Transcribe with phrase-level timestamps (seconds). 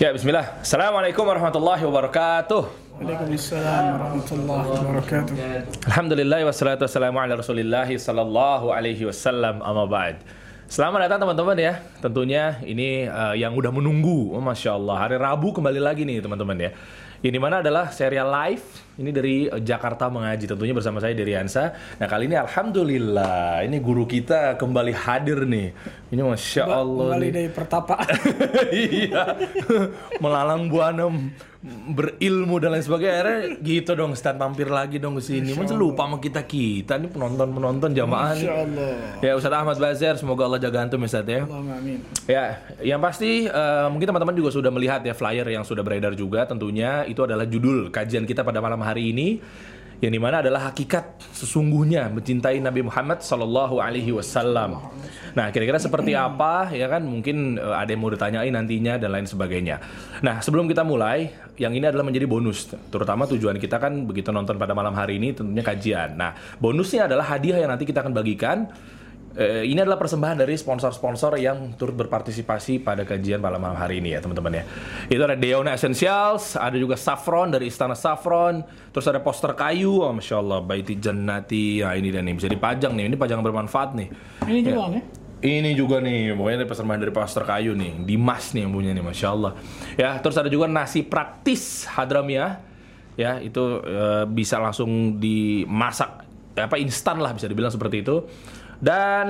[0.00, 0.64] Ya, bismillah.
[0.64, 2.62] Assalamualaikum warahmatullahi wabarakatuh.
[3.04, 5.36] Waalaikumsalam warahmatullahi wabarakatuh.
[5.92, 10.24] Alhamdulillah wassalatu wassalamu ala Rasulillah sallallahu alaihi wasallam amma ba'd.
[10.72, 11.84] Selamat datang teman-teman ya.
[12.00, 14.32] Tentunya ini uh, yang udah menunggu.
[14.32, 15.04] Oh, Masya Allah.
[15.04, 16.70] Hari Rabu kembali lagi nih teman-teman ya.
[17.20, 18.64] Ini mana adalah serial live
[19.00, 21.72] ini dari uh, Jakarta mengaji tentunya bersama saya Diri Hansa.
[21.96, 25.72] Nah kali ini alhamdulillah ini guru kita kembali hadir nih.
[26.12, 27.32] Ini masya Allah Kembali nih.
[27.32, 27.96] dari pertapa.
[28.76, 29.24] iya
[30.20, 31.08] melalang buana
[31.92, 36.08] berilmu dan lain sebagainya akhirnya gitu dong stand mampir lagi dong ke sini masa lupa
[36.08, 38.92] sama kita kita nih penonton penonton jamaah nih Masya Allah.
[39.20, 42.00] ya Ustadz Ahmad Bazar semoga Allah jaga antum ya Ustadz ya amin.
[42.24, 42.44] Ya,
[42.80, 47.04] yang pasti eh, mungkin teman-teman juga sudah melihat ya flyer yang sudah beredar juga tentunya
[47.04, 49.42] itu adalah judul kajian kita pada malam hari ini
[50.00, 54.80] yang di mana adalah hakikat sesungguhnya mencintai Nabi Muhammad Sallallahu Alaihi Wasallam.
[55.36, 57.04] Nah, kira-kira seperti apa ya kan?
[57.04, 59.76] Mungkin eh, ada yang mau ditanyain nantinya dan lain sebagainya.
[60.24, 61.28] Nah, sebelum kita mulai,
[61.60, 62.72] yang ini adalah menjadi bonus.
[62.88, 66.16] Terutama tujuan kita kan begitu nonton pada malam hari ini tentunya kajian.
[66.16, 68.72] Nah, bonusnya adalah hadiah yang nanti kita akan bagikan
[69.30, 74.18] Eh, ini adalah persembahan dari sponsor-sponsor yang turut berpartisipasi pada kajian malam hari ini ya
[74.18, 74.64] teman-teman ya.
[75.06, 80.10] Itu ada Deona Essentials, ada juga Saffron dari Istana Saffron, terus ada poster kayu, oh,
[80.10, 84.08] masya Allah, Baiti Jannati, ya ini dan ini bisa dipajang nih, ini pajangan bermanfaat nih.
[84.50, 85.02] Ini juga ya.
[85.40, 89.04] Ini juga nih, pokoknya ini persembahan dari poster kayu nih, Dimas nih yang punya nih,
[89.06, 89.52] masya Allah.
[89.94, 92.60] Ya, terus ada juga nasi praktis Hadramiah,
[93.14, 96.26] ya itu eh, bisa langsung dimasak,
[96.58, 98.26] apa instan lah bisa dibilang seperti itu.
[98.80, 99.28] Dan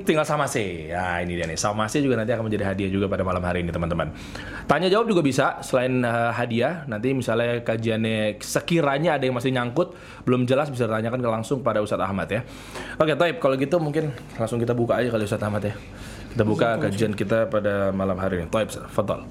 [0.00, 0.88] tinggal sama C.
[0.88, 1.60] Ya ini dia nih.
[1.60, 4.08] Sama C juga nanti akan menjadi hadiah juga pada malam hari ini teman-teman.
[4.64, 6.88] Tanya jawab juga bisa selain eh, hadiah.
[6.88, 9.92] Nanti misalnya kajiannya sekiranya ada yang masih nyangkut
[10.24, 12.40] belum jelas bisa ditanyakan ke langsung pada Ustadz Ahmad ya.
[12.96, 14.08] Oke, Taib kalau gitu mungkin
[14.40, 15.76] langsung kita buka aja kali Ustadz Ahmad ya.
[16.32, 18.48] Kita buka kajian kita pada malam hari ini.
[18.48, 19.28] Taib, fadal.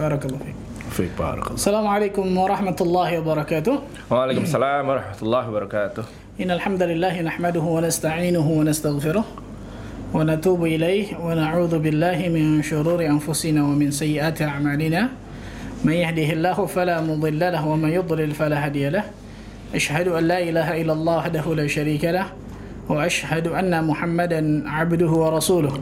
[0.00, 0.40] Barakallahu
[0.88, 1.12] fiik.
[1.52, 4.08] Assalamualaikum warahmatullahi wabarakatuh.
[4.08, 6.27] Waalaikumsalam warahmatullahi wabarakatuh.
[6.38, 9.24] إن الحمد لله نحمده ونستعينه ونستغفره
[10.14, 15.08] ونتوب إليه ونعوذ بالله من شرور أنفسنا ومن سيئات أعمالنا.
[15.84, 19.04] من يهده الله فلا مضل له ومن يضلل فلا هادي له.
[19.74, 22.26] أشهد أن لا إله إلا الله وحده لا شريك له
[22.88, 25.74] وأشهد أن محمدا عبده ورسوله.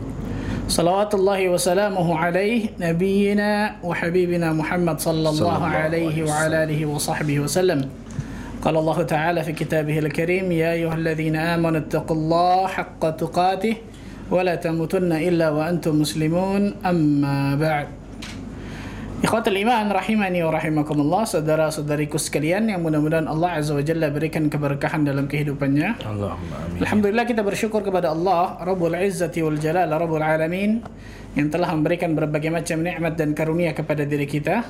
[0.69, 8.06] صلوات الله وسلامه عليه نبينا وحبيبنا محمد صلى الله الله عليه وعلى آله وصحبه وسلم.
[8.66, 13.76] قال الله تعالى في كتابه الكريم يا أيها الذين آمنوا اتقوا الله حق تقاته
[14.30, 17.88] ولا تموتن إلا وأنتم مسلمون أما بعد
[19.22, 25.06] Ikhwatul iman rahimani wa rahimakumullah Saudara-saudariku sekalian yang mudah-mudahan Allah Azza wa Jalla berikan keberkahan
[25.06, 26.82] dalam kehidupannya Allahumma amin.
[26.82, 30.82] Alhamdulillah kita bersyukur kepada Allah Rabbul Izzati wal Jalal Rabbul Alamin
[31.38, 34.66] Yang telah memberikan berbagai macam nikmat dan karunia kepada diri kita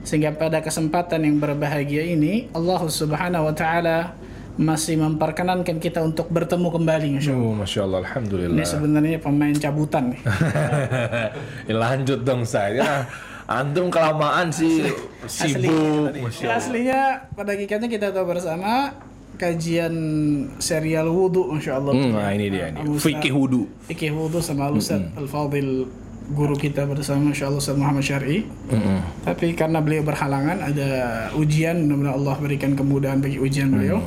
[0.00, 4.16] Sehingga pada kesempatan yang berbahagia ini Allah subhanahu wa ta'ala
[4.56, 8.56] Masih memperkenankan kita untuk bertemu kembali Insya Allah Oh, Masya Allah, Alhamdulillah.
[8.56, 10.20] Ini sebenarnya pemain cabutan nih
[11.68, 13.08] ya, lanjut dong saya.
[13.46, 14.86] Antum kelamaan sih
[15.24, 16.12] sibuk.
[16.14, 17.00] Masya Ya, aslinya
[17.32, 18.92] pada hakikatnya kita tahu bersama
[19.34, 19.94] Kajian
[20.60, 22.84] serial wudhu Masya Allah Hmm, nah ini dia nih.
[22.94, 23.64] Fikih wudu.
[23.88, 25.88] Fikih wudhu sama Ustaz Al-Fadil
[26.30, 28.44] guru kita bersama Masya Allah Ustaz Muhammad Syar'i.
[29.24, 30.88] Tapi karena beliau berhalangan ada
[31.34, 33.98] ujian mudah-mudahan Allah berikan kemudahan bagi ujian beliau.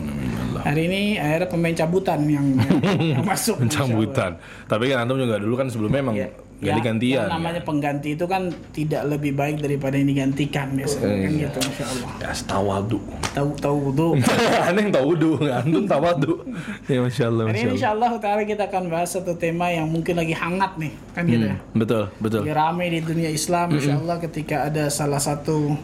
[0.63, 3.59] hari ini akhirnya pemain cabutan yang, yang, yang masuk.
[3.68, 4.40] Sambutan.
[4.69, 6.16] Tapi kan antum juga dulu kan sebelumnya emang
[6.58, 7.28] Ya, ganti-gantian.
[7.28, 11.41] yang namanya pengganti itu kan tidak lebih baik daripada yang digantikan biasanya kan Iya.
[11.44, 13.00] gitu Masya Allah Ya, tawadu.
[13.30, 14.08] tahu tahu wudhu
[14.69, 16.34] Aneh tahu wudu, antum tawadu.
[16.86, 19.86] Ya Masya Allah, hari Masya ini insya Allah Ta'ala kita akan bahas satu tema yang
[19.86, 22.41] mungkin lagi hangat nih kan gitu ya Betul, betul.
[22.41, 25.75] Lagi rame di dunia Islam, insya Allah ketika ada salah satu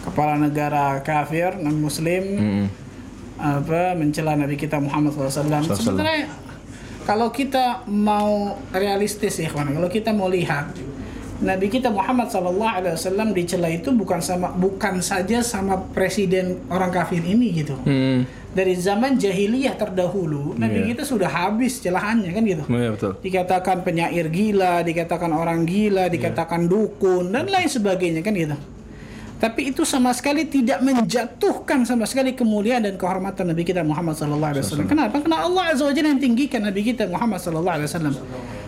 [0.00, 2.22] kepala negara kafir non Muslim
[3.34, 5.64] apa mencela Nabi kita Muhammad SAW.
[5.66, 6.28] Sebenarnya
[7.10, 10.70] kalau kita mau realistis ya kawan, kalau kita mau lihat
[11.42, 17.64] Nabi kita Muhammad SAW dicela itu bukan sama bukan saja sama presiden orang kafir ini
[17.64, 17.74] gitu.
[17.82, 18.28] Hmm.
[18.50, 20.86] Dari zaman jahiliyah terdahulu, Nabi Iya.
[20.94, 23.12] kita sudah habis celahannya kan gitu Iya betul.
[23.22, 28.54] dikatakan penyair gila, dikatakan orang gila, dikatakan dukun dan lain sebagainya kan gitu.
[29.40, 34.52] Tapi itu sama sekali tidak menjatuhkan sama sekali kemuliaan dan kehormatan Nabi kita Muhammad sallallahu
[34.52, 34.86] alaihi wasallam.
[34.86, 35.16] Kenapa?
[35.16, 38.14] Karena Allah azza wajalla yang tinggikan Nabi kita Muhammad sallallahu alaihi wasallam.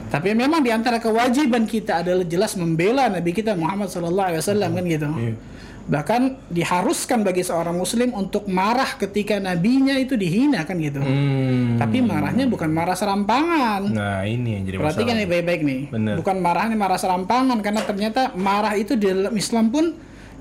[0.08, 4.70] Tapi memang di antara kewajiban kita adalah jelas membela Nabi kita Muhammad sallallahu alaihi wasallam
[4.72, 5.08] kan gitu.
[5.12, 5.34] Iya.
[5.82, 11.02] Bahkan diharuskan bagi seorang muslim untuk marah ketika nabinya itu dihina kan gitu.
[11.04, 11.76] Hmm.
[11.76, 13.90] Tapi marahnya bukan marah serampangan.
[13.90, 15.20] Nah, ini yang jadi Perhatikan masalah.
[15.20, 15.80] nih baik-baik nih.
[15.90, 16.14] Bener.
[16.22, 19.84] Bukan marahnya marah serampangan karena ternyata marah itu di dalam Islam pun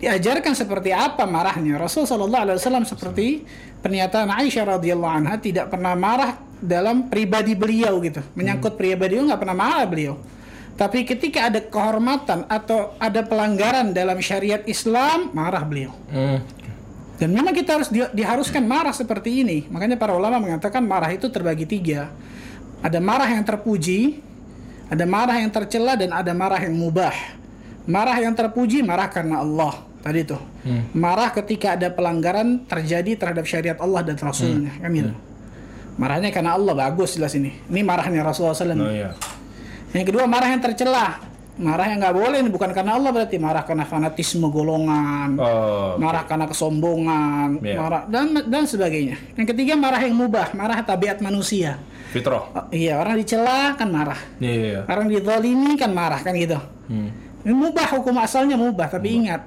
[0.02, 1.78] diajarkan seperti apa marahnya.
[1.78, 3.46] Rasul Shallallahu Alaihi Wasallam seperti
[3.86, 8.26] pernyataan Aisyah radhiyallahu anha tidak pernah marah dalam pribadi beliau gitu.
[8.34, 10.18] Menyangkut pribadi beliau nggak pernah marah beliau.
[10.74, 15.94] Tapi ketika ada kehormatan atau ada pelanggaran dalam syariat Islam, marah beliau.
[16.10, 16.42] Hmm.
[17.22, 19.70] Dan memang kita harus di- diharuskan marah seperti ini.
[19.70, 22.10] Makanya para ulama mengatakan marah itu terbagi tiga.
[22.82, 24.18] Ada marah yang terpuji,
[24.90, 27.14] ada marah yang tercela, dan ada marah yang mubah.
[27.86, 29.91] Marah yang terpuji, marah karena Allah.
[30.02, 30.42] Tadi tuh.
[30.92, 34.74] Marah ketika ada pelanggaran terjadi terhadap syariat Allah dan Rasulnya.
[34.82, 35.14] Kan gitu.
[35.96, 37.54] Marahnya karena Allah, bagus jelas ini.
[37.70, 38.74] Ini marahnya Rasulullah SAW.
[38.82, 39.14] Oh iya.
[39.94, 41.20] Yang kedua marah yang tercela.
[41.62, 46.00] Marah yang nggak boleh, ini bukan karena Allah berarti marah karena fanatisme golongan Oh.
[46.00, 47.76] marah karena kesombongan, Iya.
[47.78, 49.20] marah dan dan sebagainya.
[49.38, 51.78] Yang ketiga marah yang mubah, marah tabiat manusia.
[52.16, 52.50] Fitroh.
[52.56, 54.18] Oh, iya, orang dicela kan marah.
[54.40, 54.80] Iya, iya.
[54.88, 56.58] Orang dizalimi kan marah kan gitu.
[56.88, 57.12] Hmm.
[57.44, 59.44] Ini mubah hukum asalnya mubah, tapi ingat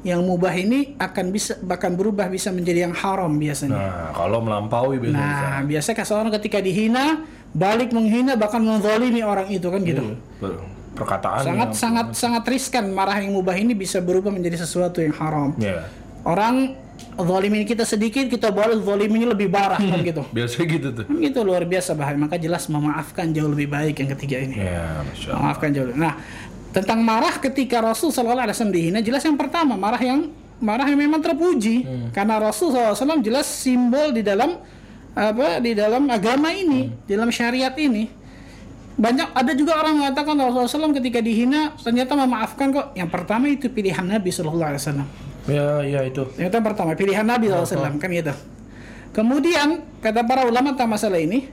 [0.00, 3.74] yang mubah ini akan bisa bahkan berubah bisa menjadi yang haram biasanya.
[3.74, 5.18] Nah, kalau melampaui biasanya.
[5.18, 10.14] Nah, biasanya seorang ketika dihina balik menghina bahkan menzalimi orang itu kan gitu.
[10.38, 15.14] Ber- Perkataan Sangat sangat sangat riskan marah yang mubah ini bisa berubah menjadi sesuatu yang
[15.14, 15.54] haram.
[15.56, 15.86] Ya.
[16.26, 16.74] Orang
[17.14, 20.26] zalimin kita sedikit, kita balas zaliminnya lebih parah kan gitu.
[20.34, 21.04] Biasanya gitu tuh.
[21.06, 22.18] Kan gitu luar biasa bahaya.
[22.18, 24.58] Maka jelas memaafkan jauh lebih baik yang ketiga ini.
[24.58, 25.06] Ya.
[25.30, 25.86] Memaafkan jauh.
[25.86, 26.14] lebih- Nah,
[26.78, 30.98] tentang marah ketika Rasul Shallallahu Alaihi Wasallam dihina, jelas yang pertama marah yang marah yang
[30.98, 34.58] memang terpuji karena Rasul SAW jelas simbol di dalam
[35.14, 38.10] apa di dalam agama ini, di dalam syariat ini.
[38.98, 42.86] Banyak ada juga orang mengatakan Rasulullah SAW ketika dihina ternyata memaafkan kok.
[42.98, 45.08] Yang pertama itu pilihan Nabi Shallallahu Alaihi Wasallam.
[45.46, 46.26] Ya, ya itu.
[46.34, 48.34] Yang itu yang pertama, pilihan Nabi SAW kan gitu.
[49.14, 51.46] Kemudian kata para ulama tentang masalah ini,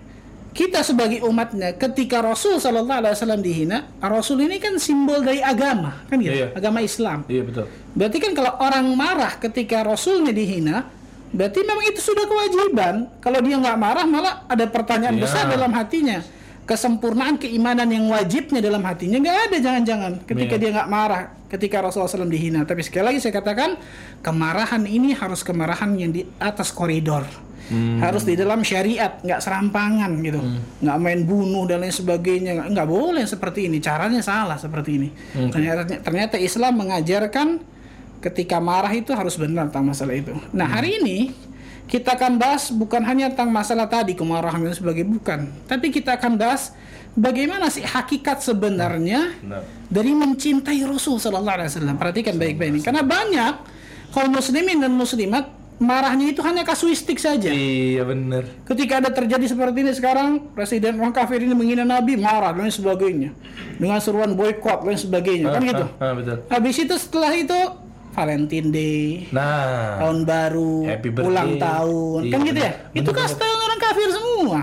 [0.56, 6.08] kita sebagai umatnya ketika Rasul Sallallahu Alaihi Wasallam dihina, Rasul ini kan simbol dari agama,
[6.08, 6.56] kan gitu, Iya.
[6.56, 7.28] agama Islam.
[7.28, 7.68] Iya betul.
[7.92, 10.88] Berarti kan kalau orang marah ketika Rasulnya dihina,
[11.36, 13.12] berarti memang itu sudah kewajiban.
[13.20, 15.24] Kalau dia nggak marah, malah ada pertanyaan Iya.
[15.28, 16.24] besar dalam hatinya.
[16.66, 20.62] Kesempurnaan keimanan yang wajibnya dalam hatinya nggak ada jangan-jangan ketika Iya.
[20.64, 22.64] dia nggak marah ketika Rasulullah SAW dihina.
[22.64, 23.76] Tapi sekali lagi saya katakan
[24.24, 27.28] kemarahan ini harus kemarahan yang di atas koridor.
[27.66, 27.98] Hmm.
[27.98, 30.38] Harus di dalam syariat, nggak serampangan gitu,
[30.86, 33.82] nggak main bunuh dan lain sebagainya, nggak, nggak boleh seperti ini.
[33.82, 35.10] Caranya salah seperti ini.
[35.34, 35.50] Hmm.
[35.50, 37.62] Ternyata, ternyata Islam mengajarkan
[38.22, 40.34] ketika marah itu harus benar tentang masalah itu.
[40.54, 41.34] Nah hari ini
[41.86, 45.40] kita akan bahas bukan hanya tentang masalah tadi kemarahan dan sebagainya bukan,
[45.70, 46.74] tapi kita akan bahas
[47.14, 49.62] bagaimana sih hakikat sebenarnya Benar.
[49.90, 51.98] dari mencintai Rasul Sallallahu Alaihi Wasallam.
[52.02, 53.54] Perhatikan baik-baik ini, karena banyak
[54.14, 55.46] kaum muslimin dan muslimat
[55.78, 57.50] marahnya itu hanya kasuistik saja.
[57.50, 58.48] Iya benar.
[58.64, 63.36] Ketika ada terjadi seperti ini sekarang, presiden orang kafir ini menghina Nabi, marah dan sebagainya,
[63.76, 65.86] dengan seruan boykot dan sebagainya, kan gitu.
[65.98, 66.38] Ah, betul.
[66.48, 67.60] Habis itu setelah itu
[68.12, 71.28] Valentine Day, Nah, tahun baru, Happy birthday.
[71.28, 72.72] ulang tahun, Iya, kan gitu ya?
[72.72, 73.00] bener.
[73.04, 74.60] Itu kan style orang kafir semua.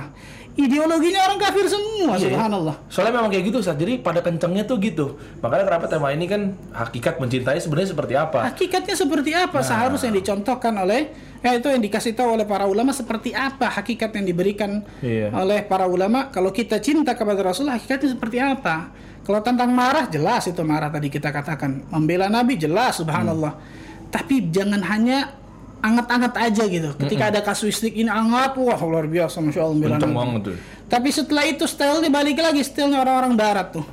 [0.52, 2.28] Ideologinya orang kafir semua, Iya.
[2.28, 2.76] subhanallah.
[2.86, 3.72] Soalnya memang kayak gitu, Ustaz.
[3.74, 5.16] Jadi pada kencengnya tuh gitu.
[5.40, 8.38] Makanya kenapa tema ini kan hakikat mencintai sebenarnya seperti apa?
[8.46, 9.64] Hakikatnya seperti apa Nah.
[9.64, 11.08] seharusnya yang dicontohkan oleh
[11.40, 15.32] ya itu yang dikasih tahu oleh para ulama seperti apa hakikat yang diberikan Iya.
[15.32, 20.46] oleh para ulama kalau kita cinta kepada Rasul hakikatnya seperti apa kalau tentang marah jelas
[20.46, 23.58] itu marah tadi kita katakan membela Nabi jelas subhanallah
[24.06, 25.34] tapi jangan hanya
[25.82, 30.40] anget-anget aja gitu ketika ada kasuistik ini anget wah luar biasa masya Allah Nabi banget
[30.46, 30.56] tuh.
[30.86, 33.86] tapi setelah itu stylenya balik lagi stylenya orang-orang barat tuh.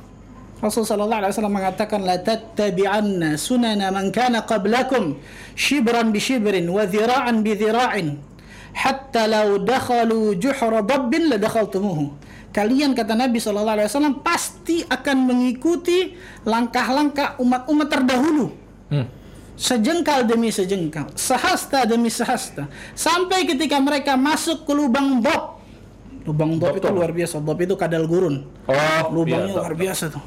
[0.60, 5.16] Rasul sallallahu alaihi wasallam mengatakan la tattabi'anna sunana man kana qablakum
[5.56, 8.20] shibran bi shibrin wa dhira'an bi dhira'in
[8.76, 12.12] hatta law dakhalu juhra dabbin la dakhaltumuhu.
[12.52, 16.12] Kalian kata Nabi sallallahu alaihi wasallam pasti akan mengikuti
[16.44, 18.46] langkah-langkah umat-umat terdahulu
[18.90, 19.06] Hmm.
[19.60, 22.64] Sejengkal demi sejengkal, sehasta demi sehasta,
[22.96, 25.60] sampai ketika mereka masuk ke lubang bob.
[26.24, 28.48] Lubang bob Bob itu luar biasa, bob itu kadal gurun.
[28.64, 30.24] Oh, Lubangnya iya, luar tak- biasa tuh.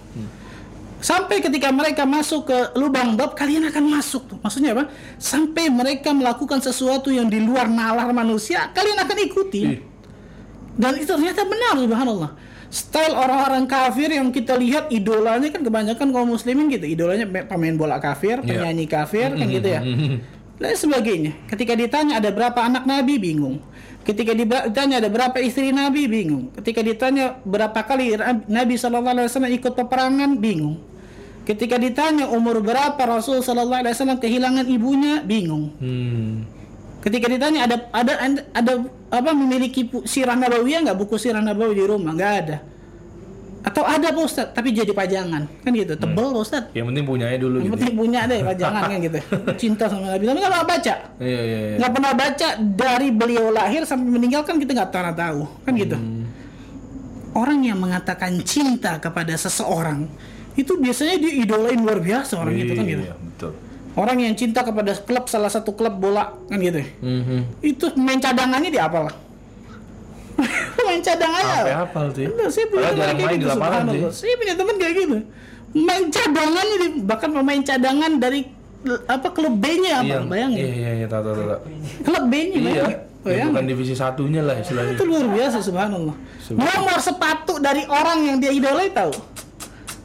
[1.04, 4.38] Sampai ketika mereka masuk ke lubang bob, kalian akan masuk tuh.
[4.40, 4.88] Maksudnya apa?
[5.20, 9.82] Sampai mereka melakukan sesuatu yang di luar nalar manusia, kalian akan ikuti.
[10.74, 12.32] Dan itu ternyata benar subhanallah.
[12.74, 16.90] Style orang-orang kafir yang kita lihat idolanya kan kebanyakan kaum muslimin gitu.
[16.90, 18.50] Idolanya pe- pemain bola kafir, Iya.
[18.50, 19.82] penyanyi kafir kan gitu ya.
[20.58, 21.38] dan sebagainya.
[21.46, 23.62] Ketika ditanya ada berapa anak Nabi bingung.
[24.02, 26.50] Ketika ditanya ada berapa istri Nabi bingung.
[26.58, 28.18] Ketika ditanya berapa kali
[28.50, 30.82] Nabi Alaihi Wasallam ikut peperangan bingung.
[31.46, 35.78] Ketika ditanya umur berapa Rasul Alaihi Wasallam kehilangan ibunya bingung.
[35.78, 36.50] Hmm.
[37.06, 38.14] Ketika ditanya ada ada
[38.56, 38.74] ada
[39.14, 40.98] apa memiliki sirah nabawiyah nggak?
[40.98, 42.18] Buku sirah nabawi di rumah?
[42.18, 42.58] Nggak ada.
[43.64, 45.46] Atau ada Pak Ustaz tapi jadi pajangan.
[45.62, 47.76] Kan gitu tebel Pak Ustaz Yang penting punyanya dulu yang gitu.
[47.80, 49.20] penting punya deh pajangan kan gitu.
[49.62, 50.24] Cinta sama Nabi.
[50.26, 50.94] Tapi nggak pernah baca.
[51.22, 51.76] Iya iya iya.
[51.80, 55.42] nggak pernah baca dari beliau lahir sampai meninggal kan kita nggak pernah tahu.
[55.64, 55.98] Kan gitu.
[55.98, 56.22] Hmm.
[57.34, 60.06] orang yang mengatakan cinta kepada seseorang
[60.54, 63.04] itu biasanya dia idolain luar biasa orang itu kan gitu.
[63.10, 63.52] Iya, betul.
[63.96, 67.62] Orang yang cinta kepada klub salah satu klub bola kan gitu Mhm.
[67.62, 69.16] itu main cadangannya di apa lah
[70.84, 71.70] main cadangannya apa?
[71.86, 72.26] hafal sih.
[72.26, 73.54] Bener, saya punya teman kayak gitu, sih.
[73.54, 74.12] subhanallah.
[74.12, 75.18] Saya punya teman kayak gitu.
[75.74, 78.42] Main cadangannya di, bahkan pemain cadangan dari
[79.06, 80.06] apa klub B-nya apa?
[80.06, 80.58] Iya, Bayangin.
[80.60, 81.24] Iya iya iya tahu.
[82.04, 82.66] Klub B-nya Iya.
[82.66, 83.00] bayangin.
[83.24, 85.00] Ya, bukan divisi satunya lah istilahnya.
[85.00, 86.16] Itu luar biasa subhanallah.
[86.42, 86.76] Subhanallah.
[86.76, 89.16] Nomor sepatu dari orang yang dia idolai tahu.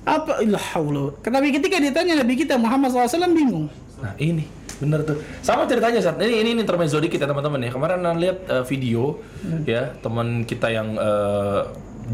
[0.04, 0.42] Apa?
[0.44, 1.14] Ilah haula.
[1.18, 3.66] Tapi ketika ditanya Nabi kita Muhammad SAW bingung.
[3.98, 4.58] Nah ini.
[4.78, 5.18] Bener tuh.
[5.42, 7.70] Sama ceritanya saat ini ini, ini intermezzo dikit ya teman-teman ya.
[7.74, 9.18] Kemarin Anda lihat eh, video
[9.66, 11.60] ya teman kita yang eh,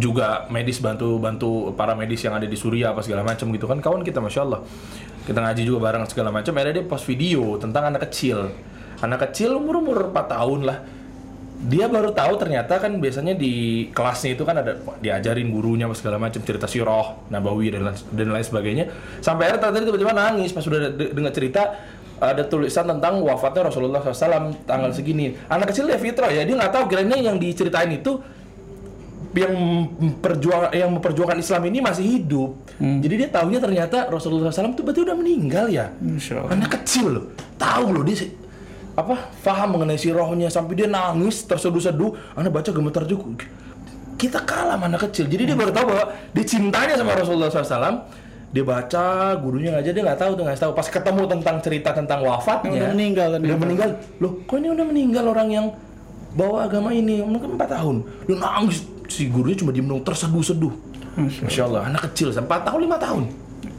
[0.01, 3.85] juga medis bantu bantu para medis yang ada di Suriah apa segala macam gitu kan.
[3.85, 4.65] Kawan kita masya Allah.
[5.29, 6.53] Kita ngaji juga bareng segala macam.
[6.57, 8.49] Akhirnya dia post video tentang anak kecil.
[9.05, 10.79] Anak kecil umur umur 4 tahun lah
[11.65, 16.21] dia baru tahu ternyata kan biasanya di kelasnya itu kan ada diajarin gurunya apa segala
[16.21, 18.85] macam cerita sirah nabawi dan lain, dan lain sebagainya.
[19.25, 21.63] Sampai akhirnya ternyata dia tiba-tiba nangis pas sudah de- dengar cerita
[22.21, 25.33] ada tulisan tentang wafatnya Rasulullah SAW tanggal segini.
[25.49, 28.21] Anak kecil dia fitrah ya dia nggak tahu kiranya yang diceritain itu
[29.35, 29.55] yang
[30.23, 32.55] perjuang yang memperjuangkan Islam ini masih hidup.
[32.79, 35.91] Jadi dia tahunya ternyata Rasulullah SAW itu berarti udah meninggal ya?
[36.53, 37.25] Anak kecil loh
[37.57, 38.31] tahu loh dia
[38.95, 39.15] apa?
[39.43, 42.39] Paham mengenai sirahnya sampai dia nangis terseduh-seduh.
[42.39, 43.45] Anak baca gemetar juga.
[44.15, 45.27] Kita kalah sama anak kecil.
[45.27, 48.07] Jadi dia baru tahu bahwa dia cintanya sama Rasulullah SAW
[48.55, 50.73] dia baca gurunya aja dia nggak tahu tuh nggak tahu.
[50.79, 53.41] Pas ketemu tentang cerita tentang wafatnya Udah meninggal kan.
[53.43, 53.91] udah meninggal.
[54.23, 55.67] loh kok ini udah meninggal orang yang
[56.39, 57.19] bawa agama ini?
[57.27, 58.07] Mungkin empat tahun.
[58.31, 58.87] Dia nangis.
[59.11, 60.71] Si gurunya cuma diem dong terseduh-seduh.
[61.19, 61.91] Masya Allah.
[61.91, 63.25] Anak kecil empat tahun lima tahun.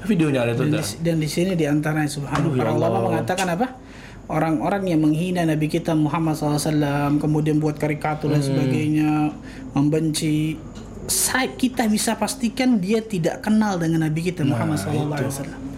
[0.05, 2.53] Videonya ada tuh Dan di, dan di sini di antaranya subhanallah.
[2.59, 3.01] Ya ulama Allah.
[3.09, 3.67] mengatakan apa?
[4.25, 8.35] Orang-orang yang menghina Nabi kita Muhammad SAW, kemudian buat karikatur Hmm.
[8.37, 9.09] dan sebagainya,
[9.77, 10.57] membenci,
[11.05, 15.13] saya, kita bisa pastikan dia tidak kenal dengan Nabi kita Muhammad SAW.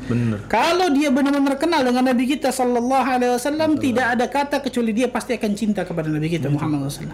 [0.08, 4.96] bener Kalau dia benar-benar kenal dengan Nabi kita Sallallahu Alaihi Wasallam, tidak ada kata kecuali
[4.96, 7.12] dia pasti akan cinta kepada Nabi kita Muhammad SAW.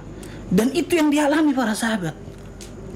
[0.53, 2.13] Dan itu yang dialami para sahabat.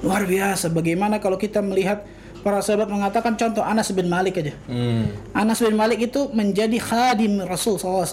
[0.06, 0.70] Luar biasa.
[0.70, 2.06] Bagaimana kalau kita melihat
[2.40, 4.54] para sahabat mengatakan contoh Anas bin Malik aja.
[4.66, 5.34] hmm.
[5.34, 8.06] Anas bin Malik itu menjadi khadim Rasul SAW,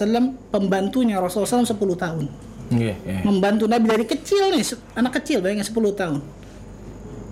[0.50, 2.24] pembantunya Rasul SAW 10 tahun.
[2.66, 3.22] Iya, iya.
[3.22, 4.64] Membantu Nabi dari kecil nih,
[4.98, 6.18] anak kecil bayangin 10 tahun.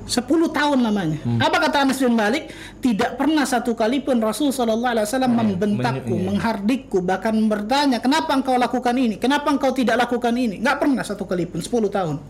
[0.05, 0.21] 10
[0.53, 1.17] tahun lamanya.
[1.25, 1.41] Hmm.
[1.41, 2.53] Apa kata Anas bin Malik?
[2.85, 6.27] Tidak pernah satu kali pun Rasul Sallallahu Alaihi Wasallam membentakku, men- iya.
[6.29, 9.17] menghardikku, bahkan bertanya, kenapa engkau lakukan ini?
[9.17, 10.61] Kenapa engkau tidak lakukan ini?
[10.61, 12.21] Nggak pernah satu kali pun, 10 tahun.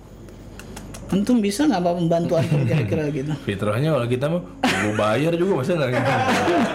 [1.13, 3.33] Antum bisa nggak Pak membantu antum kira-kira gitu?
[3.49, 6.13] Fitrahnya kalau kita mah gue bayar juga masa nggak gitu.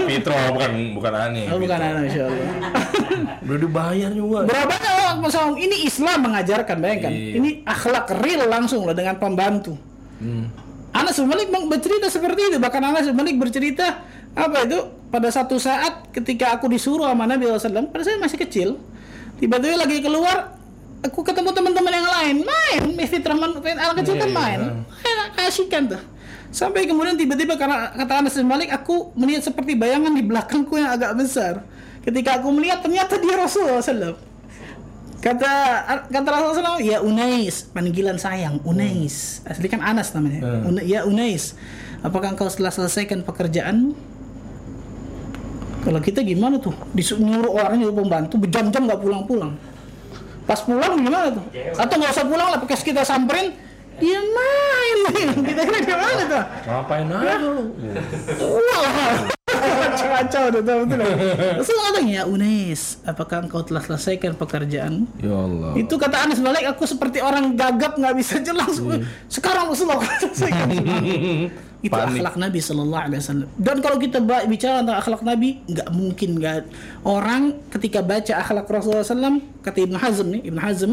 [0.05, 1.45] Fitrah bukan bukan aneh.
[1.50, 1.89] Oh, bukan Fitrah.
[1.98, 2.48] anak, Insya Allah.
[3.50, 4.38] Udah dibayar juga.
[4.45, 7.12] Berapa orang Masya ini Islam mengajarkan, bayangkan.
[7.12, 7.33] Iya.
[7.41, 9.74] Ini akhlak real langsung loh dengan pembantu.
[10.21, 10.51] Hmm.
[10.93, 12.57] Anas Malik bercerita seperti itu.
[12.62, 14.05] Bahkan Anas Malik bercerita
[14.38, 14.79] apa itu?
[15.09, 18.69] Pada satu saat ketika aku disuruh sama Nabi SAW, pada saya masih kecil,
[19.41, 20.58] tiba-tiba lagi keluar,
[21.05, 22.81] aku ketemu teman-teman yang lain main.
[23.07, 24.37] Fitrah man- anak kecil kan iya.
[24.37, 26.01] main, main asyikan tuh.
[26.49, 30.93] Sampai kemudian tiba-tiba karena kata Anas bin Malik, aku melihat seperti bayangan di belakangku yang
[30.93, 31.61] agak besar.
[32.01, 34.17] Ketika aku melihat ternyata dia Rasulullah SAW.
[35.19, 35.51] Kata
[36.09, 39.45] kata Rasulullah SAW, ya Unais, panggilan sayang, Unais.
[39.45, 40.41] Asli kan Anas namanya.
[40.41, 40.73] Hmm.
[40.73, 41.53] Una- ya Unais,
[42.01, 43.93] apakah engkau setelah selesaikan pekerjaanmu?
[45.85, 46.73] Kalau kita gimana tuh?
[46.97, 49.53] Disuruh orang nyuruh pembantu berjam-jam nggak pulang-pulang.
[50.49, 51.45] Pas pulang gimana tuh?
[51.77, 53.53] Atau nggak usah pulang lah, pakai kita samperin,
[54.01, 54.97] dia main.
[55.53, 56.43] kita kira gimana tuh?
[56.65, 57.53] Ngapain aja lu?
[58.41, 59.29] Wah,
[60.09, 60.99] kacau tahu betul.
[61.59, 65.05] Rasulullah katanya, ya Unes, apakah engkau telah selesaikan pekerjaan?
[65.19, 65.71] Ya Allah.
[65.77, 68.79] Itu kata Anas balik, aku seperti orang gagap nggak bisa jelas.
[69.31, 70.67] Sekarang Rasulullah aku selesaikan.
[71.79, 72.19] Itu Panik.
[72.19, 73.49] akhlak Nabi Shallallahu Alaihi Wasallam.
[73.55, 74.19] Dan kalau kita
[74.51, 76.59] bicara tentang akhlak Nabi, nggak mungkin nggak
[77.07, 80.91] orang ketika baca akhlak Rasulullah SAW, kata Ibn Hazm nih, Ibn Hazm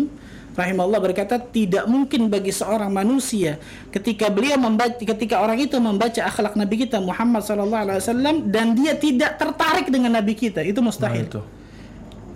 [0.56, 3.60] rahimahullah berkata tidak mungkin bagi seorang manusia
[3.92, 8.72] ketika beliau membaca ketika orang itu membaca akhlak Nabi kita Muhammad Shallallahu Alaihi Wasallam dan
[8.72, 11.28] dia tidak tertarik dengan Nabi kita itu Nah, mustahil.
[11.28, 11.40] itu.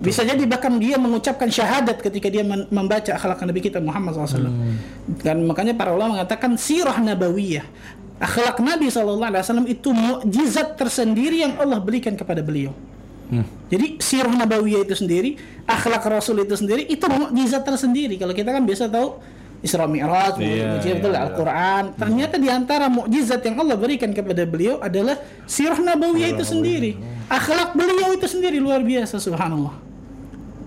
[0.01, 2.41] Bisa jadi bahkan dia mengucapkan syahadat ketika dia
[2.73, 4.49] membaca akhlak Nabi kita Muhammad SAW.
[5.21, 7.69] Dan makanya para ulama mengatakan sirah nabawiyah.
[8.17, 9.21] Akhlak Nabi SAW
[9.69, 12.73] itu mukjizat tersendiri yang Allah berikan kepada beliau.
[13.71, 18.19] Jadi sirah nabawiyah itu sendiri, akhlak Rasul itu sendiri itu mukjizat tersendiri.
[18.19, 19.23] Kalau kita kan biasa tahu
[19.61, 21.21] Isra Mi'raj, Iya, betul iya, iya.
[21.21, 21.83] Al-Quran.
[21.95, 26.97] Ternyata di antara mukjizat yang Allah berikan kepada beliau adalah sirah nabawiyah itu sendiri.
[27.29, 29.93] Akhlak beliau itu sendiri luar biasa subhanallah.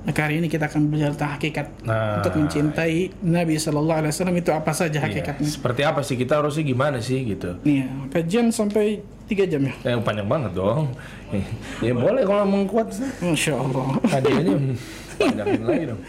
[0.04, 2.20] Maka hari ini kita akan belajar tentang hakikat Nah.
[2.20, 5.08] untuk mencintai Nabi Shallallahu Alaihi Wasallam itu apa saja Iya.
[5.08, 5.48] hakikatnya.
[5.48, 7.56] Seperti apa sih kita harusnya gimana sih gitu?
[7.64, 9.72] Iya, kajian sampai tiga jam ya.
[9.82, 10.92] Eh, panjang banget dong.
[11.80, 13.10] Ya boleh kalau mengkuat sih.
[13.20, 13.86] Masya Allah.
[14.06, 14.54] Hadiahnya
[15.20, 16.02] panjangin lagi dong.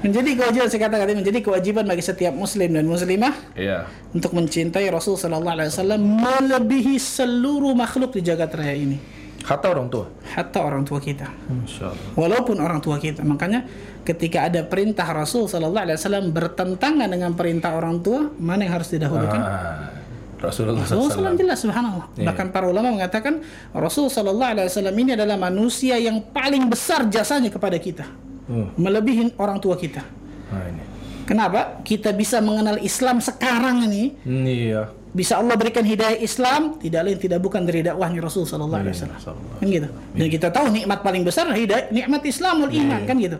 [0.00, 3.84] Menjadi kewajiban saya katakan tadi menjadi kewajiban bagi setiap muslim dan muslimah Iya.
[4.10, 8.96] untuk mencintai Rasul Shallallahu Alaihi Wasallam melebihi seluruh makhluk di jagat raya ini,
[9.40, 10.08] Kata orang tua.
[10.32, 11.28] hatta orang tua kita.
[11.46, 12.10] Masya Allah.
[12.16, 13.68] Walaupun orang tua kita, makanya
[14.00, 18.88] ketika ada perintah Rasul Shallallahu Alaihi Wasallam bertentangan dengan perintah orang tua, mana yang harus
[18.88, 19.36] didahulukan?
[19.36, 19.99] Ah,
[20.40, 22.06] Rasulullah Rasul SAW jelas subhanallah.
[22.16, 22.32] Iya.
[22.32, 27.52] Bahkan para ulama mengatakan Rasul Sallallahu Alaihi Wasallam ini adalah manusia yang paling besar jasanya
[27.52, 28.08] kepada kita,
[28.48, 28.72] Hmm.
[28.74, 30.00] melebihi orang tua kita.
[30.48, 30.82] Nah ini.
[31.28, 31.78] Kenapa?
[31.84, 34.90] Kita bisa mengenal Islam sekarang ini, Hmm, Iya.
[35.12, 39.06] bisa Allah berikan hidayah Islam, tidak lain tidak bukan dari dakwahnya Rasul Sallallahu Alaihi Iya,
[39.06, 39.20] Wasallam.
[39.20, 39.88] sallallahu Kan gitu.
[40.16, 43.38] Dan kita tahu nikmat paling besar hidayah, nikmat Islamul Iya, iman kan gitu.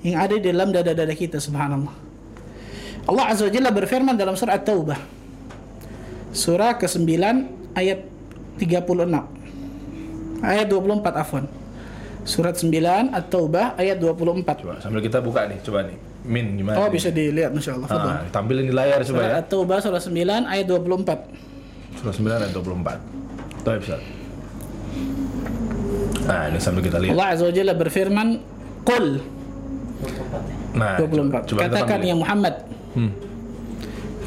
[0.00, 1.94] Yang ada di dalam dada-dada kita subhanallah.
[3.04, 5.17] Allah Azza wa Jalla berfirman dalam surah At-Taubah.
[6.30, 7.08] Surah ke-9
[7.72, 7.98] ayat
[8.60, 8.78] 36.
[10.38, 11.44] Ayat 24 afwan.
[12.22, 12.68] Surat 9
[13.10, 14.44] At-Taubah ayat 24.
[14.60, 15.96] Coba sambil kita buka nih, coba nih.
[16.28, 16.76] Min gimana?
[16.76, 16.92] Oh nih?
[16.92, 17.88] bisa dilihat Masya Allah.
[17.88, 18.08] Fadhal.
[18.12, 19.40] Ah, tampilin di layar coba ya.
[19.40, 21.24] At-Taubah surah 9 ayat 24.
[21.98, 23.00] Surah 9 ayat 24.
[23.64, 24.02] Tuh Ustaz.
[26.28, 27.16] Nah, ini sambil kita lihat.
[27.16, 28.28] Allah Azza wa Jalla berfirman,
[28.84, 29.06] "Qul
[30.76, 31.42] Nah, 24.
[31.48, 32.54] coba Katakan ya Muhammad,
[32.92, 33.10] Hmm.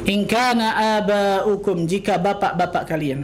[0.02, 3.22] In kana aba'ukum jika bapak-bapak kalian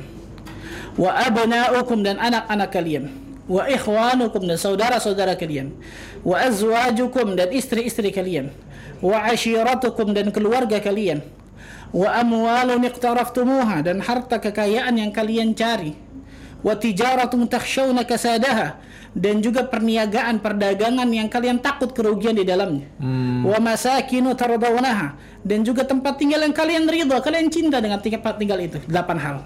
[0.95, 3.11] wa abna'ukum dan anak-anak kalian
[3.51, 5.75] wa ikhwanukum dan saudara-saudara kalian
[6.23, 8.55] wa azwajukum dan istri-istri kalian
[9.03, 11.27] wa ashiratukum dan keluarga kalian
[11.91, 15.99] wa amwalun iqtaraftumuha dan harta kekayaan yang kalian cari
[16.63, 18.79] wa tijaratun takhshawna kasadaha
[19.19, 22.87] dan juga perniagaan perdagangan yang kalian takut kerugian di dalamnya
[23.43, 28.59] wa masakinu tardawnaha dan juga tempat tinggal yang kalian ridha kalian cinta dengan tempat tinggal
[28.59, 29.37] itu delapan hal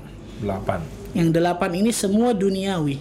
[0.45, 1.17] 8.
[1.17, 3.01] yang delapan ini semua duniawi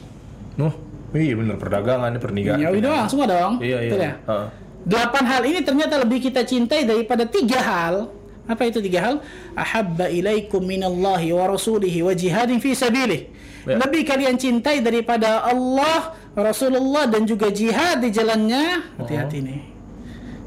[0.55, 0.71] Nuh,
[1.11, 2.55] iya bener perdagangan, pernikahan.
[2.55, 3.89] duniawi doang semua dong Iya, iya.
[3.91, 4.13] Betul ya?
[4.23, 4.47] Heeh.
[4.81, 7.95] delapan hal ini ternyata lebih kita cintai daripada tiga hal
[8.43, 9.15] apa itu tiga hal
[9.53, 13.27] ahabba ilaikum minallahi wa rasulihi wa jihadin fi sabilih
[13.61, 13.77] Ya.
[13.77, 19.61] lebih kalian cintai daripada Allah Rasulullah dan juga jihad di jalannya hati-hati nih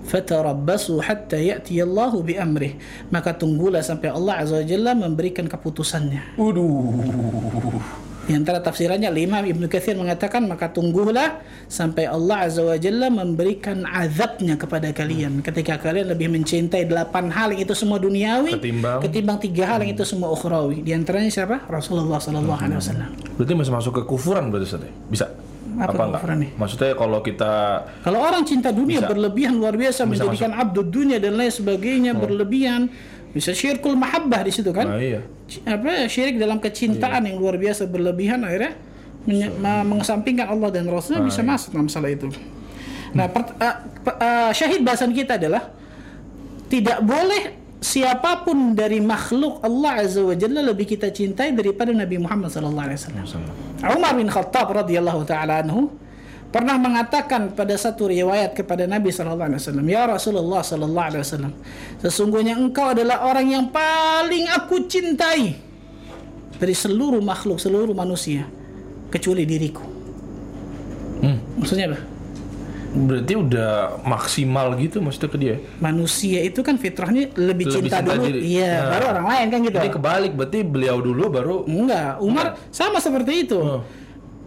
[0.04, 2.76] fatarabbasu hatta ya'ti Allahu bi amrih
[3.08, 7.80] maka tunggulah sampai Allah azza wa jalla memberikan keputusannya Waduh.
[8.24, 13.84] di antara tafsirannya Imam Ibnu Katsir mengatakan maka tunggulah sampai Allah Azza wa Jalla memberikan
[13.84, 19.04] azabnya kepada kalian ketika kalian lebih mencintai delapan hal yang itu semua duniawi Ketimbang?
[19.04, 20.80] ketimbang tiga hal yang itu semua ukhrawi.
[20.80, 21.68] Di antaranya siapa?
[21.68, 23.12] Rasulullah sallallahu alaihi wasallam.
[23.36, 24.92] Berarti masih masuk ke kufuran berarti ya?
[25.12, 25.26] Bisa?
[25.74, 26.06] Apa enggak?
[26.22, 26.50] kekufuran nih?
[26.54, 27.52] Maksudnya kalau kita
[28.00, 29.10] Kalau orang cinta dunia Bisa.
[29.10, 32.86] berlebihan luar biasa Bisa menjadikan abdul dunia dan lain sebagainya berlebihan
[33.34, 34.86] bisa syirkul mahabbah di situ kan?
[34.94, 35.18] Nah, iya.
[35.66, 38.78] Apa syirik dalam kecintaan yang luar biasa berlebihan akhirnya
[39.58, 42.30] ma- mengesampingkan Allah dan Rasulnya bisa masuk dalam masalah itu.
[43.10, 45.66] Nah, per- uh, pe- uh, syahid bahasan kita adalah
[46.70, 52.16] tidak boleh siapa pun dari makhluk Allah Azza wa Jalla lebih kita cintai daripada Nabi
[52.16, 53.24] Muhammad sallallahu alaihi wasallam.
[53.84, 55.92] Umar bin Khattab radhiyallahu taala anhu
[56.48, 61.52] pernah mengatakan pada satu riwayat kepada Nabi sallallahu alaihi wasallam, "Ya Rasulullah sallallahu alaihi wasallam,
[62.00, 65.60] sesungguhnya engkau adalah orang yang paling aku cintai
[66.56, 68.48] dari seluruh makhluk, seluruh manusia
[69.12, 69.84] kecuali diriku."
[71.20, 71.36] Hmm.
[71.60, 72.13] Maksudnya apa?
[72.94, 73.70] Berarti udah
[74.06, 75.56] maksimal gitu maksudnya ke dia.
[75.82, 78.40] Manusia itu kan fitrahnya lebih, Lebih cinta, cinta dulu, diri.
[78.54, 78.90] iya, Nah.
[78.94, 79.76] baru orang lain kan gitu.
[79.76, 83.58] Jadi kebalik berarti beliau dulu baru Enggak, Umar sama seperti itu.
[83.58, 83.82] Oh.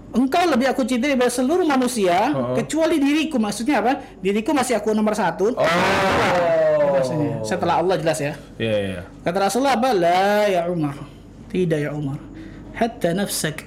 [0.08, 2.56] Engkau lebih aku cintai daripada seluruh manusia Oh.
[2.56, 3.36] kecuali diriku.
[3.36, 4.00] Maksudnya apa?
[4.18, 5.52] Diriku masih aku nomor satu.
[5.52, 5.68] Oh.
[6.96, 8.34] Maksudnya, Setelah Allah jelas ya.
[8.56, 9.02] Iya, iya.
[9.22, 9.92] Kata Rasulullah apa?
[9.92, 10.96] La ya Umar.
[11.52, 12.18] Tidak ya Umar.
[12.74, 13.67] Hatta nafsak.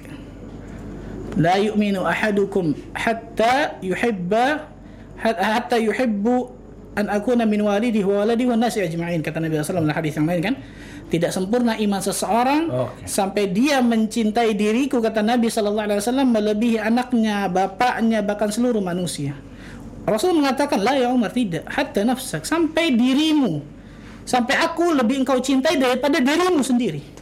[1.39, 4.67] La yu'minu ahadukum hatta yuhibba
[5.15, 6.51] hat- hatta yuhibbu
[6.99, 10.27] an akuna min walidihi wa waladihi wa nasi ajma'in kata Nabi SAW dalam hadis yang
[10.27, 10.55] lain kan
[11.07, 13.07] tidak sempurna iman seseorang Oke.
[13.07, 19.35] sampai dia mencintai diriku kata Nabi sallallahu alaihi wasallam melebihi anaknya, bapaknya bahkan seluruh manusia.
[20.07, 23.61] Rasul mengatakan la ya Umar tidak hatta nafsak sampai dirimu
[24.25, 27.20] sampai aku lebih engkau cintai daripada dirimu sendiri.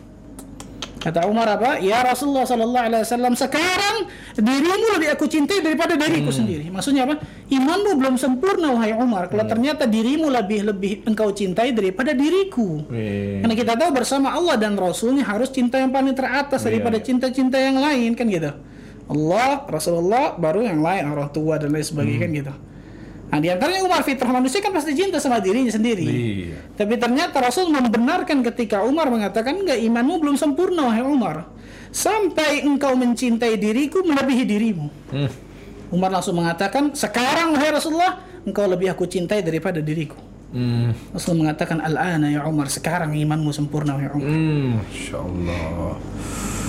[1.00, 1.80] Kata Umar apa?
[1.80, 6.68] Ya Rasulullah sallallahu alaihi wasallam sekarang dirimu lebih aku cintai daripada diriku sendiri.
[6.68, 7.24] Maksudnya apa?
[7.48, 9.32] Imanmu belum sempurna wahai Umar.
[9.32, 12.84] Kalau ternyata dirimu lebih lebih engkau cintai daripada diriku.
[12.92, 13.40] Wih.
[13.40, 17.80] Karena kita tahu bersama Allah dan Rasulnya harus cinta yang paling teratas daripada cinta-cinta yang
[17.80, 18.52] lain kan gitu.
[19.10, 22.54] Allah, Rasulullah, baru yang lain orang tua dan lain sebagainya kan gitu.
[23.30, 26.06] Nah di antaranya Umar fitrah manusia kan pasti cinta sama dirinya sendiri.
[26.06, 26.58] Iya.
[26.74, 31.46] Tapi ternyata Rasul membenarkan ketika Umar mengatakan enggak imanmu belum sempurna wahai Umar.
[31.90, 34.88] Sampai engkau mencintai diriku melebihi dirimu.
[35.14, 35.30] Hmm.
[35.90, 40.29] Umar langsung mengatakan, sekarang wahai Rasulullah engkau lebih aku cintai daripada diriku.
[40.50, 40.98] Hmm.
[41.14, 44.30] Rasul mengatakan al-ana ya Umar, sekarang imanmu sempurna wahai Umar.
[44.34, 44.82] Hmm.
[44.82, 45.94] Masya Allah.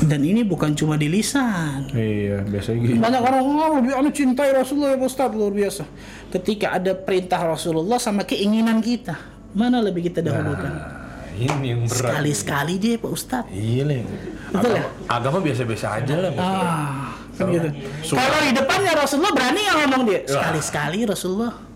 [0.00, 1.92] Dan ini bukan cuma di lisan.
[1.92, 3.00] Iya, biasanya gitu.
[3.00, 5.84] Banyak orang oh, lebih anu cintai Rasulullah ya Pak Ustaz luar biasa.
[6.32, 9.16] Ketika ada perintah Rasulullah sama keinginan kita,
[9.52, 10.72] mana lebih kita dahulukan?
[10.72, 12.16] Nah, ini yang berat.
[12.16, 13.44] Sekali-sekali dia Pak Ustaz.
[13.52, 14.08] Iya, Leng.
[14.52, 14.84] Betul ya?
[15.08, 16.30] Agama, agama biasa-biasa aja lah.
[16.36, 17.68] Ah, kan gitu.
[18.12, 20.20] Kalau di depannya Rasulullah berani yang ngomong dia.
[20.24, 21.69] Sekali-sekali Rasulullah.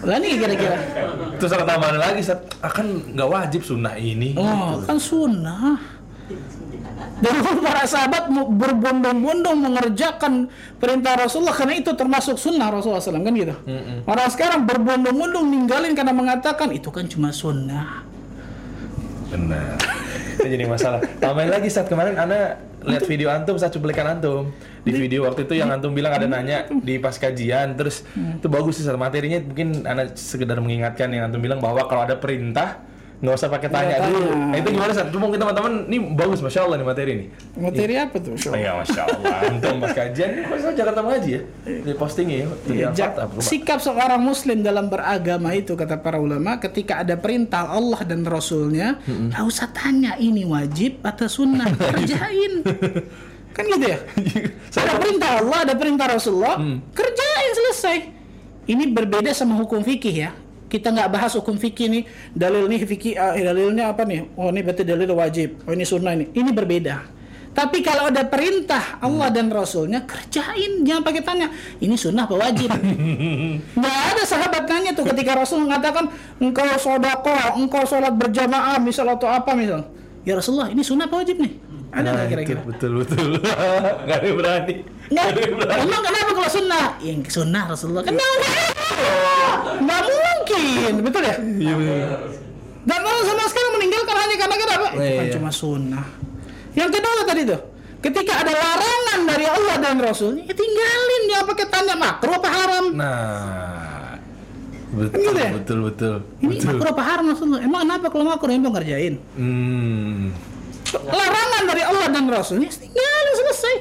[0.00, 0.78] Berani nggak kira-kira?
[1.36, 2.40] Terus ada tambahan lagi, Sat.
[2.64, 4.32] Akan nggak wajib sunnah ini.
[4.36, 5.76] Oh, kan sunnah.
[7.20, 10.48] Dan para sahabat berbondong-bondong mengerjakan
[10.80, 13.52] perintah Rasulullah karena itu termasuk sunnah Rasulullah SAW kan gitu.
[14.08, 18.08] Orang sekarang berbondong-bondong ninggalin karena mengatakan itu kan cuma sunnah.
[19.30, 19.78] Benar.
[20.40, 21.04] Itu jadi masalah.
[21.22, 24.50] Tambahin lagi saat kemarin Ana lihat video antum saat cuplikan antum.
[24.80, 28.80] Di video waktu itu yang antum bilang ada nanya di pas kajian terus itu bagus
[28.80, 32.90] sih materinya mungkin Ana sekedar mengingatkan yang antum bilang bahwa kalau ada perintah
[33.20, 34.08] nggak usah pakai tanya tanya.
[34.08, 34.32] dulu.
[34.32, 35.12] Nah, itu gimana saat?
[35.12, 37.26] Mungkin teman-teman ini bagus masya Allah nih materi ini.
[37.52, 38.32] Materi apa tuh?
[38.32, 39.34] Iya masya Allah.
[39.44, 41.40] Antum pas kajian, kok saya Jakarta mengaji ya?
[41.84, 43.44] Di posting ya, di Ja- Al-Fatah.
[43.44, 48.96] sikap seorang muslim dalam beragama itu kata para ulama ketika ada perintah Allah dan Rasulnya
[49.04, 52.64] nggak usah tanya ini wajib atau sunnah kerjain
[53.50, 53.98] kan gitu ya?
[54.80, 56.56] Ada perintah Allah ada perintah Rasulullah.
[56.94, 57.96] Kerjain selesai.
[58.70, 60.30] Ini berbeda sama hukum fikih ya.
[60.70, 62.02] Kita nggak bahas hukum fikih nih.
[62.30, 64.30] Dalil nih fikih ah, dalilnya apa nih?
[64.38, 65.66] Oh ini berarti dalil wajib.
[65.66, 66.30] Oh ini sunnah ini.
[66.30, 67.18] Ini berbeda.
[67.50, 70.86] Tapi kalau ada perintah Allah dan Rasulnya kerjain.
[70.86, 71.50] Jangan pakai tanya
[71.82, 72.70] ini sunnah apa wajib?
[73.78, 76.06] Nggak ada sahabat tanya tuh ketika Rasul mengatakan
[76.38, 79.90] engkau sodako engkau sholat berjamaah misal atau apa misal.
[80.22, 83.28] Ya Rasulullah ini sunnah apa wajib nih ada nggak Nah, itu kira-kira betul betul.
[84.06, 84.74] Gak ada yang berani.
[85.06, 85.80] Nggak, Nggak ada berani.
[85.82, 86.86] emang kenapa kalau sunnah?
[87.00, 88.30] Yang sunnah Rasulullah kan nggak
[89.80, 91.34] nggak mungkin, betul ya?
[91.38, 92.20] Iya benar.
[92.80, 94.86] Dan orang sama sekali meninggalkan hanya karena kenapa?
[94.88, 95.34] Itu kan Iya.
[95.34, 96.06] cuma sunnah.
[96.72, 97.60] Yang kedua tadi tuh,
[98.00, 102.84] ketika ada larangan dari Allah dan Rasulnya, ya tinggalin, jangan pakai tanya makruh apa haram.
[102.94, 104.14] Nah,
[104.92, 105.50] betul, gitu ya?
[105.52, 106.66] betul, betul, Ini betul.
[106.72, 107.60] makruh apa haram Rasulullah?
[107.60, 109.14] Emang kenapa kalau makruh emang ngerjain?
[109.34, 110.30] Hmm,
[110.98, 113.74] Larangan dari Allah dan Rasulnya, tinggalin selesai.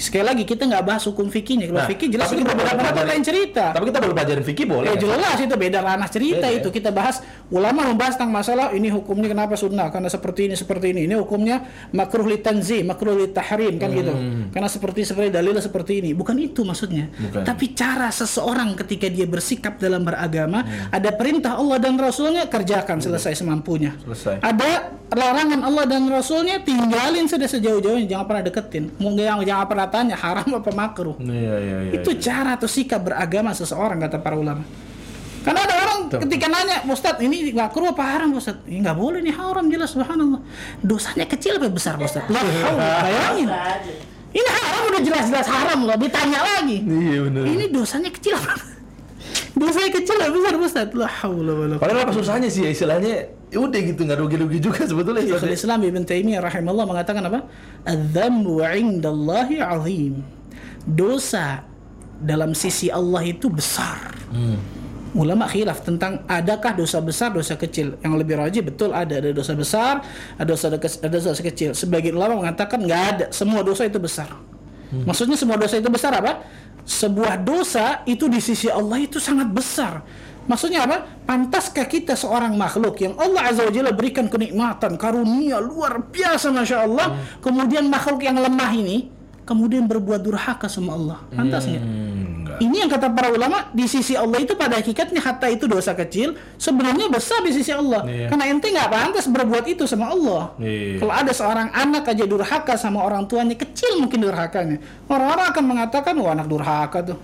[0.00, 1.68] Sekali lagi kita nggak bahas hukum fikihnya.
[1.68, 3.64] Kalau Nah, fikih jelas itu boleh pendapat lain cerita.
[3.70, 4.86] tapi kita belum pelajarin fikih boleh.
[4.88, 6.68] Ya jelas itu beda ranah cerita Beda, itu.
[6.70, 9.92] kita bahas ulama membahas tentang masalah ini hukumnya kenapa sunnah?
[9.92, 11.04] Karena seperti ini seperti ini.
[11.04, 11.60] Ini hukumnya
[11.92, 14.12] makruh li tanzih makruh li tahrim kan gitu.
[14.50, 16.10] Karena seperti seperti dalil seperti ini.
[16.16, 17.12] Bukan itu maksudnya.
[17.12, 17.44] Bukan.
[17.44, 23.36] tapi cara seseorang ketika dia bersikap dalam beragama ada perintah Allah dan Rasulnya kerjakan selesai
[23.36, 23.92] semampunya.
[24.00, 24.40] Selesai.
[24.40, 28.06] ada larangan Allah dan Rasulnya tinggalin sudah sejauh-jauhnya.
[28.06, 28.84] Jangan pernah deketin.
[28.96, 31.92] Mau jangan, jangan pernah tanya haram apa makruh Iya, iya, iya.
[31.98, 34.62] itu cara atau sikap beragama seseorang kata para ulama.
[35.40, 38.60] Karena ada orang ketika nanya, Ustaz ini kru apa haram Ustaz?
[38.68, 40.40] Ya, nggak boleh nih haram jelas subhanallah.
[40.84, 42.28] Dosanya kecil apa besar Ustaz?
[42.28, 42.44] Lah,
[43.02, 43.48] bayangin.
[44.30, 46.78] Ini haram udah jelas-jelas haram loh, ditanya lagi.
[46.86, 47.42] Iya benar.
[47.50, 48.79] Ini dosanya kecil apa?
[49.56, 50.88] Dosanya kecil apa besar Ustaz?
[50.94, 51.74] La haula wala.
[51.82, 55.26] Padahal apa susahnya sih ya istilahnya ya udah gitu nggak rugi-rugi juga sebetulnya.
[55.26, 55.36] Ya.
[55.50, 57.48] Islam Ibn Taimiyah rahimahullah mengatakan apa?
[57.82, 60.22] Adzambu 'indallahi 'azim.
[60.86, 61.66] Dosa
[62.20, 64.14] dalam sisi Allah itu besar.
[65.10, 67.98] Ulama khilaf tentang adakah dosa besar, dosa kecil.
[67.98, 70.06] Yang lebih rajih betul ada ada dosa besar,
[70.38, 71.74] ada dosa ada dosa kecil.
[71.74, 74.30] Sebagian ulama mengatakan nggak ada, semua dosa itu besar.
[74.90, 76.42] Maksudnya semua dosa itu besar apa?
[76.90, 80.02] Sebuah dosa itu di sisi Allah itu sangat besar.
[80.50, 81.06] Maksudnya apa?
[81.22, 86.78] Pantaskah kita seorang makhluk yang Allah Azza wa Jalla berikan kenikmatan, karunia luar biasa Masya
[86.82, 89.06] Allah, kemudian makhluk yang lemah ini,
[89.46, 91.18] kemudian berbuat durhaka sama Allah.
[91.30, 91.84] Pantas nggak?
[91.86, 92.09] Hmm.
[92.60, 96.36] Ini yang kata para ulama di sisi Allah itu pada hakikatnya hatta itu dosa kecil
[96.60, 98.04] sebenarnya besar di sisi Allah.
[98.04, 98.28] Iya.
[98.28, 100.52] Karena ente nggak pantas berbuat itu sama Allah.
[100.60, 101.00] Iya.
[101.00, 104.76] Kalau ada seorang anak aja durhaka sama orang tuanya kecil mungkin durhakanya.
[105.08, 107.18] Orang-orang akan mengatakan wah anak durhaka tuh.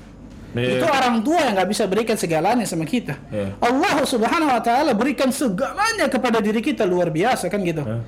[0.57, 0.81] Iya.
[0.81, 3.21] Itu orang tua yang nggak bisa berikan segalanya sama kita.
[3.29, 3.61] Iya.
[3.61, 7.85] Allah Subhanahu Wa Taala berikan segalanya kepada diri kita luar biasa kan gitu.
[7.85, 8.01] Iya.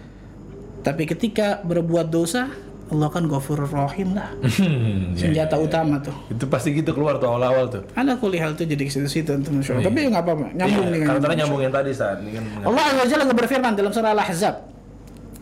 [0.81, 2.49] Tapi ketika berbuat dosa,
[2.89, 4.33] Allah kan Ghafurur Rahim lah.
[5.21, 6.17] Senjata utama tuh.
[6.33, 7.83] Itu pasti gitu keluar tuh awal-awal tuh.
[7.93, 9.87] Ada kuliah itu jadi ke situ-situ untuk Masya Allah.
[9.93, 12.45] Tapi nggak apa-apa, nyambung Iya, dengan Karena nyambung yang tadi saat ini kan.
[12.65, 14.55] Allah Azza Jalla berfirman dalam surah Al-Ahzab.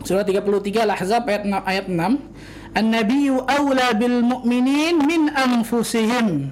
[0.03, 2.75] Surah 33 Al-Ahzab ayat 6, ayat 6.
[2.75, 6.51] An-nabiyyu awla bil mu'minin min anfusihim.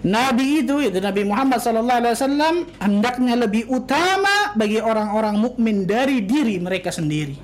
[0.00, 6.24] Nabi itu, itu Nabi Muhammad sallallahu alaihi wasallam hendaknya lebih utama bagi orang-orang mukmin dari
[6.24, 7.36] diri mereka sendiri.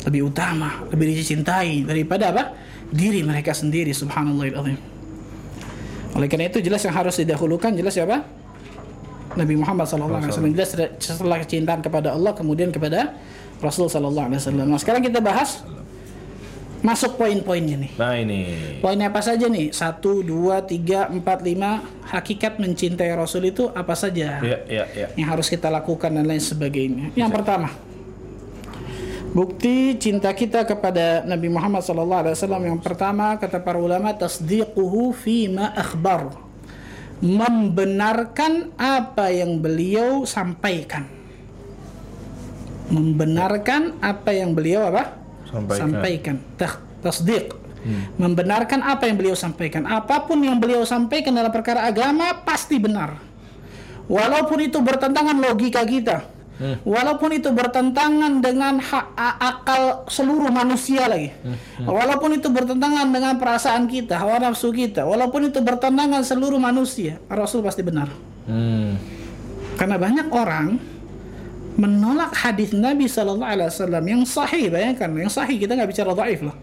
[0.00, 2.56] Lebih utama, lebih dicintai daripada apa?
[2.90, 4.78] Diri mereka sendiri subhanallahil azim.
[6.16, 8.24] Oleh karena itu jelas yang harus didahulukan jelas siapa?
[9.38, 13.14] Nabi Muhammad sallallahu alaihi wasallam jelas setelah kecintaan kepada Allah kemudian kepada
[13.62, 14.66] Rasul sallallahu alaihi wasallam.
[14.66, 15.62] Nah, sekarang kita bahas
[16.80, 17.92] masuk poin-poinnya nih.
[18.00, 18.40] Nah ini.
[18.80, 19.70] Poinnya apa saja nih?
[19.70, 20.24] 1 2
[20.64, 24.40] 3 4 5 hakikat mencintai Rasul itu apa saja?
[24.40, 25.06] Iya, iya, iya.
[25.14, 27.12] Yang harus kita lakukan dan lain sebagainya.
[27.14, 27.68] Yang pertama,
[29.30, 36.34] bukti cinta kita kepada Nabi Muhammad SAW yang pertama kata para ulama tasdiquhu fima akhbar.
[37.20, 41.04] Membenarkan apa yang beliau sampaikan.
[42.88, 45.20] Membenarkan apa yang beliau apa?
[45.46, 45.78] Sampaikan.
[45.84, 46.36] sampaikan.
[47.04, 47.46] Tasdiq.
[48.16, 49.84] Membenarkan apa yang beliau sampaikan.
[49.84, 53.20] Apa pun yang beliau sampaikan dalam perkara agama pasti benar.
[54.08, 56.39] Walaupun itu bertentangan logika kita
[56.84, 59.06] walaupun itu bertentangan dengan hak
[59.40, 61.32] akal seluruh manusia lagi.
[61.80, 67.64] Walaupun itu bertentangan dengan perasaan kita hawa nafsu kita walaupun itu bertentangan seluruh manusia Rasul
[67.64, 68.12] pasti benar.
[68.50, 68.98] Hmm.
[69.78, 70.76] karena banyak orang
[71.78, 76.44] menolak hadis Nabi Shallallahu Alaihi Wasallam yang sahih bayangkan yang sahih kita nggak bicara dhaif
[76.44, 76.56] loh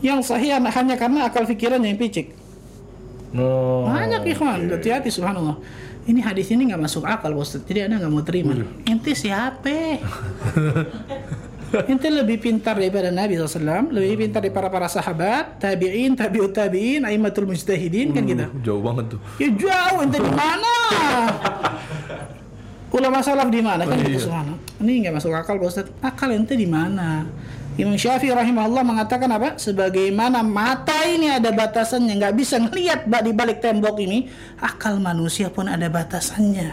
[0.00, 2.32] yang sahih hanya hanya karena akal pikirannya yang picik.
[3.36, 3.84] No.
[3.84, 5.58] banyak ikhwan hati-hati subhanallah
[6.06, 8.54] ini hadis ini nggak masuk akal bos jadi anda nggak mau terima
[8.86, 9.98] ente siapa
[11.90, 17.50] ente lebih pintar daripada Nabi SAW lebih pintar daripada para sahabat tabiin tabiut tabiin aimatul
[17.50, 19.20] mujtahidin kan gitu Jauh banget tuh.
[19.42, 20.74] Ya jauh ente di mana?
[22.96, 24.54] Ulama salaf di mana kan Oh, iya.
[24.80, 25.86] Ini nggak masuk akal Pak Ustaz.
[26.00, 27.26] Akal ente di mana?
[27.76, 29.60] Imam Syafi'i rahimahullah mengatakan apa?
[29.60, 35.68] Sebagaimana mata ini ada batasannya, nggak bisa ngelihat di balik tembok ini, akal manusia pun
[35.68, 36.72] ada batasannya.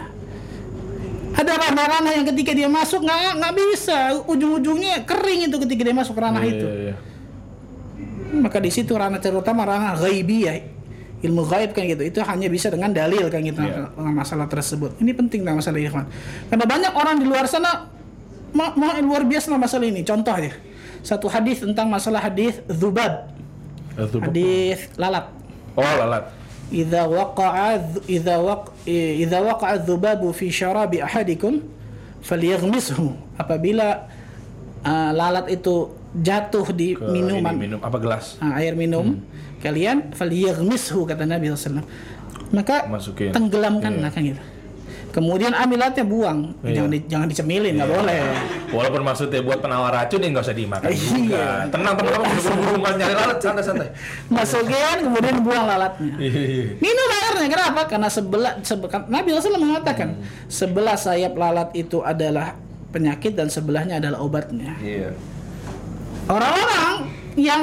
[1.34, 6.16] Ada ranah-ranah yang ketika dia masuk nggak nggak bisa, ujung-ujungnya kering itu ketika dia masuk
[6.16, 6.66] ranah Iya, itu.
[6.66, 6.94] iya, iya.
[8.34, 10.72] Maka di situ ranah terutama ranah ghaibiyah
[11.24, 13.88] ilmu gaib kan gitu itu hanya bisa dengan dalil kan gitu Iya.
[13.92, 16.04] tentang masalah tersebut ini penting tentang masalah ikhwan
[16.52, 17.88] karena banyak orang di luar sana
[18.52, 20.52] ma- ma- luar biasa masalah ini contoh aja
[21.04, 23.28] satu hadis tentang masalah hadis zubab.
[23.94, 24.18] Apa?
[24.26, 25.28] hadis lalat.
[25.76, 26.24] Oh lalat.
[26.72, 31.62] idza waqa'a idza waq idza waqa'a dzubabu fi syarabi ahadikum
[32.24, 33.14] falyaghmishu.
[33.36, 34.08] Apabila
[34.82, 37.54] uh, lalat itu jatuh di Ke minuman.
[37.54, 38.40] minum apa gelas?
[38.42, 39.20] Ah, air minum.
[39.62, 41.84] Kalian falyaghmishu kata Nabi SAW
[42.54, 43.34] maka Masukin.
[43.34, 44.42] tenggelamkanlah kan gitu
[45.14, 46.74] kemudian amilatnya buang Iya.
[46.76, 48.18] jangan di- jangan dicemilin nggak boleh
[48.68, 50.98] Walaupun maksudnya buat penawar racun ya nggak usah dimakan Iya.
[51.06, 51.44] juga.
[51.70, 53.88] Tenang teman-teman, buru-buru nyari lalat, santai-santai.
[54.26, 56.64] masukin kemudian buang lalatnya Iya, iya.
[56.76, 60.26] minum airnya kenapa karena sebelah sebe- kan Nabi SAW mengatakan Hmm.
[60.48, 62.58] sebelah sayap lalat itu adalah
[62.90, 65.14] penyakit dan sebelahnya adalah obatnya Iya.
[66.26, 66.94] orang-orang
[67.36, 67.62] yang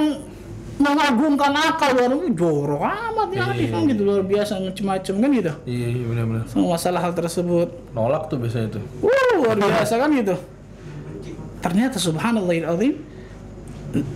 [0.79, 3.69] mengagungkan akal luar jorok amat ya Iya.
[3.69, 5.51] kan gitu luar biasa macam-macam kan gitu.
[5.67, 6.43] Iya, iya benar-benar.
[6.47, 7.69] sama masalah hal tersebut.
[7.91, 8.83] Nolak tuh biasanya tuh.
[9.03, 10.35] uh, luar biasa kan gitu.
[11.61, 12.65] Ternyata subhanallahil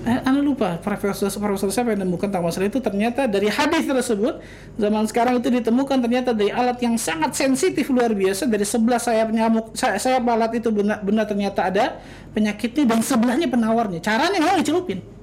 [0.07, 2.79] eh, Anda lupa profesor profesor siapa yang menemukan tentang masalah itu?
[2.79, 4.39] Ternyata dari hadis tersebut
[4.79, 8.47] zaman sekarang itu ditemukan ternyata dari alat yang sangat sensitif luar biasa.
[8.47, 11.99] Dari sebelah sayap nyamuk say- sayap alat itu benar, benar ternyata ada
[12.33, 13.99] penyakitnya dan sebelahnya penawarnya.
[13.99, 14.99] Caranya nggak dicelupin.
[15.03, 15.14] Oh,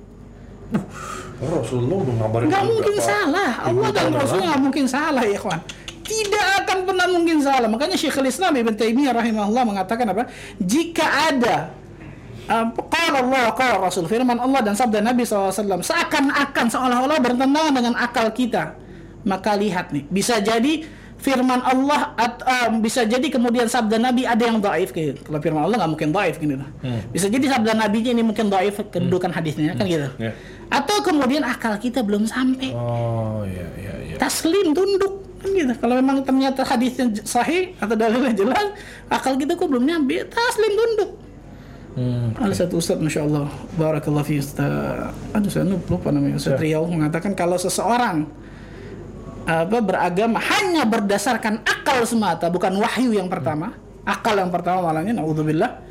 [1.42, 3.04] Rasulullah udah ngabarin nggak mungkin Pak.
[3.04, 5.60] salah Allah dan Rasul nggak mungkin salah ya kawan
[6.02, 11.56] tidak akan pernah mungkin salah makanya Syekhul Islam Ibn Taimiyah rahimahullah mengatakan apa jika ada
[12.50, 17.94] uh, Qala Allah, qala Rasul firman Allah dan sabda Nabi SAW seakan-akan seolah-olah bertentangan dengan
[17.98, 18.78] akal kita
[19.22, 20.82] maka lihat nih bisa jadi
[21.22, 25.22] firman Allah at, um, bisa jadi kemudian sabda Nabi ada yang daif gitu.
[25.22, 26.58] Kalau firman Allah nggak mungkin daif gitu.
[27.14, 30.10] Bisa jadi sabda Nabinya ini mungkin daif kedudukan hadisnya kan gitu.
[30.18, 30.34] Iya.
[30.72, 32.72] Atau kemudian akal kita belum sampai.
[32.72, 34.16] Oh, iya, iya, iya.
[34.16, 35.74] Taslim tunduk kan gitu.
[35.76, 38.72] Kalau memang ternyata hadisnya sahih atau dalilnya jelas,
[39.12, 41.10] akal kita kok belum nyampe, taslim tunduk.
[41.92, 42.32] Hmm.
[42.40, 47.36] Ada satu ustaz Masya Allah Barakallah fi ustaz Aduh saya lupa namanya Ustaz Riau mengatakan
[47.36, 48.24] Kalau seseorang
[49.42, 53.74] apa beragama hanya berdasarkan akal semata, bukan wahyu yang pertama,
[54.06, 55.82] akal yang pertama malahnya naudzubillah,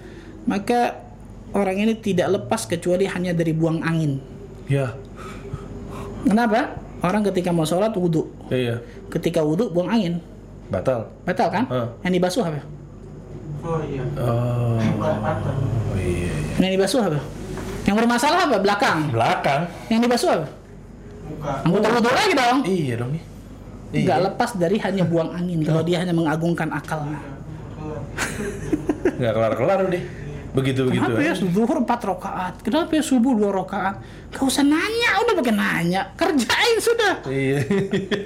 [0.47, 1.03] maka
[1.51, 4.23] orang ini tidak lepas kecuali hanya dari buang angin.
[4.71, 4.88] Ya.
[6.23, 6.79] Kenapa?
[7.03, 8.79] Orang ketika mau sholat wudhu, Iya.
[9.12, 10.21] ketika wudhu buang angin,
[10.71, 11.12] Batal.
[11.27, 11.65] batal kan?
[11.67, 11.88] Heeh.
[12.07, 12.62] Yang dibasuh apa?
[13.62, 14.03] Oh iya.
[14.15, 14.77] Oh.
[14.79, 16.31] Oh iya.
[16.62, 17.19] Yang dibasuh apa?
[17.84, 18.57] Yang bermasalah apa?
[18.62, 18.97] Belakang.
[19.12, 19.62] Belakang.
[19.91, 20.47] Yang dibasuh apa?
[21.27, 21.51] Muka.
[21.67, 22.57] Anggota wudhu lagi dong.
[22.63, 23.23] Iya dong nih.
[23.91, 24.03] Iya.
[24.07, 27.19] Nggak lepas dari hanya buang angin kalau dia hanya mengagungkan akalnya.
[29.19, 30.03] Nggak kelar-kelar deh.
[30.51, 30.99] Begitu begitu.
[30.99, 32.53] Kenapa ya zuhur 4 rakaat?
[32.59, 33.95] Kenapa ya subuh 2 rakaat?
[34.35, 36.01] Gak usah nanya, udah pakai nanya.
[36.19, 37.23] Kerjain sudah.
[37.27, 37.63] Iya.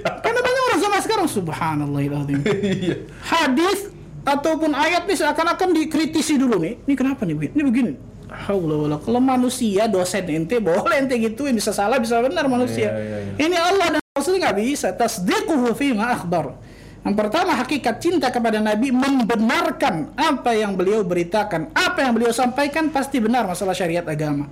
[0.02, 2.40] Karena banyak orang sama sekarang subhanallahiladzim.
[2.66, 2.96] Iya.
[3.22, 3.90] Hadis
[4.26, 6.82] ataupun ayat nih seakan-akan dikritisi dulu nih.
[6.82, 7.52] Ini kenapa nih begini?
[7.54, 7.92] Ini begini.
[8.26, 8.96] Haula wala.
[8.98, 12.90] Kalau manusia dosen ente boleh ente gituin bisa salah bisa benar manusia.
[12.90, 13.44] Iya, iya, iya.
[13.46, 14.90] Ini Allah dan Rasul nggak bisa.
[14.98, 16.58] Tasdiquhu fima akhbar.
[17.06, 22.90] Yang pertama hakikat cinta kepada Nabi membenarkan apa yang beliau beritakan, apa yang beliau sampaikan
[22.90, 24.50] pasti benar masalah syariat agama.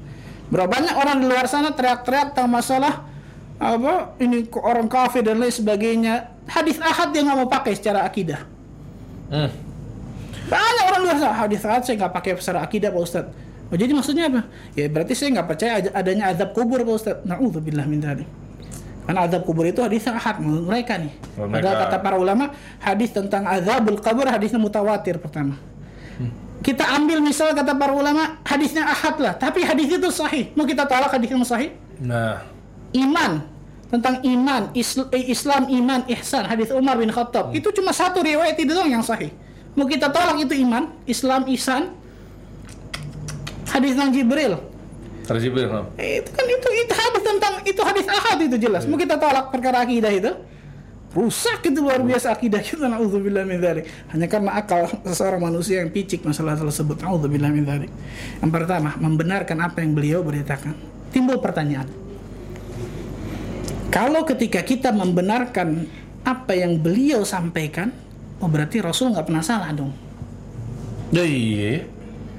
[0.55, 3.03] Berapa banyak orang di luar sana teriak-teriak tentang masalah
[3.59, 6.31] apa ini orang kafir dan lain sebagainya.
[6.47, 8.47] Hadis ahad dia nggak mau pakai secara akidah.
[9.35, 9.51] Hmm.
[10.47, 13.27] Banyak orang luar sana hadis ahad saya nggak pakai secara akidah Pak Ustad.
[13.73, 14.47] Oh, jadi maksudnya apa?
[14.79, 17.17] Ya berarti saya nggak percaya ad- adanya azab kubur Pak Ustad.
[17.27, 18.44] Nauzubillah min dzalik.
[19.05, 21.13] Karena azab kubur itu hadis ahad menurut mereka nih.
[21.37, 22.45] Padahal kata para ulama
[22.81, 25.61] hadis tentang azabul kubur hadisnya mutawatir pertama.
[26.65, 30.49] Kita ambil misal kata para ulama hadisnya ahad lah, tapi hadis itu sahih.
[30.57, 31.77] Mau kita tolak hadis yang sahih?
[32.01, 32.43] Nah.
[32.95, 33.43] iman
[33.91, 38.59] tentang iman Isl- eh, Islam iman ihsan hadis Umar bin Khattab itu cuma satu riwayat
[38.59, 39.31] itu doang yang sahih
[39.79, 41.95] mau kita tolak itu iman Islam ihsan
[43.71, 44.59] hadis tentang Jibril
[45.25, 45.67] Terjibir.
[45.73, 45.89] no?
[45.97, 49.49] Eh, itu kan itu itu hadis tentang itu hadis ahad itu jelas mau kita tolak
[49.49, 50.33] perkara akidah itu
[51.15, 55.89] rusak itu luar biasa akidah kita naudzubillah min dzalik hanya karena akal seseorang manusia yang
[55.89, 57.91] picik masalah tersebut naudzubillah min dzalik
[58.43, 60.75] yang pertama membenarkan apa yang beliau beritakan
[61.15, 61.87] timbul pertanyaan
[63.95, 65.87] kalau ketika kita membenarkan
[66.27, 67.95] apa yang beliau sampaikan
[68.43, 69.95] oh berarti Rasul nggak pernah salah dong
[71.15, 71.87] Ya iya.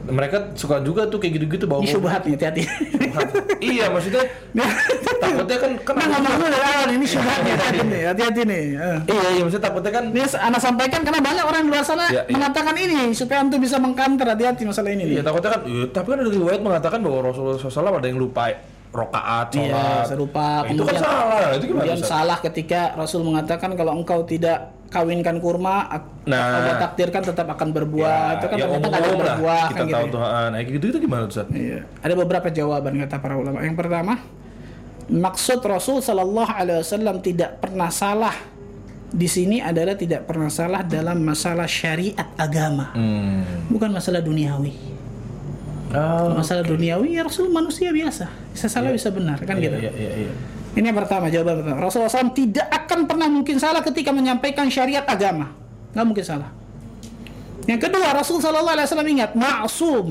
[0.08, 2.62] Mereka suka juga tuh kayak gitu-gitu bawa ini syubhat hati-hati
[3.60, 4.22] iya maksudnya
[5.18, 8.64] takutnya kan kan Nah, ngomong dulu dari awal ini syubhat nih hati-hati nih hati-hati nih
[8.76, 8.98] Eh.
[9.10, 12.22] iya iya maksudnya takutnya kan Ini anak sampaikan karena banyak orang di luar sana Ya,
[12.22, 12.32] iya.
[12.32, 15.04] mengatakan ini supaya antum bisa mengkanter hati-hati masalah ini.
[15.10, 18.44] iya takutnya kan iya, tapi kan ada riwayat mengatakan bahwa Rasulullah SAW ada yang lupa
[18.92, 20.62] rokaat Iya, serupa.
[20.62, 25.44] Nah, itu kan salah itu gimana Kemudian salah ketika Rasul mengatakan kalau engkau tidak kawinkan
[25.44, 25.92] kurma,
[26.24, 26.40] Nah.
[26.64, 28.40] Allah takdirkan tetap akan berbuah.
[28.40, 29.94] itu kan yang ternyata berbuah kita kan gitu.
[29.94, 30.14] tahu ya.
[30.16, 31.48] tuh ah, nah gitu itu gimana Ustaz?
[31.52, 31.84] Iya.
[32.00, 33.60] Ada beberapa jawaban kata para ulama.
[33.60, 34.14] Yang pertama,
[35.06, 38.34] maksud Rasul Shallallahu Alaihi Wasallam tidak pernah salah
[39.06, 43.70] di sini adalah tidak pernah salah dalam masalah syariat agama, Hmm.
[43.70, 44.74] bukan masalah duniawi.
[45.96, 49.78] Oh, Kalau masalah duniawi ya Rasul manusia biasa bisa salah bisa benar kan iya, gitu
[49.80, 50.32] iya, iya, iya.
[50.76, 51.80] Ini yang pertama jawaban pertama.
[51.80, 55.56] Rasulullah SAW tidak akan pernah mungkin salah ketika menyampaikan syariat agama.
[55.96, 56.52] Nggak mungkin salah.
[57.66, 60.08] Yang kedua Rasul Shallallahu Alaihi Wasallam ingat maksum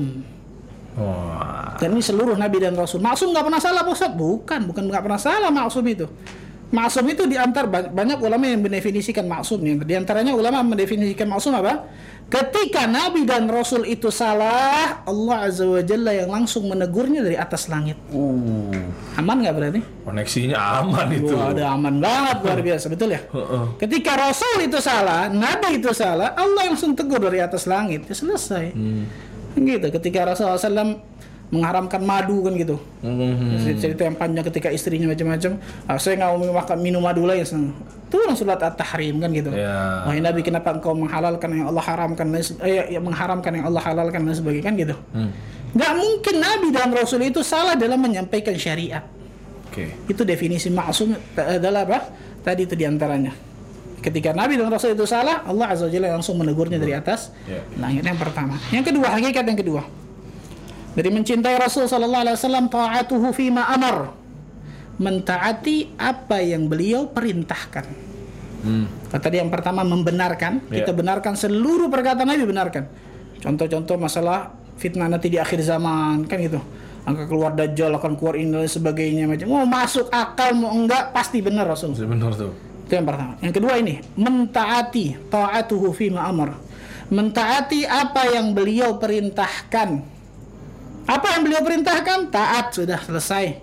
[1.75, 3.03] dan ini seluruh nabi dan rasul.
[3.03, 4.11] Maksum nggak pernah salah Ustaz?
[4.15, 6.07] Bukan bukan nggak pernah salah maksum itu.
[6.71, 11.53] Maksum itu diantar ba- banyak ulama yang mendefinisikan maksum nih di antaranya ulama mendefinisikan maksum
[11.55, 11.87] apa
[12.25, 17.69] ketika nabi dan rasul itu salah Allah azza wa jalla yang langsung menegurnya dari atas
[17.69, 17.95] langit.
[18.09, 18.73] Uh,
[19.21, 19.81] aman nggak berarti?
[20.03, 21.33] Koneksinya aman itu.
[21.37, 23.21] Wah, ada aman banget luar biasa betul ya?
[23.29, 23.65] Heeh.
[23.81, 28.73] ketika rasul itu salah nabi itu salah Allah langsung tegur dari atas langit ya selesai.
[29.55, 30.99] Gitu ketika Rasulullah SAW
[31.53, 32.75] mengharamkan madu kan gitu.
[33.05, 33.55] Hmm.
[33.77, 35.61] cerita yang panjang ketika istrinya macam-macam.
[35.85, 37.45] Ah, saya nggak mau makan minum madu lagi
[38.15, 39.51] turun surat at-tahrim kan gitu.
[39.51, 40.07] Ya.
[40.07, 42.27] wahai nabi kenapa engkau menghalalkan yang Allah haramkan
[42.63, 44.95] eh, ya, mengharamkan yang Allah halalkan dan sebagainya kan gitu.
[45.11, 45.31] Hmm.
[45.75, 49.03] nggak mungkin nabi dan rasul itu salah dalam menyampaikan syariat.
[49.67, 49.91] Oke.
[50.07, 51.99] itu definisi maksum adalah apa?
[52.39, 53.35] Tadi itu di antaranya.
[53.99, 57.35] Ketika nabi dan rasul itu salah Allah azza jalla langsung menegurnya dari atas.
[57.43, 57.59] Ya.
[57.75, 58.55] langit yang pertama.
[58.71, 59.83] Yang kedua hakikat yang kedua.
[60.95, 64.15] Dari mencintai Rasul sallallahu alaihi wasallam taatuhu fima amar.
[64.95, 68.04] Mentaati apa yang beliau perintahkan
[68.65, 68.89] Hmm.
[69.13, 70.81] Kata tadi yang pertama membenarkan, Ya.
[70.81, 72.83] kita benarkan seluruh perkataan Nabi benarkan.
[73.37, 76.57] Contoh-contoh masalah fitnah nanti di akhir zaman kan gitu.
[77.05, 79.45] Angka keluar dajjal akan keluar ini dan sebagainya macam.
[79.45, 81.93] Mau masuk akal mau enggak pasti benar Rasul.
[81.93, 82.49] Benar tuh.
[82.89, 83.37] Itu yang pertama.
[83.45, 86.57] Yang kedua ini mentaati taatuhu fima amar.
[87.13, 89.89] Mentaati apa yang beliau perintahkan.
[91.05, 92.33] Apa yang beliau perintahkan?
[92.33, 93.61] Taat sudah selesai.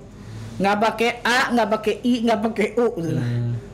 [0.62, 2.86] Nggak pakai A, nggak pakai I, nggak pakai U.
[3.02, 3.26] Sudah.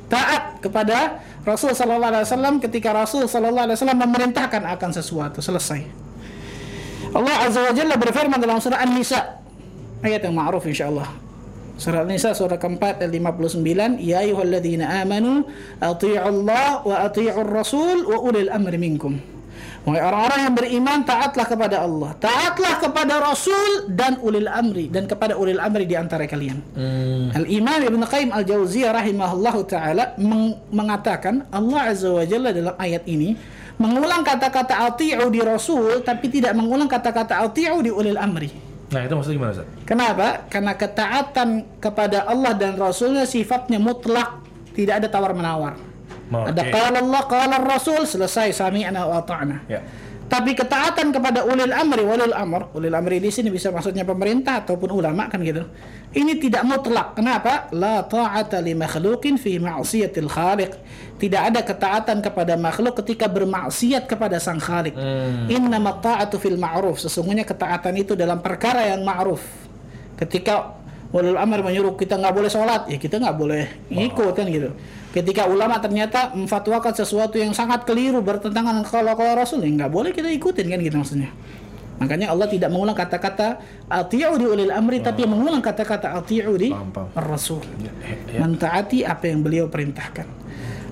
[0.09, 5.85] Taat kepada Rasul sallallahu alaihi wasallam ketika Rasul sallallahu alaihi wasallam memerintahkan akan sesuatu selesai.
[7.13, 9.41] Allah azza wa jalla berfirman dalam surah An-Nisa
[10.05, 11.09] ayat yang ma'ruf insyaallah.
[11.79, 15.47] Surah An-Nisa surah keempat ayat 59 Ya ayuhalladzina amanu
[15.79, 19.38] ati'u Allah wa ati'u Rasul wa ulil amri minkum
[19.89, 25.33] Wahai orang-orang yang beriman taatlah kepada Allah taatlah kepada Rasul dan ulil amri dan kepada
[25.35, 27.33] ulil amri di antara kalian Hmm.
[27.33, 33.33] Al-Imam Ibn Qayyim Al-Jauziyah rahimahullahu taala meng- mengatakan Allah Azza wa Jalla dalam ayat ini
[33.79, 38.51] mengulang kata-kata ati'u di Rasul tapi tidak mengulang kata-kata ati'u di ulil amri.
[38.89, 39.69] Nah, itu maksudnya gimana, Ustaz?
[39.85, 40.27] Kenapa?
[40.49, 44.41] Karena ketaatan kepada Allah dan Rasulnya sifatnya mutlak,
[44.73, 45.77] tidak ada tawar-menawar.
[46.29, 49.57] Oh, Ada qala Allah, qala Rasul, selesai sami'na wa ata'na.
[49.69, 49.81] Ya.
[50.29, 54.93] Tapi ketaatan kepada ulil amri, walil amr, ulil amri di sini bisa maksudnya pemerintah ataupun
[54.93, 55.65] ulama kan gitu.
[56.13, 57.17] Ini tidak mutlak.
[57.17, 57.73] Kenapa?
[57.73, 60.77] La ta'ata li makhluqin fi ma'siyatil khaliq.
[61.17, 64.93] Tidak ada ketaatan kepada makhluk ketika bermaksiat kepada sang khaliq.
[64.93, 65.49] Hmm.
[65.49, 67.01] Innama ta'atu fil ma'ruf.
[67.01, 69.41] Sesungguhnya ketaatan itu dalam perkara yang ma'ruf.
[70.21, 70.77] Ketika
[71.09, 74.77] ulil amr menyuruh kita nggak boleh sholat, ya kita nggak boleh ngikut kan gitu.
[75.09, 80.13] Ketika ulama ternyata memfatwakan sesuatu yang sangat keliru bertentangan kalau kalau Rasul, ya nggak boleh
[80.13, 81.33] kita ikutin kan gitu maksudnya.
[81.99, 83.59] Makanya Allah tidak mengulang kata-kata
[83.91, 86.71] ati'u di ulil amri tapi mengulang kata-kata ati'u di.
[87.17, 87.65] Rasul.
[87.83, 87.91] Ya,
[88.31, 88.39] ya.
[88.45, 90.29] Mentaati apa yang beliau perintahkan.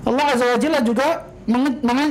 [0.03, 1.29] Allah Azza wa Jalla juga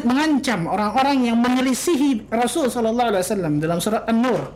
[0.00, 4.52] mengancam orang-orang yang menyelisihi Rasul sallallahu alaihi wasallam dalam surat An-Nur.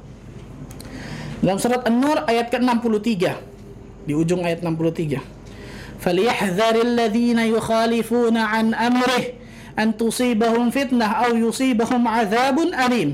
[1.44, 3.24] Dalam surat An-Nur ayat ke-63
[4.09, 5.39] di ujung ayat 63.
[5.99, 9.23] فليحذر الذين يخالفون عن أمره
[9.80, 13.11] أن تصيبهم فتنة أو يصيبهم عذاب أليم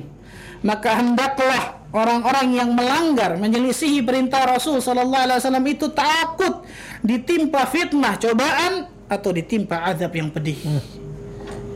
[0.62, 6.62] maka hendaklah orang-orang yang melanggar menyelisihi perintah Rasul sallallahu alaihi wasallam itu takut
[7.02, 10.62] ditimpa fitnah cobaan atau ditimpa azab yang pedih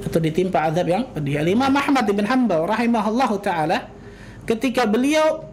[0.06, 3.90] atau ditimpa azab yang pedih Al Imam Ahmad bin Hanbal rahimahullahu taala
[4.46, 5.50] ketika beliau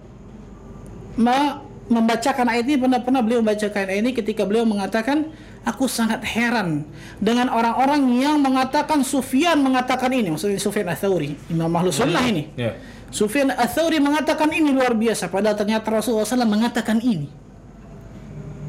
[1.16, 1.56] me-
[1.88, 5.32] membacakan ayat ini pernah-pernah beliau membacakan ayat ini ketika beliau mengatakan
[5.67, 6.87] aku sangat heran
[7.19, 12.71] dengan orang-orang yang mengatakan Sufyan mengatakan ini maksudnya Sufyan Ats-Tsauri Imam Ahlus Sunnah ini Ya.
[13.11, 17.27] Sufyan Ats-Tsauri mengatakan ini luar biasa padahal ternyata Rasulullah SAW mengatakan ini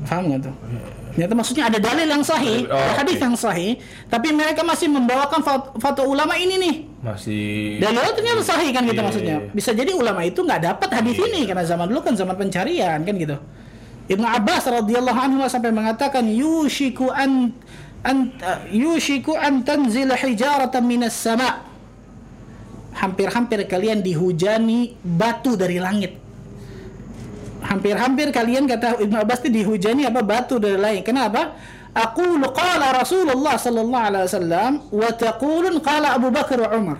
[0.05, 0.55] paham nggak tuh
[1.13, 3.25] ternyata maksudnya ada dalil yang sahih Oh, ada hadis oke.
[3.27, 3.73] yang sahih
[4.07, 8.83] tapi mereka masih membawakan fat- fatwa ulama ini nih Masih dan lalu ternyata sahih kan
[8.83, 9.37] gitu Iya, maksudnya.
[9.39, 9.51] iya.
[9.51, 11.27] Bisa jadi ulama itu nggak dapat hadis Iya.
[11.27, 13.37] ini karena zaman dulu kan zaman pencarian kan gitu.
[14.09, 17.53] Ibnu Abbas radhiyallahu anhu sampai mengatakan yushiku an
[18.01, 18.33] an
[18.73, 21.69] yushiku an tanzila hijaratan minas sama.
[22.99, 26.17] Hampir-hampir kalian dihujani batu dari langit.
[27.63, 31.05] Hampir-hampir kalian kata Ibnu Abbas itu dihujani apa batu dari langit.
[31.05, 31.55] Kenapa?
[31.93, 36.99] Aku qala Rasulullah sallallahu alaihi wasallam wa taqulun qala Abu Bakar wa Umar.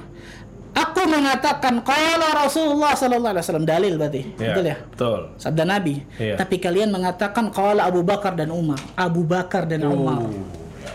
[0.75, 4.23] Aku mengatakan qala Rasulullah sallallahu alaihi wasallam dalil berarti.
[4.37, 4.77] Ya, Betul ya?
[4.79, 5.21] Betul.
[5.37, 5.95] Sabda Nabi.
[6.17, 6.35] Iya.
[6.37, 8.79] Tapi kalian mengatakan qala Abu Bakar dan Umar.
[8.95, 10.23] Abu Bakar dan Umar.
[10.23, 10.31] Oh.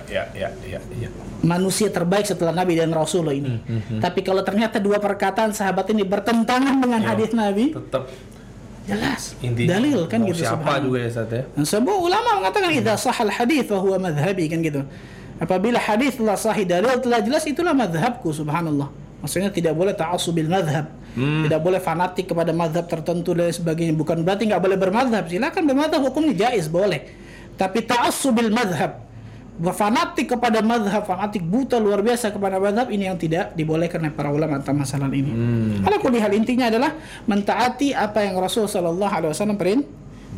[0.08, 1.10] Ya, ya, ya, ya.
[1.42, 3.58] Manusia terbaik setelah Nabi dan Rasulullah ini.
[3.60, 7.08] Hmm, Tapi kalau ternyata dua perkataan sahabat ini bertentangan dengan Ya.
[7.14, 8.04] hadis Nabi, Tetap
[8.86, 9.34] jelas.
[9.42, 11.44] intinya dalil kan gitu siapa juga ya, Ustaz ya.
[11.58, 14.82] Sebuah ulama mengatakan idza sahal hadis fa huwa madhhabi kan gitu.
[15.42, 18.88] Apabila hadis telah sahih dalil telah jelas itulah madhabku subhanallah.
[19.24, 20.92] Maksudnya tidak boleh ta'assubil madhab.
[21.16, 21.48] Hmm.
[21.48, 23.96] Tidak boleh fanatik kepada madhab tertentu dan sebagainya.
[23.96, 25.24] Bukan berarti nggak boleh bermadhab.
[25.32, 27.08] Silakan bermadhab hukumnya jaiz boleh.
[27.56, 29.00] Tapi ta'assubil madhab
[29.54, 34.34] fanatik kepada madhab, fanatik buta luar biasa kepada madhab ini yang tidak dibolehkan oleh para
[34.34, 35.30] ulama tentang masalah ini.
[35.30, 35.86] Hmm.
[35.86, 36.98] Kalau hal intinya adalah
[37.30, 39.86] mentaati apa yang Rasul Shallallahu Alaihi Wasallam perin-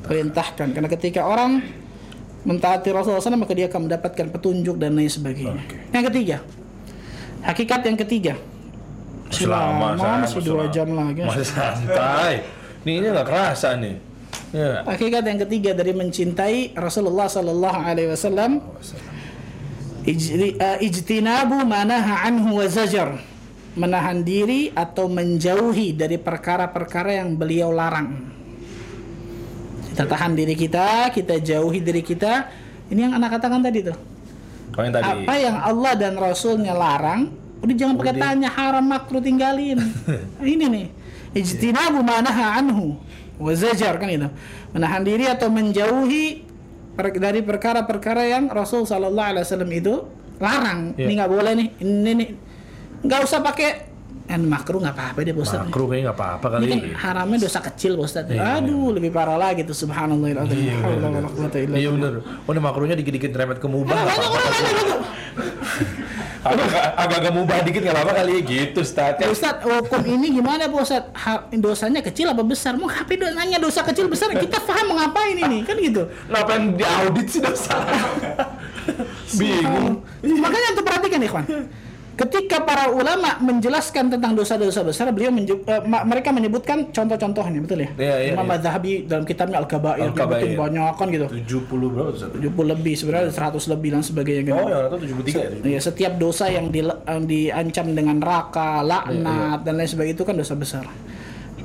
[0.03, 0.75] perintahkan.
[0.75, 1.63] Karena ketika orang
[2.45, 5.63] mentaati Rasulullah SAW maka dia akan mendapatkan petunjuk dan lain sebagainya.
[5.65, 5.75] Oke.
[5.89, 6.37] Yang ketiga,
[7.41, 8.33] hakikat yang ketiga.
[9.33, 11.21] Selama Lama, saya masih dua jam lagi.
[11.25, 12.45] Masih santai.
[12.85, 13.95] Nih ini nggak kerasa nih.
[14.53, 14.85] Ya.
[14.87, 18.63] Hakikat yang ketiga dari mencintai Rasulullah Sallallahu Alaihi Wasallam
[20.05, 23.19] eh, ijtinabu manaha anhu wa zajar
[23.75, 28.31] menahan diri atau menjauhi dari perkara-perkara yang beliau larang
[29.91, 32.47] kita tahan diri kita kita jauhi diri kita
[32.87, 33.97] ini yang anak katakan tadi tuh
[34.79, 35.23] yang tadi.
[35.27, 37.27] apa yang Allah dan Rasulnya larang
[37.65, 39.81] udah jangan pakai tanya haram makruh tinggalin
[40.45, 40.87] ini nih
[41.33, 42.95] ijtinabu manaha anhu
[43.35, 44.29] wa zajar kan itu
[44.71, 46.45] menahan diri atau menjauhi
[46.95, 49.93] dari perkara-perkara yang Rasul Sallallahu Alaihi Wasallam itu
[50.39, 51.09] larang Iya.
[51.09, 52.29] ini nggak boleh nih ini nih
[53.03, 53.69] nggak usah pakai
[54.25, 55.61] kan makruh nggak apa-apa deh Pak Ustaz.
[55.69, 56.63] Makruh kayaknya nggak apa-apa kali.
[56.65, 58.25] Ini kan haramnya dosa kecil Pak Ustaz.
[58.25, 60.65] Aduh, lebih parah lagi tuh subhanallahilazim.
[60.65, 62.13] Iya, illa Iya bener.
[62.25, 64.01] Oh, ini makruhnya dikit-dikit remet ke mubah.
[66.45, 69.17] Agak-agak mubah dikit nggak apa-apa kali ya gitu, Ustaz.
[69.17, 71.03] Pak Ustaz, hukum ini gimana Pak Ustaz?
[71.17, 72.77] Ha- dosanya kecil apa besar?
[72.77, 76.05] Mau HP do- nanya dosa kecil besar, kita paham ngapain ini, kan gitu.
[76.29, 77.73] Ngapain diaudit sih dosa?
[79.39, 80.05] Bingung.
[80.21, 81.45] Makanya untuk perhatikan ikhwan.
[82.15, 87.83] Ketika para ulama menjelaskan tentang dosa-dosa besar, beliau menje- eh, ma- mereka menyebutkan contoh-contohnya, betul
[87.83, 87.89] ya?
[87.91, 88.51] Iya, iya, Imam iya.
[88.55, 90.47] Madhabi dalam kitabnya Al-Kabair, Al-Kabair.
[90.47, 91.27] nyebutin banyak kan gitu.
[91.27, 92.31] 70 berapa Ustaz?
[92.31, 94.55] 70 lebih sebenarnya 100 lebih dan sebagainya gitu.
[94.55, 95.75] Oh, itu 73 ya?
[95.75, 100.35] Ya, setiap dosa yang, di, yang diancam dengan raka, laknat dan lain sebagainya itu kan
[100.39, 100.87] dosa besar.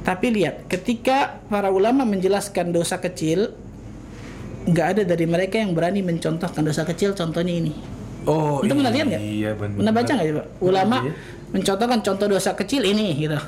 [0.03, 3.55] Tapi lihat, ketika para ulama menjelaskan dosa kecil,
[4.67, 7.15] nggak ada dari mereka yang berani mencontohkan dosa kecil.
[7.15, 8.00] Contohnya ini.
[8.29, 9.23] Oh, Itu pernah lihat nggak?
[9.23, 9.77] Iya, benar.
[9.81, 10.43] Pernah baca nggak coba?
[10.61, 11.13] Ulama Iya.
[11.51, 13.39] mencontohkan contoh dosa kecil ini gitu.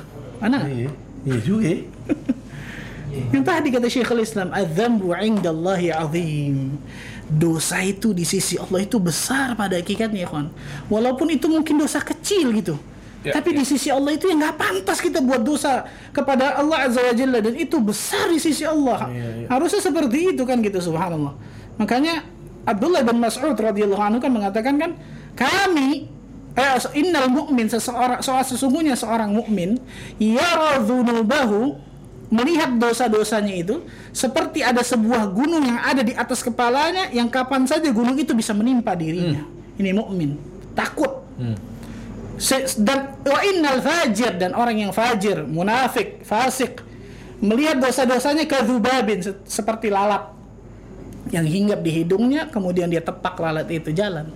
[0.41, 0.65] Mana?
[0.65, 0.89] Iya.
[1.23, 1.67] Iya juga.
[1.69, 1.79] ya.
[3.33, 6.81] Yang tadi kata Syekhul Islam, "Adzambu 'indallahi 'azim."
[7.29, 10.49] Dosa itu di sisi Allah itu besar pada hakikatnya, ya, kawan.
[10.89, 12.75] Walaupun itu mungkin dosa kecil gitu.
[13.23, 13.63] Ya, Tapi ya.
[13.63, 17.39] di sisi Allah itu yang nggak pantas kita buat dosa kepada Allah Azza wa Jalla
[17.39, 19.07] dan itu besar di sisi Allah.
[19.07, 19.47] Iya, iya.
[19.47, 21.31] Harusnya seperti itu kan gitu subhanallah.
[21.79, 22.27] Makanya
[22.63, 24.91] Abdullah bin Mas'ud radhiyallahu anhu kan mengatakan kan
[25.35, 26.07] kami
[26.53, 29.81] eh innal mu'min seseorang soal sesungguhnya seorang mukmin
[30.21, 31.75] yara dzunubahu
[32.33, 37.93] melihat dosa-dosanya itu seperti ada sebuah gunung yang ada di atas kepalanya yang kapan saja
[37.93, 39.45] gunung itu bisa menimpa dirinya.
[39.77, 40.37] Ini mukmin,
[40.73, 41.21] takut.
[42.41, 46.81] Se- dan wa innal fajir dan orang yang fajir, munafik, fasik
[47.37, 50.32] melihat dosa-dosanya kadzubabin se- seperti lalat
[51.33, 54.29] yang hinggap di hidungnya kemudian dia tepak lalat itu jalan.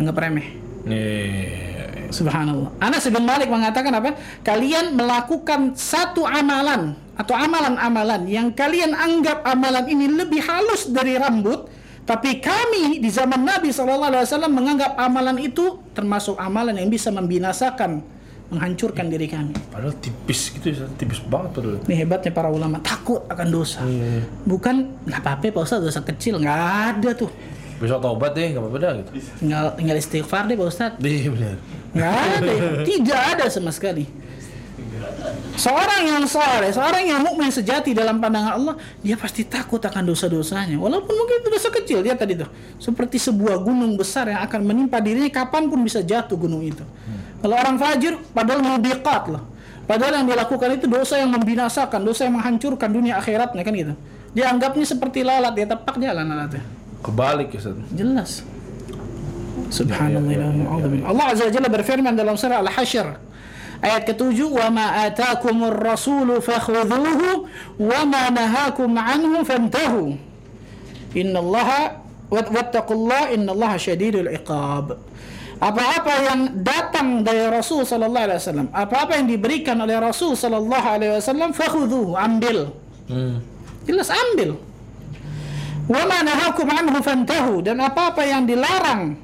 [0.00, 0.48] Anggap remeh.
[0.88, 1.70] Nih.
[2.10, 2.74] Subhanallah.
[2.82, 4.18] Anas bin Malik mengatakan apa?
[4.42, 11.70] Kalian melakukan satu amalan atau amalan-amalan yang kalian anggap amalan ini lebih halus dari rambut,
[12.02, 18.02] tapi kami di zaman Nabi SAW menganggap amalan itu termasuk amalan yang bisa membinasakan,
[18.50, 19.54] menghancurkan diri kami.
[19.70, 21.78] Padahal tipis gitu ya, tipis banget padahal.
[21.86, 23.80] Ini hebatnya para ulama takut akan dosa.
[23.86, 24.26] Iya.
[24.42, 26.60] Bukan nggak apa-apa Pak Ustaz dosa kecil nggak
[26.94, 27.30] ada tuh.
[27.80, 29.10] Besok tobat deh, nggak apa-apa dah gitu.
[29.40, 30.92] Tinggal tinggal istighfar deh Pak Ustaz.
[30.98, 31.56] Iya benar.
[31.90, 32.70] Nggak ada, ya.
[32.86, 34.04] tidak ada sama sekali.
[35.60, 38.74] Seorang yang soleh, seorang yang mukmin sejati dalam pandangan Allah,
[39.04, 40.80] dia pasti takut akan dosa-dosanya.
[40.80, 42.48] Walaupun mungkin itu dosa kecil, dia tadi tuh
[42.80, 46.80] seperti sebuah gunung besar yang akan menimpa dirinya kapan pun bisa jatuh gunung itu.
[47.40, 49.44] Kalau orang fajir, padahal mubiqat loh.
[49.84, 53.94] Padahal yang dilakukan itu dosa yang membinasakan, dosa yang menghancurkan dunia akhiratnya kan gitu.
[54.32, 56.62] Dia anggapnya seperti lalat, dia tepak jalan lalatnya.
[57.02, 57.76] Kebalik ya, Ustaz.
[57.90, 58.30] Jelas.
[59.70, 60.30] Subhanallah.
[60.30, 61.04] Ya, ya, ya, ya.
[61.04, 63.29] Allah Azza wa Jalla berfirman dalam surah Al-Hasyr
[63.80, 67.48] ayat ketujuh wa ma atakumur rasulu fakhudhuhu
[67.80, 70.14] wa ma nahakum anhu fantahu.
[71.16, 71.98] Innallaha
[72.30, 74.94] wat- wattaqullaha innallaha syadidul iqab.
[75.60, 81.12] Apa-apa yang datang dari Rasul sallallahu alaihi wasallam apa-apa yang diberikan oleh Rasul sallallahu alaihi
[81.20, 82.72] wasallam fakhudhuhu ambil.
[83.12, 83.44] Hmm.
[83.84, 84.56] jelas ambil.
[85.90, 87.60] Wa ma nahakum anhu fantahu.
[87.60, 89.18] Dan apa-apa yang dilarang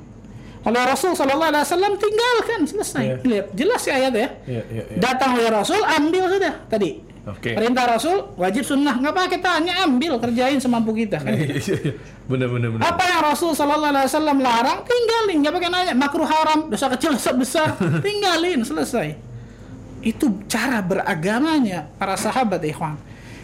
[0.66, 3.04] oleh Rasul sallallahu alaihi wasallam tinggalkan selesai.
[3.06, 3.16] Iya.
[3.22, 4.28] Lihat, jelas ya ayat ya.
[4.44, 4.98] Iya, iya, iya.
[4.98, 6.90] Datang oleh Rasul ambil sudah tadi.
[7.26, 7.58] Oke.
[7.58, 11.34] Perintah Rasul wajib sunnah nggak pakai tanya ambil kerjain semampu kita kan.
[11.34, 11.92] Iya, iya, iya.
[12.26, 12.82] Bener, bener, bener.
[12.82, 17.14] Apa yang Rasul sallallahu alaihi wasallam larang tinggalin nggak pakai nanya makruh haram dosa kecil
[17.14, 17.68] dosa besar
[18.06, 19.18] tinggalin selesai.
[20.02, 22.94] Itu cara beragamanya para sahabat ikhwan.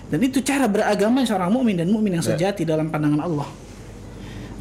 [0.07, 2.35] Dan itu cara beragama seorang mukmin dan mukmin yang Ya.
[2.37, 3.49] sejati dalam pandangan Allah.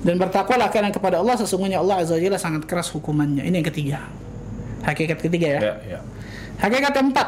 [0.01, 3.45] Dan bertakwalah kalian kepada Allah sesungguhnya Allah azza wajalla sangat keras hukumannya.
[3.45, 3.99] Ini yang ketiga.
[4.81, 5.61] Hakikat ketiga ya.
[5.61, 5.99] Ya, ya.
[6.57, 7.27] Hakikat keempat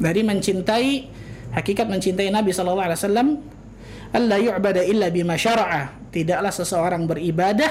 [0.00, 0.88] dari mencintai
[1.52, 3.28] hakikat mencintai Nabi sallallahu alaihi wasallam
[4.12, 6.08] alla yu'bada illa bima syara'a.
[6.08, 7.68] Tidaklah seseorang beribadah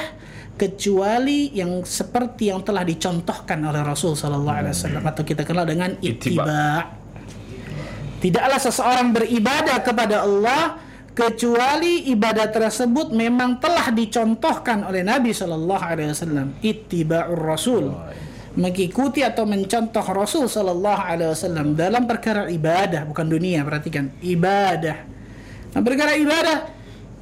[0.54, 5.98] kecuali yang seperti yang telah dicontohkan oleh Rasul sallallahu alaihi wasallam atau kita kenal dengan
[6.00, 6.94] ittiba.
[8.22, 10.85] Tidaklah seseorang beribadah kepada Allah
[11.16, 16.48] kecuali ibadah tersebut memang telah dicontohkan oleh Nabi sallallahu alaihi wasallam.
[16.60, 17.88] Ittiba'ur Rasul
[18.56, 24.96] mengikuti atau mencontoh Rasul Sallallahu Alaihi Wasallam dalam perkara ibadah bukan dunia perhatikan ibadah
[25.76, 26.72] nah, perkara ibadah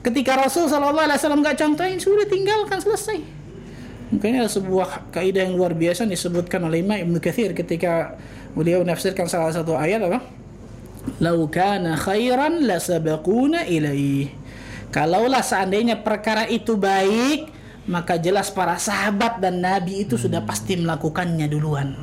[0.05, 3.41] ketika Rasul Sallallahu Alaihi Wasallam nggak contohin sudah tinggalkan selesai
[4.13, 8.13] Mungkin ada sebuah kaidah yang luar biasa disebutkan oleh Imam Ibnu Katsir ketika
[8.53, 10.21] beliau menafsirkan salah satu ayat apa?
[11.19, 14.31] Lau kana khairan lasabaquna ilaih.
[14.93, 17.49] Kalaulah seandainya perkara itu baik,
[17.89, 21.97] maka jelas para sahabat dan nabi itu sudah pasti melakukannya duluan.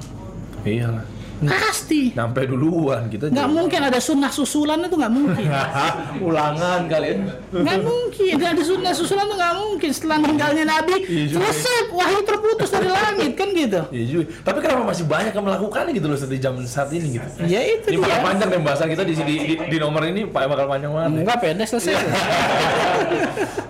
[0.67, 1.20] Iyalah.
[1.41, 2.13] Pasti.
[2.13, 3.33] Sampai duluan kita.
[3.33, 5.47] Nggak mungkin ada sunnah susulan itu nggak mungkin.
[6.29, 7.19] Ulangan kalian.
[7.49, 8.33] Nggak mungkin.
[8.37, 9.91] Nggak ada sunnah susulan itu nggak mungkin.
[9.91, 13.81] Setelah meninggalnya Nabi, Iya selesai wahyu terputus dari langit kan gitu.
[13.89, 14.25] Iya juga.
[14.45, 17.29] Tapi kenapa masih banyak yang melakukannya gitu loh di zaman saat ini gitu.
[17.49, 18.21] Ya itu Ini dia.
[18.21, 21.11] panjang nih bahasan kita di, di, di, di nomor ini Pak bakal panjang banget.
[21.25, 21.95] Enggak pendek selesai.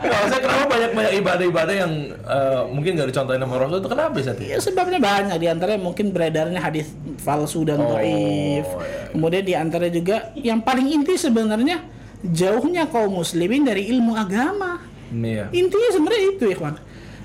[0.00, 4.16] Kalau saya kenapa banyak banyak ibadah-ibadah yang eh, mungkin nggak dicontohin sama Rasul itu kenapa
[4.18, 4.34] sih?
[4.42, 6.90] Ya sebabnya banyak di antaranya mungkin beredarnya hadis
[7.22, 8.66] palsu dan Oh, dhaif.
[8.66, 9.10] iya.
[9.10, 11.82] Kemudian di antara juga yang paling inti sebenarnya
[12.20, 14.80] jauhnya kaum muslimin dari ilmu agama.
[15.10, 15.50] Iya.
[15.50, 16.74] Intinya sebenarnya itu, ikhwan.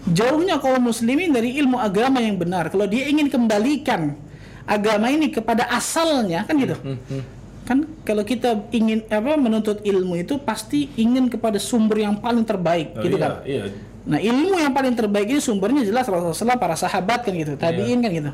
[0.06, 2.70] Jauhnya kaum muslimin dari ilmu agama yang benar.
[2.70, 4.18] Kalau dia ingin kembalikan
[4.66, 6.78] agama ini kepada asalnya, kan gitu.
[7.66, 12.94] Kan kalau kita ingin apa menuntut ilmu itu pasti ingin kepada sumber yang paling terbaik,
[12.94, 13.32] Oh, gitu iya, kan.
[13.42, 13.64] Iya.
[14.06, 18.14] Nah ilmu yang paling terbaik ini sumbernya jelas Rasulullah para sahabat kan gitu, tabiin kan
[18.14, 18.32] gitu.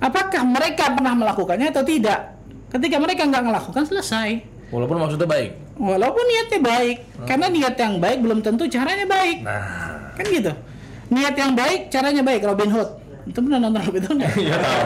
[0.00, 2.32] Apakah mereka pernah melakukannya atau tidak?
[2.72, 4.40] Ketika mereka nggak melakukan selesai.
[4.70, 5.50] Walaupun maksudnya baik.
[5.76, 10.12] Walaupun niatnya baik, karena niat yang baik belum tentu caranya baik, Nah.
[10.12, 10.52] kan gitu.
[11.08, 12.44] Niat yang baik, caranya baik.
[12.44, 12.88] Robin Hood,
[13.24, 14.32] itu pernah nonton Robin Hood nggak?
[14.38, 14.78] Iya tahu.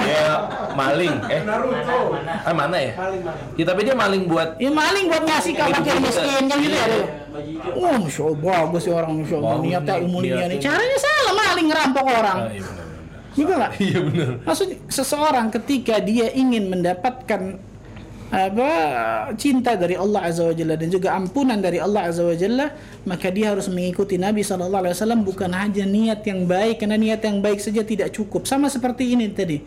[0.00, 0.26] Dia
[0.72, 1.14] maling.
[1.28, 1.98] Eh, Naruto.
[2.40, 2.92] ah, mana ya?
[2.94, 3.20] Paling.
[3.58, 6.86] Ya, tapi dia maling buat Ya maling buat ngasih ke fakir miskin kan gitu ya.
[6.86, 7.04] Iya.
[7.74, 9.56] Wah, masya Allah bagus sih orang, masya Allah.
[9.60, 10.46] Niatnya ilmu niatnya.
[10.48, 10.58] nih.
[10.62, 12.38] Caranya salah, maling ngerampok orang.
[12.40, 12.86] Ah, iya benar.
[13.34, 13.72] Gitu nggak?
[13.78, 14.28] Iya benar.
[14.42, 17.58] Maksudnya seseorang ketika dia ingin mendapatkan
[18.30, 18.70] apa
[19.34, 22.70] cinta dari Allah Azza wa Jalla dan juga ampunan dari Allah Azza wa Jalla
[23.02, 27.26] maka dia harus mengikuti Nabi sallallahu alaihi wasallam bukan hanya niat yang baik karena niat
[27.26, 29.58] yang baik saja tidak cukup sama seperti ini tadi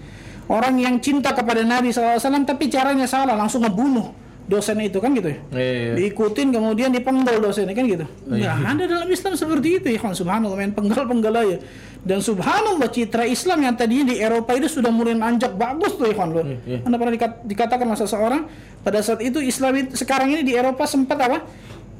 [0.47, 4.97] orang yang cinta kepada Nabi sallallahu alaihi wasallam tapi caranya salah langsung ngebunuh dosen itu
[4.97, 5.39] kan gitu ya?
[5.49, 5.91] Iya.
[5.95, 8.05] diikutin kemudian dipenggal dosennya kan gitu?
[8.25, 11.57] Nggak ada dalam Islam seperti itu ya kan subhanallah main penggal-penggal aja.
[12.03, 16.15] Dan subhanallah citra Islam yang tadinya di Eropa itu sudah mulai nanjak bagus tuh ya
[16.15, 16.43] kan loh.
[16.43, 16.83] Iya.
[16.83, 20.83] anda pernah dikat- dikatakan masa seorang pada saat itu Islam itu, sekarang ini di Eropa
[20.83, 21.39] sempat apa?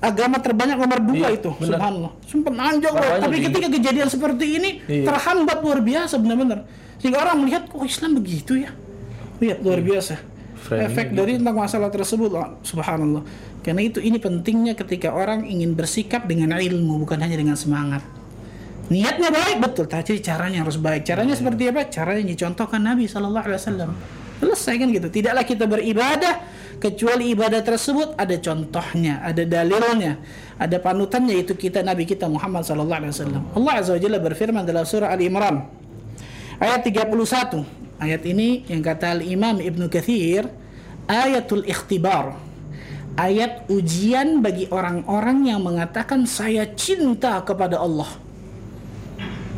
[0.04, 1.80] Agama terbanyak nomor dua Iya, itu benar.
[1.80, 2.12] subhanallah.
[2.28, 3.08] Sempat nanjak loh.
[3.24, 5.08] Tapi ketika kejadian seperti ini Iya.
[5.08, 6.68] terhambat luar biasa benar-benar.
[7.00, 8.76] Sehingga orang melihat kok Islam begitu ya?
[9.39, 10.20] Lihat luar biasa.
[10.20, 10.33] Framingnya
[10.82, 11.18] efek gitu.
[11.22, 13.24] dari tentang masalah tersebut oh, subhanallah.
[13.64, 18.04] Karena itu ini pentingnya ketika orang ingin bersikap dengan ilmu bukan hanya dengan semangat.
[18.92, 19.86] Niatnya baik betul.
[19.88, 21.08] Tapi caranya harus baik.
[21.08, 21.88] Caranya seperti apa?
[21.88, 23.92] Caranya yang dicontohkan Nabi Shallallahu Alaihi Wasallam.
[24.44, 25.08] Selesai kan gitu.
[25.08, 26.34] Tidaklah kita beribadah
[26.84, 30.20] kecuali ibadah tersebut ada contohnya ada dalilnya
[30.60, 31.40] ada panutannya.
[31.40, 33.44] Yaitu kita Nabi kita Muhammad Shallallahu Alaihi Wasallam.
[33.56, 35.84] Allah Azza wa Jalla berfirman dalam surah Al Imran
[36.64, 40.48] ayat 31 ayat ini yang kata Al-Imam Ibnu Katsir
[41.08, 42.38] ayatul ikhtibar
[43.20, 48.10] ayat ujian bagi orang-orang yang mengatakan saya cinta kepada Allah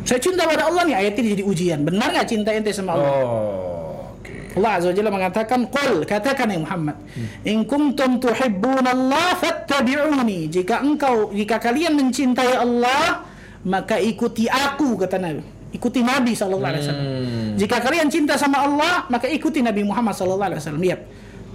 [0.06, 3.10] saya cinta pada Allah nih ayat ini jadi ujian benar nggak cinta ente sama Allah
[3.10, 4.32] Oh, oke.
[4.54, 6.96] Allah Azza wa Jalla mengatakan Qul katakan ya Muhammad
[7.42, 13.26] In kuntum tuhibbun Allah fattabi'uni Jika engkau Jika kalian mencintai Allah
[13.66, 17.04] Maka ikuti aku kata Nabi Ikuti Nabi sallallahu alaihi wasallam.
[17.04, 17.50] Hmm.
[17.60, 20.80] Jika kalian cinta sama Allah, maka ikuti Nabi Muhammad sallallahu alaihi wasallam.
[20.80, 21.00] Lihat.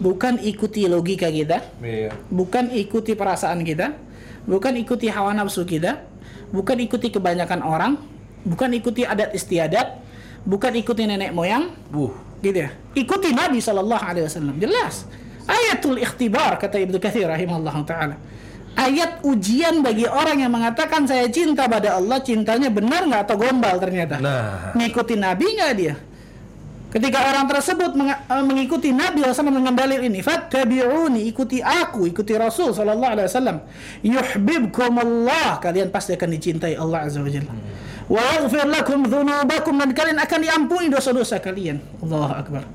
[0.01, 2.09] Bukan ikuti logika kita, Iya.
[2.33, 3.93] bukan ikuti perasaan kita,
[4.49, 6.01] bukan ikuti hawa nafsu kita,
[6.49, 8.01] bukan ikuti kebanyakan orang,
[8.41, 10.01] bukan ikuti adat istiadat,
[10.41, 12.09] bukan ikuti nenek moyang, Buh.
[12.41, 12.73] gitu ya.
[12.97, 14.57] Ikuti Nabi sallallahu alaihi wasallam.
[14.57, 15.05] Jelas.
[15.45, 18.15] Ayatul ikhtibar kata Ibnu Katsir rahimahullah taala.
[18.71, 23.75] Ayat ujian bagi orang yang mengatakan saya cinta pada Allah, cintanya benar nggak atau gombal
[23.77, 24.17] ternyata.
[24.17, 24.73] Nah.
[24.73, 25.93] Ngikuti Nabi nggak dia?
[26.91, 32.35] Ketika orang tersebut menga- eh, mengikuti Nabi SAW dengan dalil ini, fattabi'uni, ikuti aku, ikuti
[32.35, 33.57] Rasul sallallahu alaihi wasallam.
[34.03, 37.53] Yuhibbukumullah, kalian pasti akan dicintai Allah Azza wa Jalla.
[38.11, 41.79] Wa yaghfir lakum dzunubakum dan kalian akan diampuni dosa-dosa kalian.
[42.03, 42.67] Allahu akbar.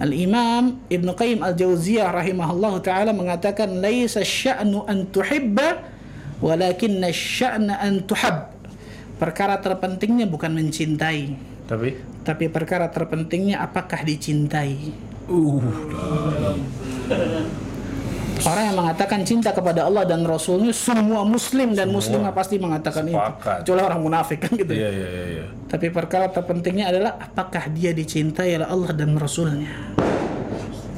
[0.00, 5.84] Al-Imam Ibn Qayyim Al-Jauziyah rahimahullah taala mengatakan laisa sya'nu an tuhibba
[6.40, 8.54] walakin sya'na an tuhab.
[9.18, 11.34] Perkara terpentingnya bukan mencintai,
[11.68, 11.88] Tapi
[12.24, 14.96] tapi perkara terpentingnya apakah dicintai.
[15.28, 15.62] uh
[18.38, 23.18] Orang yang mengatakan cinta kepada Allah dan Rasulnya semua Muslim dan Muslimah pasti mengatakan itu.
[23.18, 23.66] Sepakat.
[23.66, 24.72] Kecuali orang munafik kan gitu.
[24.72, 25.46] iya iya iya iya.
[25.66, 29.74] Tapi perkara terpentingnya adalah apakah dia dicintai oleh Allah dan Rasulnya.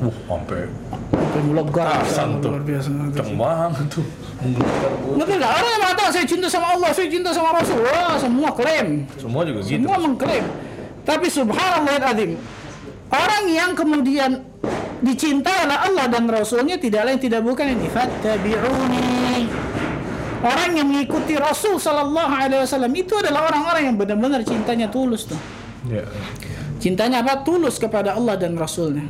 [0.04, 0.68] Uh, sampai
[1.10, 2.04] Sampai melegar.
[2.04, 2.50] Tasan tuh.
[2.52, 2.88] Luar biasa.
[3.34, 4.06] banget tuh.
[5.16, 5.50] Nggak?
[5.50, 7.80] Orang saya cinta sama Allah, saya cinta sama Rasul.
[7.82, 9.08] Wah, semua klaim.
[9.16, 9.86] Semua juga gitu.
[9.86, 10.44] Semua mengklaim.
[11.06, 12.36] Tapi subhanallah azim.
[13.11, 14.44] Orang yang kemudian
[15.00, 19.48] dicintai oleh Allah dan Rasulnya tidak lain tidak bukan ini fattabi'uni.
[20.40, 25.36] Orang yang mengikuti Rasul sallallahu alaihi wasallam itu adalah orang-orang yang benar-benar cintanya tulus tuh.
[25.88, 26.04] Ya.
[26.80, 27.44] Cintanya apa?
[27.44, 29.04] Tulus kepada Allah dan Rasulnya.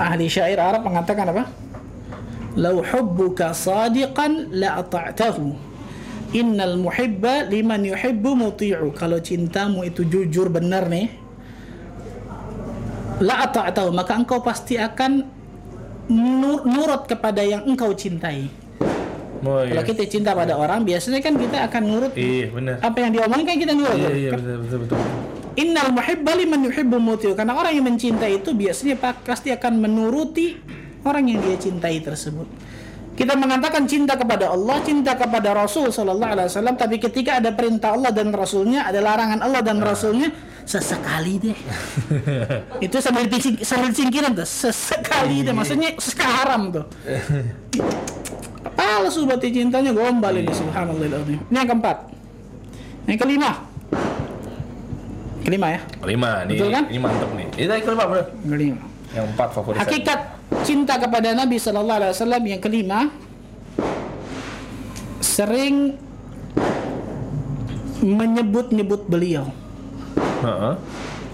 [0.00, 1.44] Ahli syair Arab mengatakan apa?
[2.52, 5.72] Lau hubbuka sadiqan la ata'tahu.
[6.32, 8.92] Innal muhibba liman yuhibbu muti'u.
[8.92, 11.08] Kalau cintamu itu jujur benar nih,
[13.20, 15.24] la ata'tahu, maka engkau pasti akan
[16.08, 18.48] nur- nurut kepada yang engkau cintai.
[19.42, 19.74] Oh, iya.
[19.74, 22.76] Kalau kita cinta pada orang, biasanya kan kita akan nurut Iya, benar.
[22.78, 23.98] apa yang diomongin kan kita nurut.
[23.98, 24.14] Iya, tuh.
[24.14, 24.98] iya, betul, betul, betul.
[25.52, 27.32] Innal muhibba liman yuhibbu mutiu.
[27.34, 30.56] Karena orang yang mencintai itu biasanya pa- pasti akan menuruti
[31.06, 32.46] orang yang dia cintai tersebut.
[33.12, 37.92] Kita mengatakan cinta kepada Allah, cinta kepada Rasul Sallallahu Alaihi Wasallam, tapi ketika ada perintah
[37.92, 40.32] Allah dan Rasulnya, ada larangan Allah dan Rasulnya,
[40.64, 41.58] sesekali deh.
[42.88, 43.28] itu sambil
[43.60, 45.52] sambil singkiran tuh, sesekali deh.
[45.52, 46.86] Maksudnya sekarang tuh.
[48.72, 51.04] Palsu berarti cintanya gombal ini subhanallah.
[51.28, 51.96] Ini yang keempat.
[53.04, 53.50] Yang kelima.
[55.42, 55.80] Kelima ya.
[56.00, 56.84] Kelima, nih, Betul kan?
[56.88, 57.46] ini mantep nih.
[57.60, 58.26] Ini tadi kelima bener.
[58.46, 58.91] Kelima.
[59.12, 59.84] Yang empat favorit saya.
[59.86, 60.20] Hakikat
[60.64, 62.98] cinta kepada Nabi Sallallahu Alaihi Wasallam yang kelima
[65.20, 65.96] sering
[68.02, 69.46] menyebut-nyebut beliau.
[70.42, 70.74] Heeh.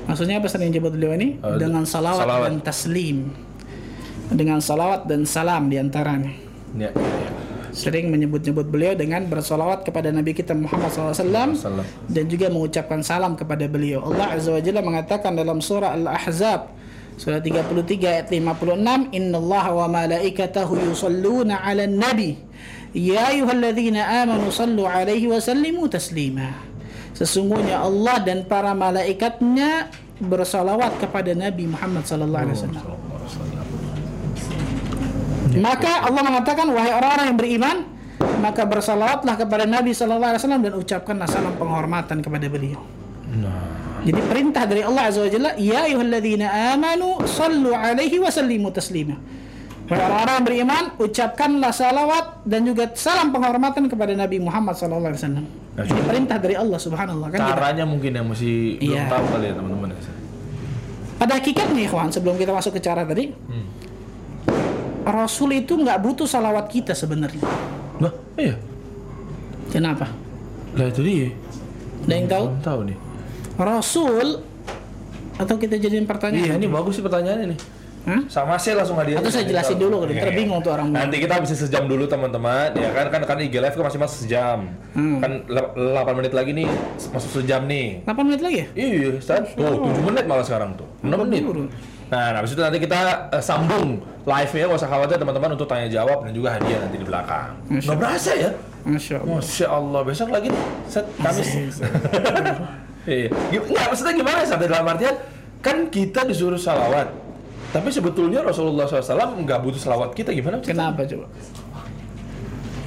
[0.05, 1.37] Maksudnya apa sering menyebut beliau ini?
[1.37, 2.47] Eh, Dengan salawat, salawat.
[2.49, 3.17] dan taslim.
[4.29, 6.33] Dengan salawat dan salam di antaranya.
[6.77, 7.31] Ya, ya, ya.
[7.73, 11.51] Sering menyebut-nyebut beliau dengan bersolawat kepada Nabi kita Muhammad SAW Wasallam.
[12.11, 14.03] dan juga mengucapkan salam kepada beliau.
[14.05, 16.69] Allah Azza wa Jalla mengatakan dalam surah Al-Ahzab
[17.19, 22.39] surah 33 ayat 56, "Innallaha wa malaikatahu yusalluna 'alan nabi."
[22.95, 26.57] Ya ayyuhalladzina amanu sallu 'alaihi wa sallimu taslima.
[27.13, 29.91] Sesungguhnya Allah dan para malaikatnya
[30.23, 32.85] bersalawat kepada Nabi Muhammad sallallahu alaihi wasallam.
[35.59, 37.77] Maka Allah mengatakan wahai orang-orang yang beriman
[38.39, 42.83] maka bersalawatlah kepada Nabi sallallahu alaihi wasallam dan ucapkanlah salam penghormatan kepada beliau.
[43.35, 46.47] Nah, Jadi perintah dari Allah Azza wa Jalla, ya ayyuhalladzina
[46.77, 49.19] amanu sallu alaihi wa sallimu taslima.
[49.89, 55.21] Wahai orang-orang yang beriman, ucapkanlah salawat dan juga salam penghormatan kepada Nabi Muhammad sallallahu alaihi
[55.25, 55.45] wasallam.
[55.49, 59.03] Nah, Ini perintah dari Allah Subhanahu wa taala kan caranya mungkin yang mesti belum Iya.
[59.09, 59.89] tahu kali ya teman-teman.
[61.19, 63.67] Pada hakikatnya ikhwan, sebelum kita masuk ke cara tadi, Hmm.
[65.09, 67.41] Rasul itu nggak butuh salawat kita sebenarnya.
[67.97, 68.55] Nah, iya.
[69.73, 70.05] Kenapa?
[70.77, 71.33] Lah itu dia.
[72.05, 72.45] Ada yang tahu?
[72.45, 72.99] Belum tahu nih.
[73.59, 74.43] Rasul
[75.39, 76.59] atau kita jadiin pertanyaan?
[76.59, 77.61] Iya, ini bagus sih pertanyaannya nih.
[78.09, 78.21] Hah?
[78.31, 79.21] Sama saya langsung hadiah.
[79.21, 80.89] Atau saya jelasin dulu, kalau ntar bingung tuh orang.
[80.89, 84.19] Nanti kita bisa sejam dulu teman-teman, ya kan kan kan IG live kan masih masih
[84.25, 84.59] sejam.
[84.97, 85.21] Hmm.
[85.21, 86.69] Kan 8 menit lagi nih
[87.13, 88.01] masuk sejam nih.
[88.09, 88.67] 8 menit lagi ya?
[88.73, 89.53] Iya, Ustaz.
[89.53, 90.89] Tuh, 7 menit malah sekarang tuh.
[91.05, 91.43] 6 menit.
[91.45, 91.69] dulu.
[92.09, 96.25] Nah, habis itu nanti kita eh, sambung live-nya, nggak usah khawatir teman-teman untuk tanya jawab
[96.25, 97.53] dan juga hadiah nanti di belakang.
[97.69, 98.51] Nggak berasa ya?
[98.89, 99.37] Masya Allah.
[99.37, 101.77] Masya Allah, besok lagi nih, set Kamis.
[103.09, 103.29] Iya.
[103.57, 105.17] Nggak, maksudnya gimana sampai dalam artian
[105.59, 107.09] kan kita disuruh salawat,
[107.73, 110.61] tapi sebetulnya Rasulullah SAW nggak butuh salawat kita gimana?
[110.61, 111.27] Kenapa coba?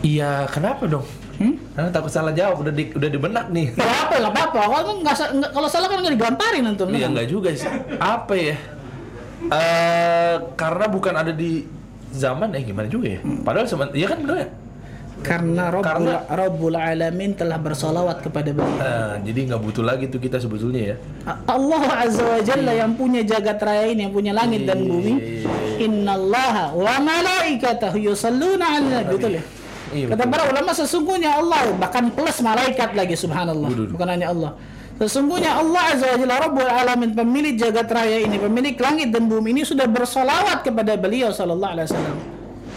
[0.01, 1.05] Iya, kenapa dong?
[1.37, 1.57] Hmm?
[1.73, 3.73] Karena takut salah jawab, udah di, udah di benak nih.
[3.73, 4.59] Gak apa, gak apa-apa.
[4.61, 6.81] Kalau nggak nggak- kalau salah kan nggak digamparin nanti.
[6.93, 7.69] Iya nggak juga sih.
[7.97, 8.55] Apa ya?
[9.41, 11.65] Eh karena bukan ada di
[12.13, 13.19] zaman eh gimana juga ya?
[13.41, 14.47] Padahal semen, iya kan bener ya?
[15.21, 18.73] Karena Rabbul, Karena- Rabbul Alamin telah bersolawat kepada beliau.
[18.81, 20.95] Nah, jadi nggak butuh lagi tuh kita sebetulnya ya.
[21.45, 25.45] Allah Azza wa Jalla yang punya jagat raya ini, yang punya langit dan bumi.
[25.77, 29.13] Innallaha wa malaikatahu yusalluna 'alan nabi.
[29.13, 29.43] Betul ya?
[29.91, 33.69] Iya, Kata para ulama sesungguhnya Allah bahkan plus malaikat lagi subhanallah.
[33.93, 34.57] Bukan hanya Allah.
[34.97, 39.53] Sesungguhnya Allah Azza wa Jalla Rabbul Alamin pemilik jagat raya ini, pemilik langit dan bumi
[39.53, 42.17] ini sudah bersolawat kepada beliau sallallahu alaihi wasallam.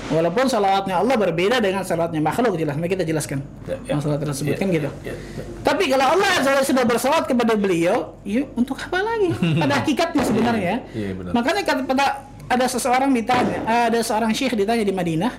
[0.05, 3.41] Walaupun salawatnya Allah berbeda dengan salawatnya makhluk jelas, mari kita jelaskan.
[3.65, 3.93] Ya, ya.
[3.97, 4.89] Masalah tersebut Ya, kan gitu.
[5.01, 5.43] ya, ya.
[5.65, 6.29] Tapi kalau Allah
[6.61, 9.33] sudah bersalawat kepada beliau, yuk untuk apa lagi?
[9.65, 10.75] Pada hakikatnya sebenarnya.
[10.93, 11.33] Iya, benar.
[11.33, 12.05] Makanya kata pada
[12.45, 15.33] ada seseorang ditanya, ada seorang syekh ditanya di Madinah,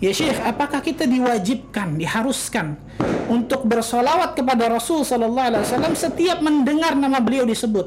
[0.00, 2.80] ya syekh, apakah kita diwajibkan, diharuskan
[3.28, 7.84] untuk bersolawat kepada Rasul Sallallahu Alaihi Wasallam setiap mendengar nama beliau disebut?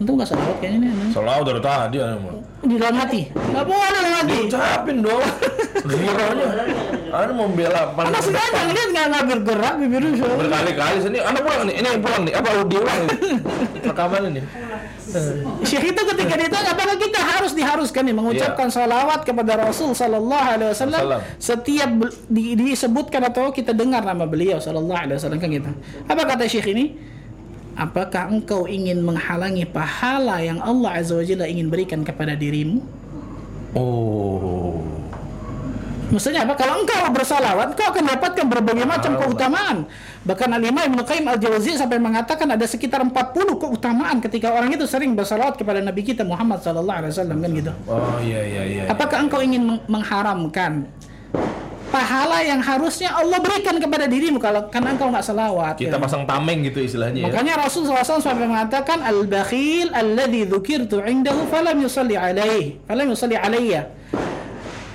[0.00, 1.12] Tentu nggak salawat kayaknya ini.
[1.12, 1.98] Salah dari tadi.
[2.64, 3.20] Di dalam hati.
[3.28, 4.32] Nggak boleh dalam hati.
[4.40, 5.24] Diucapin dong.
[5.84, 6.46] Gironya.
[7.14, 10.24] Anu mau membela Anak sengaja ngeliat nggak nggak bergerak bibirnya.
[10.24, 11.18] berkali-kali sini.
[11.20, 11.74] Anu pulang nih.
[11.78, 12.32] Ini yang pulang nih.
[12.34, 13.08] Apa diulang nih?
[13.84, 14.40] Rekaman ini.
[15.62, 20.74] Syekh itu ketika ditanya apakah kita harus diharuskan nih mengucapkan salawat kepada Rasul Sallallahu Alaihi
[20.74, 21.90] Wasallam setiap
[22.26, 25.70] di- disebutkan atau kita dengar nama beliau Sallallahu Alaihi Wasallam kan gitu.
[26.10, 27.13] Apa kata Syekh ini?
[27.74, 32.78] Apakah engkau ingin menghalangi pahala yang Allah Azza wa Jalla ingin berikan kepada dirimu?
[33.74, 34.78] Oh.
[36.14, 36.54] Maksudnya apa?
[36.54, 39.76] Kalau engkau bersalawat, engkau akan dapatkan berbagai macam keutamaan.
[40.22, 45.18] Bahkan Al-Imam Ibnu Qayyim Al-Jauzi sampai mengatakan ada sekitar 40 keutamaan ketika orang itu sering
[45.18, 47.72] bersalawat kepada Nabi kita Muhammad sallallahu alaihi wasallam kan gitu.
[47.90, 48.82] Oh iya iya iya.
[48.86, 50.86] Apakah engkau ingin meng- mengharamkan
[51.94, 55.78] pahala yang harusnya Allah berikan kepada dirimu kalau karena engkau nggak salawat?
[55.78, 56.02] Kita ya?
[56.02, 57.26] pasang tameng gitu istilahnya ya.
[57.30, 63.86] Makanya Rasul SAW sampai mengatakan al-bakhil alladhi dzukirtu indahu falam yusalli alaihi falam yusalli alayya.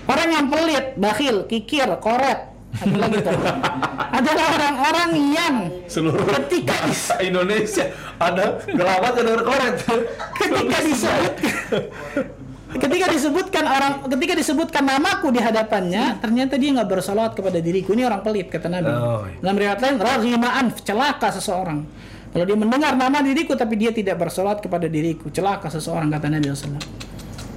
[0.09, 2.49] Orang yang pelit, bakhil, kikir, koret,
[2.81, 3.33] ada lagi tuh.
[4.17, 6.89] adalah orang-orang yang Seluruh ketika
[7.21, 9.73] Indonesia ada gelabat ada koret.
[10.35, 11.33] ketika disebut
[12.69, 18.05] ketika disebutkan orang ketika disebutkan namaku di hadapannya ternyata dia nggak bersalawat kepada diriku ini
[18.05, 19.41] orang pelit kata Nabi Oh, iya.
[19.41, 21.81] dalam riwayat lain rahimaan celaka seseorang
[22.29, 26.45] kalau dia mendengar nama diriku tapi dia tidak bersalawat kepada diriku celaka seseorang kata Nabi
[26.47, 26.77] SAW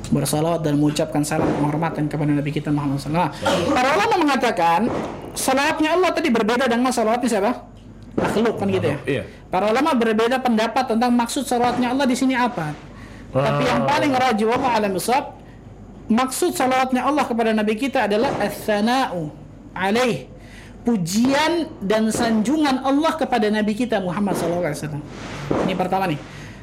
[0.09, 3.29] bersalawat dan mengucapkan salam penghormatan kepada Nabi kita Muhammad SAW Nah,
[3.69, 4.89] para ulama mengatakan
[5.33, 7.53] salawatnya Allah tadi berbeda dengan salawatnya siapa?
[8.13, 9.23] makhluk kan gitu ya Iya.
[9.49, 12.92] Para ulama berbeda pendapat tentang maksud salawatnya Allah di sini apa.
[13.33, 15.41] Tapi yang paling rajih wa alam bisawab,
[16.13, 19.33] maksud salawatnya Allah kepada Nabi kita adalah as-sana'u
[19.73, 20.29] alaih.
[20.83, 24.99] Pujian dan sanjungan Allah kepada Nabi kita Muhammad SAW.
[25.65, 26.19] Ini pertama nih.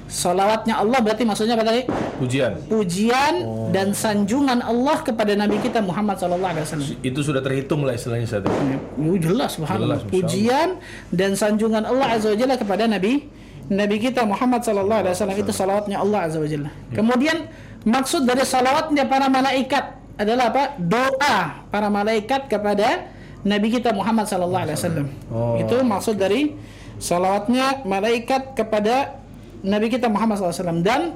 [0.10, 1.86] Salawatnya Allah berarti maksudnya apa tadi?
[2.18, 2.58] Pujian.
[2.66, 7.00] Pujian dan sanjungan Allah kepada Nabi kita Muhammad SAW.
[7.00, 8.52] Itu sudah terhitung lah istilahnya saat itu.
[8.52, 8.78] Ya,
[9.24, 10.02] jelas subhanallah.
[10.02, 10.70] Jelas, Masya Pujian
[11.14, 13.39] dan sanjungan Allah Azza Jalla kepada Nabi
[13.70, 16.70] Nabi kita Muhammad sallallahu alaihi wasallam itu salawatnya Allah Azza wa Jalla.
[16.90, 17.38] Kemudian
[17.86, 19.86] maksud dari salawatnya para malaikat
[20.18, 20.64] adalah apa?
[20.82, 21.38] Doa
[21.70, 23.14] para malaikat kepada
[23.46, 25.08] Nabi kita Muhammad sallallahu alaihi wasallam.
[25.30, 25.62] Oh.
[25.62, 26.58] Itu maksud dari
[27.00, 29.22] salawatnya malaikat kepada
[29.64, 31.16] Nabi kita Muhammad SAW dan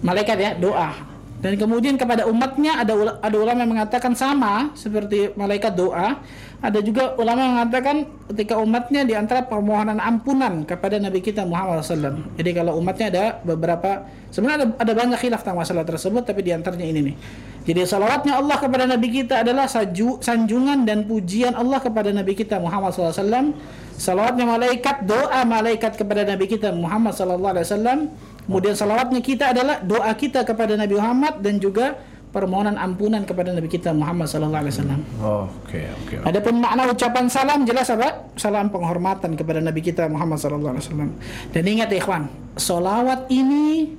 [0.00, 1.09] malaikat ya doa
[1.40, 6.20] dan kemudian kepada umatnya ada ada ulama yang mengatakan sama seperti malaikat doa.
[6.60, 11.80] Ada juga ulama yang mengatakan ketika umatnya di antara permohonan ampunan kepada Nabi kita Muhammad
[11.80, 16.44] SAW jadi kalau umatnya ada beberapa sebenarnya ada, ada banyak khilaf tentang masalah tersebut tapi
[16.44, 17.16] di antaranya ini nih.
[17.64, 22.60] Jadi salawatnya Allah kepada Nabi kita adalah saju, sanjungan dan pujian Allah kepada Nabi kita
[22.60, 23.56] Muhammad SAW
[24.00, 28.08] salawatnya malaikat doa malaikat kepada Nabi kita Muhammad SAW
[28.44, 31.98] Kemudian salawatnya kita adalah doa kita kepada Nabi Muhammad dan juga
[32.30, 35.00] permohonan ampunan kepada Nabi kita Muhammad sallallahu alaihi wasallam.
[35.18, 36.14] Oke oke.
[36.22, 38.30] Adapun makna ucapan salam jelas apa?
[38.38, 41.10] Salam penghormatan kepada Nabi kita Muhammad sallallahu alaihi wasallam.
[41.50, 43.94] Dan ingat ya ikhwan, solawat ini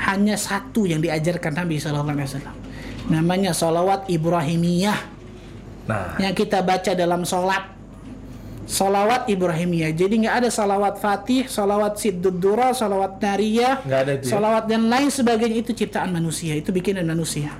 [0.00, 2.56] hanya satu yang diajarkan Nabi sallallahu alaihi wasallam.
[3.12, 5.12] Namanya solawat Ibrahimiyah
[5.82, 7.66] Nah, yang kita baca dalam sholat
[8.62, 14.02] Salawat Ibrahimiyah Jadi nggak ada salawat fatih Salawat siddudura Salawat nariyah ya?
[14.22, 17.50] Salawat dan lain sebagainya Itu ciptaan manusia Itu bikinan manusia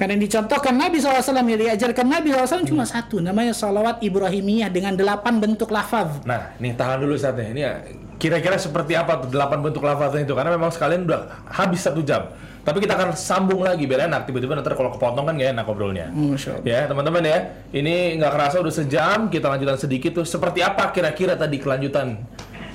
[0.00, 4.96] Karena yang dicontohkan Nabi SAW Yang diajarkan Nabi SAW Cuma satu Namanya salawat Ibrahimiyah Dengan
[4.96, 7.46] delapan bentuk lafaz nah, nih tahan dulu saatnya.
[7.52, 7.72] Ini ya,
[8.16, 10.34] kira-kira seperti apa tuh delapan bentuk lafaznya itu?
[10.34, 12.32] Karena memang sekalian udah habis satu jam.
[12.66, 14.26] Tapi kita akan sambung lagi biar enak.
[14.26, 16.10] Tiba-tiba nanti kalau kepotong kan gak enak ngobrolnya.
[16.10, 17.38] Masya Allah Ya teman-teman ya,
[17.70, 19.30] ini nggak kerasa udah sejam.
[19.30, 20.26] Kita lanjutkan sedikit tuh.
[20.26, 22.26] Seperti apa kira-kira tadi kelanjutan?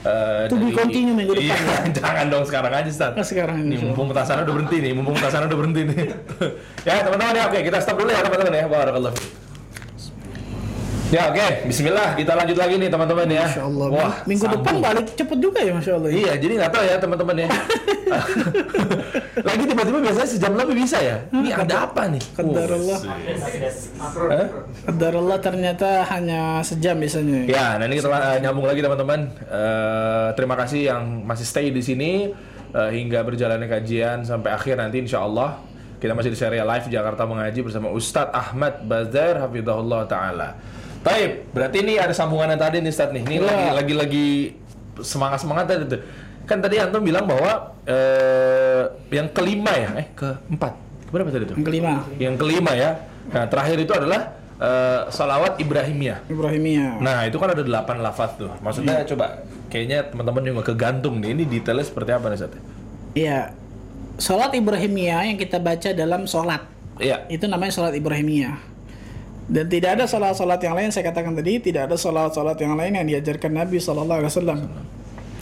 [0.01, 3.11] eh, To be continue minggu depan, Iya, jangan dong sekarang aja Stan.
[3.13, 3.85] Nah, sekarang Nih, ini.
[3.85, 5.97] mumpung petasannya udah berhenti nih, mumpung petasannya udah berhenti nih.
[6.87, 8.65] ya teman-teman ya, oke kita stop dulu ya teman-teman ya.
[8.65, 9.13] Barakallah.
[11.11, 13.43] Ya oke, Bismillah kita lanjut lagi nih teman-teman ya.
[13.43, 14.63] Masya Allah Wah, Minggu sambung.
[14.63, 16.15] depan balik cepet juga ya Masya Allah ya.
[16.15, 17.49] Iya, jadi nggak tahu ya teman-teman ya.
[19.51, 21.19] Lagi tiba-tiba biasanya sejam lebih bisa ya.
[21.35, 22.23] Ini ada apa nih?
[22.31, 22.99] Qadarullah.
[24.31, 24.47] Hah?
[24.87, 29.19] Qadarullah ternyata hanya sejam biasanya Ya, nah ini kita uh, nyambung lagi teman-teman.
[29.35, 32.31] Eh, terima kasih yang masih stay di sini
[32.71, 35.59] eh, hingga berjalannya kajian sampai akhir nanti insya Allah.
[35.99, 40.49] Kita masih di serial live Jakarta Mengaji bersama Ustadz Ahmad Bazar Hafizahullah Ta'ala.
[41.01, 43.23] Taib, berarti ini ada sambungan yang tadi nih Ustadz nih.
[43.25, 43.45] Ini Iya.
[43.45, 44.27] lagi lagi lagi
[45.01, 46.01] semangat-semangat tadi tuh.
[46.45, 50.73] Kan tadi Antum bilang bahwa eh, yang kelima ya, eh keempat.
[51.09, 51.55] Berapa tadi tuh?
[51.57, 51.91] Yang kelima
[52.21, 52.89] Yang kelima ya.
[53.33, 56.29] Nah, terakhir itu adalah eh, salawat Ibrahimiyah.
[56.29, 58.53] Ibrahimiyah Nah itu kan ada delapan lafaz tuh.
[58.61, 59.41] Maksudnya coba
[59.73, 61.33] kayaknya teman-teman juga kegantung nih.
[61.33, 62.53] Ini detailnya seperti apa nih Sat?
[63.17, 63.57] Iya.
[64.21, 66.61] Salat Ibrahimiyah yang kita baca dalam salat.
[67.01, 67.25] Iya.
[67.25, 68.70] Itu namanya salat Ibrahimiyah.
[69.51, 73.03] Dan tidak ada salat-salat yang lain saya katakan tadi tidak ada salat-salat yang lain yang
[73.03, 74.59] diajarkan Nabi sallallahu alaihi wasallam.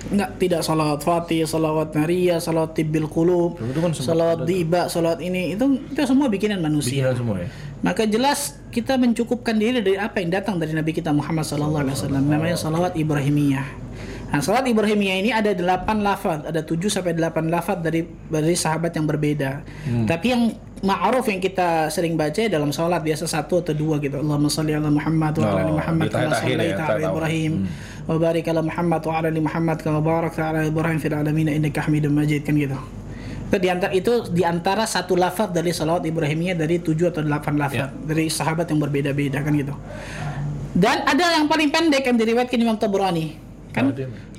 [0.10, 5.86] Enggak, tidak salawat fatih, salawat nariyah, salawat tibbil qulub, kan salawat diba, salawat ini itu
[5.86, 7.06] itu semua bikinan manusia.
[7.06, 7.50] Bikinan semua ya.
[7.86, 11.96] Maka jelas kita mencukupkan diri dari apa yang datang dari Nabi kita Muhammad sallallahu alaihi
[12.02, 13.89] wasallam namanya salawat Ibrahimiyah.
[14.30, 18.94] Nah, salat Ibrahimiyah ini ada 8 lafaz, ada 7 sampai 8 lafaz dari dari sahabat
[18.94, 19.66] yang berbeda.
[19.90, 20.06] Hmm.
[20.06, 24.22] Tapi yang ma'ruf yang kita sering baca dalam salat biasa satu atau dua gitu.
[24.22, 27.08] Allahumma shalli ala Muhammad wa ala Oh, Muhammad kama tahiyat-tahiyat ya, shallaita ala.
[27.10, 27.52] Ibrahim
[28.06, 32.14] wa barik ala Muhammad wa ala Muhammad kama barakta ala Ibrahim fil alamin innaka Hamidum
[32.14, 32.78] Majid kan gitu.
[33.50, 37.58] Itu di antara itu di antara satu lafaz dari salawat Ibrahimiyah dari 7 atau 8
[37.58, 37.88] lafaz Ya.
[37.90, 39.74] dari sahabat yang berbeda-beda kan gitu.
[40.78, 43.49] Dan ada yang paling pendek yang diriwayatkan Imam Tabrani.
[43.70, 43.94] Kan Oh,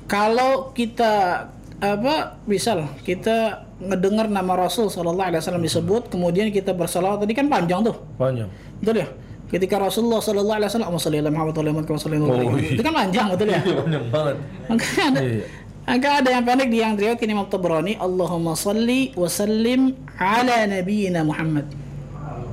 [0.05, 1.45] kalau kita
[1.77, 7.49] apa misal kita ngedengar nama Rasul Shallallahu Alaihi Wasallam disebut kemudian kita bersalawat tadi kan
[7.49, 8.45] panjang tuh Panjang.
[8.77, 9.07] betul ya
[9.47, 12.69] ketika Rasulullah Shallallahu Alaihi Wasallam "Allahumma shalli ala Muhammad Oh, Ibrahim." iya.
[12.69, 14.35] itu kan panjang betul ya Iya, panjang banget.
[14.69, 15.43] maka ada Iya.
[15.81, 19.81] maka ada yang pendek di yang diriwayatkan Imam Tabrani Allahumma salli wa sallim
[20.13, 21.65] ala nabiyyina Muhammad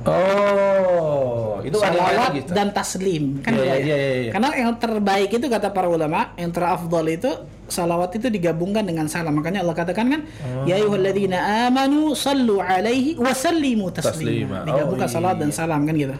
[0.07, 2.31] Oh, itu ada salawat.
[2.39, 2.55] Ustaz.
[2.55, 3.83] dan taslim kan Iya, dua iya, ya?
[3.83, 4.31] iya, iya.
[4.31, 7.31] karena yang terbaik itu kata para ulama yang terafdol itu
[7.67, 10.63] salawat itu digabungkan dengan salam makanya Allah katakan kan Oh.
[10.65, 14.57] ya ayyuhalladzina amanu sallu alaihi wa sallimu taslima Taslima.
[14.65, 15.43] digabungkan Oh, salawat iya.
[15.45, 16.15] dan salam kan gitu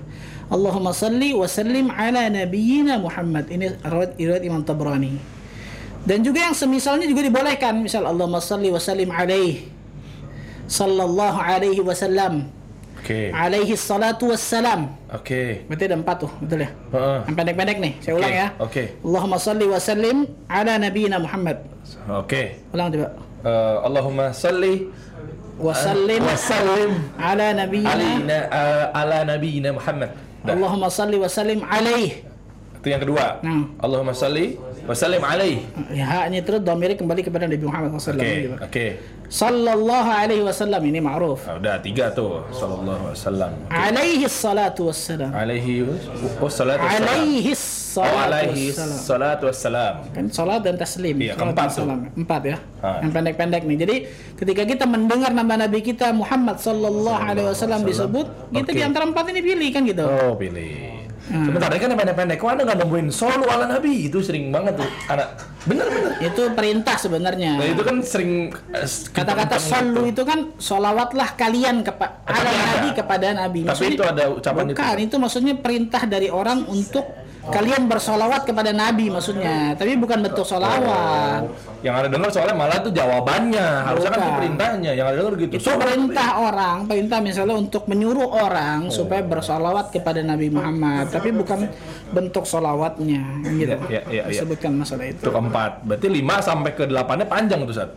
[0.50, 5.14] Allahumma salli wa sallim ala nabiyyina Muhammad ini riwayat, riwayat Imam Tabrani
[6.04, 9.70] dan juga yang semisalnya juga dibolehkan misal Allahumma salli wa sallim alaihi
[10.70, 12.46] sallallahu alaihi wasallam
[13.00, 13.32] Oke.
[13.32, 15.64] alaihi salatu wassalam Oke.
[15.66, 16.70] Berarti ada empat tuh, betul ya?
[17.26, 18.48] Yang pendek-pendek nih, saya ulang Oke, ya.
[18.62, 18.84] oke.
[19.02, 20.18] Allahumma salli wa sallim
[20.52, 21.58] ala nabiyina Muhammad.
[22.12, 22.42] Oke.
[22.70, 23.10] Ulang coba.
[23.40, 24.74] Eh, Allahumma salli
[25.60, 27.92] Wa sallim wa sallim ala nabiyina.
[27.92, 30.10] alina eh, ala nabiyina Muhammad.
[30.46, 30.54] Dah.
[30.56, 32.24] Allahumma salli wa sallim alaih.
[32.80, 33.44] Itu yang kedua.
[33.44, 33.68] Nah.
[33.84, 34.56] Allahumma salli
[34.90, 35.62] wa sallim alaihi.
[35.94, 38.18] Ya, haknya terus domir kembali kepada Nabi Muhammad SAW.
[38.18, 38.26] Oke.
[38.42, 38.56] gitu.
[38.58, 38.86] Oke.
[39.30, 41.46] Sallallahu alaihi wasallam ini ma'ruf.
[41.46, 42.42] Ah, udah tiga tuh.
[42.50, 43.52] Sallallahu alaihi wasallam.
[43.70, 45.30] Alaihi salatu wassalam.
[45.30, 45.86] Alaihi
[46.42, 47.06] wassalatu wassalam.
[47.06, 47.54] Alaihi
[47.90, 49.00] Oh, salatu alaihi wassalam.
[49.02, 49.94] salatu wassalam.
[50.14, 52.00] kan salat dan taslim Iya, Salat keempat salam.
[52.14, 53.02] empat ya Ah.
[53.02, 53.96] yang pendek-pendek nih jadi
[54.38, 58.78] ketika kita mendengar nama nabi kita Muhammad sallallahu alaihi wasallam disebut kita Oke.
[58.78, 60.99] di antara empat ini pilih kan gitu Oh, pilih.
[61.30, 61.46] Hmm.
[61.46, 62.38] Sebentar, ini kan yang pendek-pendek.
[62.38, 64.10] Kok anda nggak nemuin solo ala nabi?
[64.10, 64.90] Itu sering banget tuh.
[65.08, 65.30] Anak.
[65.60, 66.12] Bener-bener.
[66.20, 70.18] itu perintah sebenarnya Nah, itu kan sering eh, kata-kata sallu gitu.
[70.18, 74.74] itu kan solawatlah kalian kepada ala nabi kepada nabi Tapi itu ada ucapan itu.
[74.74, 77.04] bukan itu maksudnya perintah dari orang untuk
[77.40, 82.84] kalian bersolawat kepada nabi maksudnya tapi bukan bentuk solawat Oh, yang ada dengar soalnya malah
[82.84, 83.68] tuh jawabannya.
[83.88, 84.92] Harusnya kan itu perintahnya.
[84.92, 85.54] Yang ada dengar gitu.
[85.56, 91.72] itu perintah orang perintah misalnya untuk menyuruh orang supaya bersolawat kepada Nabi Muhammad tapi bukan
[92.12, 94.32] bentuk solawatnya kan gitu Iya, iya, iya, iya.
[94.36, 95.72] disebutkan masalah itu Itu keempat.
[95.88, 97.90] Berarti 5 sampai ke 8-nya panjang tuh, Sat.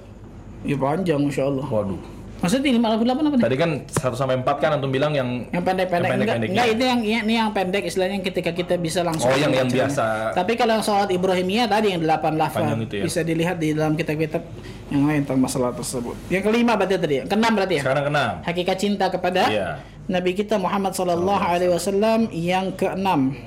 [0.62, 2.00] ya panjang masya Allah Waduh.
[2.42, 5.46] Maksudnya lima lagu delapan apa nih Tadi kan 1 sampai 4 kan antum bilang yang
[5.48, 6.50] yang pendek-pendek Yang enggak, pendek-pendeknya.
[6.52, 9.70] enggak itu yang ini yang pendek istilahnya yang ketika kita bisa langsung Oh, yang- yang
[9.70, 10.34] biasa.
[10.34, 12.34] tapi kalau yang sholat Ibrahimiyah tadi yang delapan
[12.82, 13.04] itu ya.
[13.06, 14.42] bisa dilihat di dalam kitab-kitab
[14.88, 18.32] yang lain tentang masalah tersebut yang kelima berarti tadi ya keenam berarti ya sekarang keenam.
[18.42, 19.68] hakikat cinta kepada Iya.
[20.04, 23.38] Nabi kita Muhammad Sallallahu Alaihi Wasallam yang keenam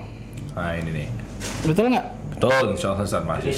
[0.55, 1.07] Nah, ini nih.
[1.63, 2.05] betul nggak?
[2.31, 3.23] Betul, insya Allah Ustaz.
[3.23, 3.51] masih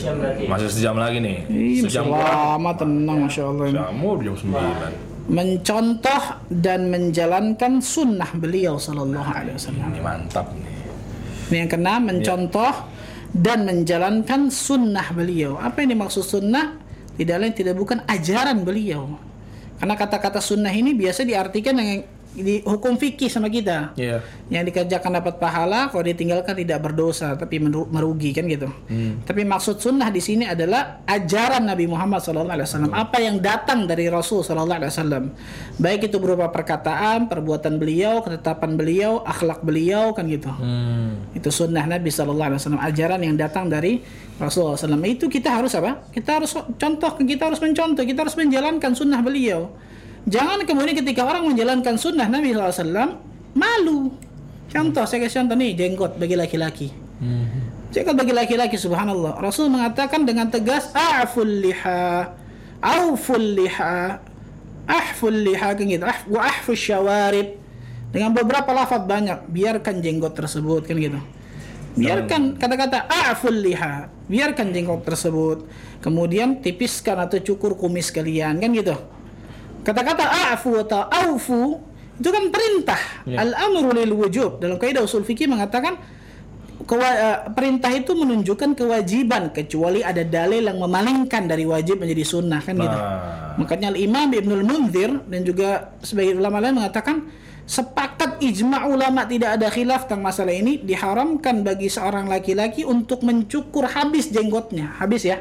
[0.45, 1.37] masih sejam lagi nih.
[1.47, 3.73] Ih, Sejam lama tenang masya Allah ini.
[3.75, 5.06] Jamu jam 9.
[5.27, 9.91] Mencontoh dan menjalankan sunnah beliau Sallallahu Alaihi Wasallam.
[9.91, 10.75] Ini mantap nih.
[11.51, 12.73] Ini yang keenam mencontoh
[13.35, 15.59] dan menjalankan sunnah beliau.
[15.59, 16.79] Apa yang dimaksud sunnah?
[17.19, 19.19] Tidak lain tidak bukan ajaran beliau.
[19.77, 22.01] Karena kata-kata sunnah ini biasa diartikan dengan
[22.37, 23.97] di hukum fikih sama kita.
[23.97, 24.21] Iya.
[24.53, 28.69] Yang dikerjakan dapat pahala, kalau ditinggalkan tidak berdosa, tapi meru- merugi kan gitu.
[29.25, 32.45] Tapi maksud sunnah di sini adalah ajaran Nabi Muhammad SAW.
[32.93, 34.69] Apa yang datang dari Rasul SAW.
[35.81, 40.53] Baik itu berupa perkataan, perbuatan beliau, ketetapan beliau, akhlak beliau kan gitu.
[40.53, 41.33] Hmm.
[41.33, 42.53] Itu sunnah Nabi SAW.
[42.77, 43.99] Ajaran yang datang dari
[44.37, 45.01] Rasulullah SAW.
[45.09, 46.05] Itu kita harus apa?
[46.13, 49.73] Kita harus contoh, kita harus mencontoh, kita harus menjalankan sunnah beliau.
[50.27, 53.15] Jangan kemudian ketika orang menjalankan sunnah Nabi SAW
[53.55, 54.11] malu.
[54.67, 56.91] Contoh, saya kasih contoh nih, jenggot bagi laki-laki.
[57.95, 59.39] Jenggot bagi laki-laki, subhanallah.
[59.39, 62.35] Rasul mengatakan dengan tegas, a'ful liha,
[62.83, 64.19] auful liha,
[64.83, 67.55] ahful liha, gitu, ah, wa ahful syawarib.
[68.11, 71.19] Dengan beberapa lafaz banyak, biarkan jenggot tersebut, kan gitu.
[71.95, 75.63] Biarkan kata-kata a'ful liha, biarkan jenggot tersebut.
[76.03, 78.99] Kemudian tipiskan atau cukur kumis kalian, kan gitu.
[79.87, 81.79] Kata-kata a'fu atau aufu
[82.19, 82.99] itu kan perintah.
[83.23, 83.47] Ya.
[83.47, 84.59] Al-amru lil wujub.
[84.59, 85.95] Dalam kaidah usul fikih mengatakan
[86.83, 92.59] kewa- eh, perintah itu menunjukkan kewajiban kecuali ada dalil yang memalingkan dari wajib menjadi sunnah
[92.59, 92.99] kan gitu.
[92.99, 93.55] Nah.
[93.55, 97.23] Makanya Al-Imam Ibnul Munzir dan juga sebagai ulama lain mengatakan
[97.63, 103.87] sepakat ijma ulama tidak ada khilaf tentang masalah ini diharamkan bagi seorang laki-laki untuk mencukur
[103.87, 104.99] habis jenggotnya.
[104.99, 105.37] Habis ya.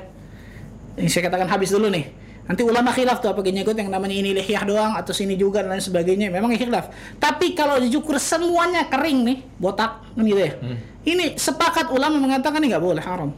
[0.97, 2.26] Yang saya katakan habis dulu nih.
[2.47, 5.75] Nanti ulama khilaf tuh apa jenggot yang namanya ini lihyah doang atau sini juga dan
[5.75, 6.31] lain sebagainya.
[6.31, 6.89] Memang khilaf.
[7.19, 10.53] Tapi kalau dicukur semuanya kering nih, botak kan gitu ya.
[10.63, 10.79] Hmm.
[11.03, 13.31] Ini sepakat ulama mengatakan ini nggak boleh haram.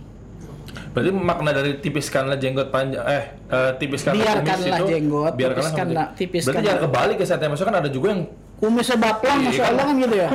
[0.92, 6.08] Berarti makna dari tipiskanlah jenggot panjang eh, eh, tipiskanlah kumis Biarkanlah itu jenggot, biarkanlah tipiskanlah-
[6.08, 6.18] jenggot.
[6.18, 6.52] tipiskanlah.
[6.52, 8.22] Berarti jangan kebalik ya saya maksudnya kan ada juga yang
[8.58, 9.70] Kumisnya baplang, masya kan?
[9.70, 10.28] Allah kan gitu ya.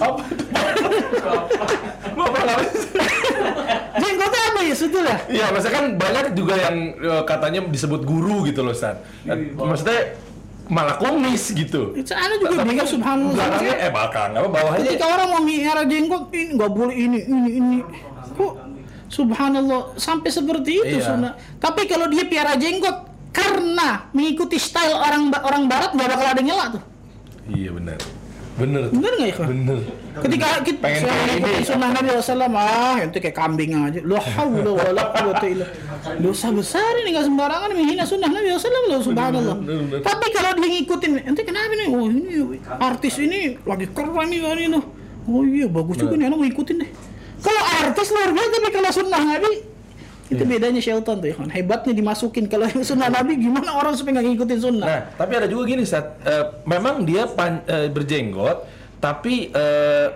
[0.00, 0.22] apa
[2.16, 2.50] apa
[4.00, 5.16] Jenggotnya apa ya sebetulnya?
[5.32, 9.00] Iya, maksudnya kan banyak juga yang eh, katanya disebut guru gitu loh, Stan.
[9.56, 10.20] Maksudnya
[10.68, 11.96] malah kumis gitu.
[11.96, 13.34] Itu ana juga bingung subhanallah.
[13.34, 17.50] Belakangnya eh belakang apa bawahnya Ketika orang mau miara jenggot ini nggak boleh ini ini
[17.56, 17.78] ini.
[18.36, 18.52] Kok
[19.10, 21.08] subhanallah sampai seperti itu Iya.
[21.08, 21.32] sunnah.
[21.58, 26.64] Tapi kalau dia piara jenggot karena mengikuti style orang orang barat nggak bakal ada nyela
[26.76, 26.82] tuh.
[27.50, 27.98] Iya benar.
[28.58, 28.82] Bener.
[28.90, 29.32] Bener nggak ya?
[29.34, 29.48] Ikhwan?
[29.54, 29.78] Bener.
[30.10, 31.64] Ketika kita Pengen saya mengikuti ini.
[31.64, 34.00] sunnah Nabi SAW, ah itu kayak kambing aja.
[34.02, 35.66] Loh, haula wala quwata illa
[36.18, 39.56] Dosa besar ini nggak sembarangan menghina sunnah Nabi loh, subhanallah.
[39.62, 40.00] bener, bener.
[40.02, 41.88] Tapi kalau dia ngikutin, ente kenapa nih?
[41.88, 44.80] Oh ini artis ini lagi keren nih kan ini.
[45.30, 46.90] Oh iya bagus juga nih, anak mau ikutin deh.
[47.40, 49.69] Kalau artis luar biasa, tapi kalau sunnah Nabi
[50.30, 50.48] itu Iya.
[50.48, 51.50] bedanya Syaitan tuh, Ikhwan.
[51.50, 52.46] Hebatnya dimasukin.
[52.46, 54.86] Kalau yang sunnah Nabi gimana orang supaya nggak ngikutin sunnah?
[54.86, 56.22] Nah, tapi ada juga gini, Sat.
[56.22, 58.62] Eh, memang dia pan- eh, berjenggot,
[58.96, 60.06] tapi eh,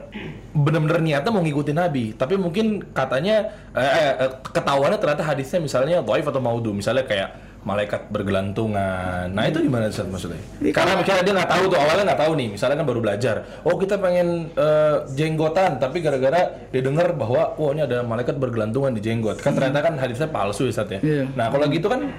[0.50, 2.14] benar-benar niatnya mau ngikutin Nabi.
[2.14, 3.90] Tapi mungkin katanya eh,
[4.22, 9.32] eh, ketahuannya ternyata hadisnya misalnya dhaif atau maudhu, misalnya kayak malaikat bergelantungan.
[9.32, 10.38] Nah, itu gimana Sat maksudnya?
[10.70, 13.36] Karena misalnya dia nggak tahu tuh awalnya nggak tahu nih, misalnya kan baru belajar.
[13.64, 18.92] Oh, kita pengen eh, jenggotan, tapi gara-gara dia dengar bahwa oh ini ada malaikat bergelantungan
[18.92, 19.40] di jenggot.
[19.40, 21.00] Kan ternyata kan hadisnya palsu ya Sat ya.
[21.00, 21.24] Iya.
[21.32, 22.12] Nah, kalau gitu kan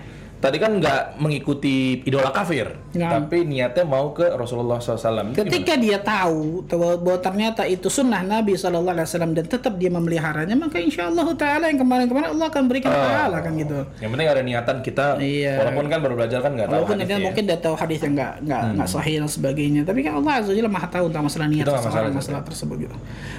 [0.46, 3.18] tadi kan nggak mengikuti idola kafir, Nah.
[3.18, 5.34] tapi niatnya mau ke Rasulullah SAW.
[5.34, 10.78] Ketika dia tahu bahwa, bahwa ternyata itu sunnah Nabi Wasallam dan tetap dia memeliharanya, maka
[10.78, 13.02] insya Allah Taala yang kemarin-kemarin Allah akan berikan Ah.
[13.02, 13.82] pahala kan gitu.
[13.98, 15.54] Yang penting ada niatan kita, Iya.
[15.60, 17.18] walaupun kan baru belajar kan nggak tahu Walaupun dia ya.
[17.18, 20.54] mungkin dia tahu hadis yang nggak nggak nggak sahih dan sebagainya, tapi kan Allah Azza
[20.54, 22.96] Jalla maha tahu tentang masalah niat seseorang masalah, masalah tersebut gitu.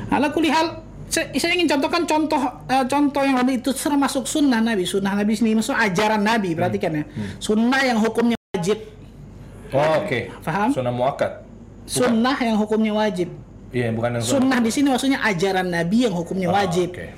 [0.08, 0.66] Ala kulli hal
[1.06, 5.32] saya, saya ingin contohkan contoh eh, contoh yang tadi itu termasuk sunnah Nabi, sunnah Nabi
[5.32, 6.58] sini maksud ajaran Nabi, Hmm.
[6.58, 7.04] perhatikan ya.
[7.38, 8.78] Sunnah yang hukumnya wajib,
[9.68, 10.30] Oh, Oke.
[10.40, 10.70] Paham?
[10.70, 11.42] Sunnah muakkad.
[11.84, 13.28] sunnah yang hukumnya wajib.
[13.70, 16.94] Iya, bukan yang Sunnah di sini maksudnya ajaran Nabi yang hukumnya Oh, wajib.
[16.94, 17.10] Oke.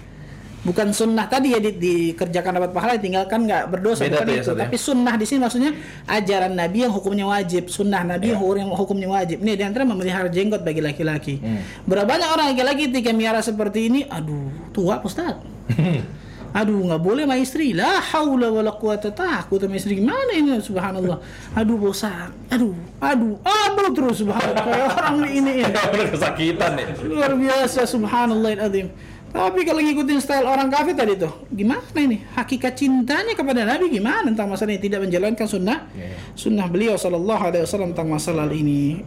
[0.69, 4.53] Bukan sunnah tadi ya di- dikerjakan dapat pahala ditinggalkan nggak berdosa Beda bukan ya, itu.
[4.53, 4.61] Ya?
[4.69, 5.73] Tapi sunnah di sini maksudnya
[6.05, 9.41] ajaran Nabi yang hukumnya wajib, sunnah Nabi yang hukum- hukumnya wajib.
[9.41, 11.41] Ini di antara memelihara jenggot bagi laki-laki.
[11.41, 11.65] Hmm.
[11.89, 15.41] Berapa banyak orang laki-laki ketika miara seperti ini, aduh tua Ustaz.
[16.49, 21.21] Aduh nggak boleh sama istri lah haula wala quwata takut sama istri gimana ini subhanallah
[21.53, 22.73] aduh bosan aduh
[23.05, 26.87] aduh aduh terus subhanallah kayak orang ini ini Udah kesakitan nih.
[27.05, 28.89] luar biasa subhanallah azim
[29.29, 32.25] tapi kalau ngikutin style orang kafir tadi tuh gimana ini?
[32.33, 34.81] Hakikat cintanya kepada Nabi gimana tentang masalah ini?
[34.81, 36.17] Tidak menjalankan sunnah Iya.
[36.33, 39.05] sunnah beliau sallallahu alaihi wasallam tentang masalah ini.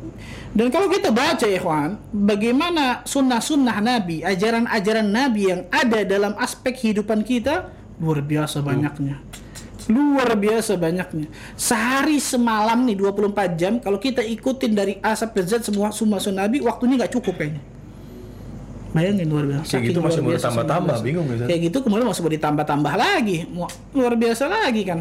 [0.53, 7.25] Dan kalau kita baca ikhwan bagaimana sunnah-sunnah Nabi ajaran-ajaran Nabi yang ada dalam aspek kehidupan
[7.25, 9.17] kita luar biasa banyaknya.
[9.89, 11.27] Luar biasa banyaknya.
[11.57, 16.45] Sehari semalam nih 24 jam kalau kita ikutin dari A sampai Z semua semua sunnah
[16.45, 17.80] Nabi waktunya nggak cukup kayaknya
[18.91, 19.71] bayangin luar biasa.
[19.77, 21.47] Kayak gitu masih mau ditambah-tambah, bingung Ustaz?
[21.47, 23.37] kayak gitu kemudian masih mau ditambah-tambah lagi.
[23.95, 24.99] Luar biasa lagi kan.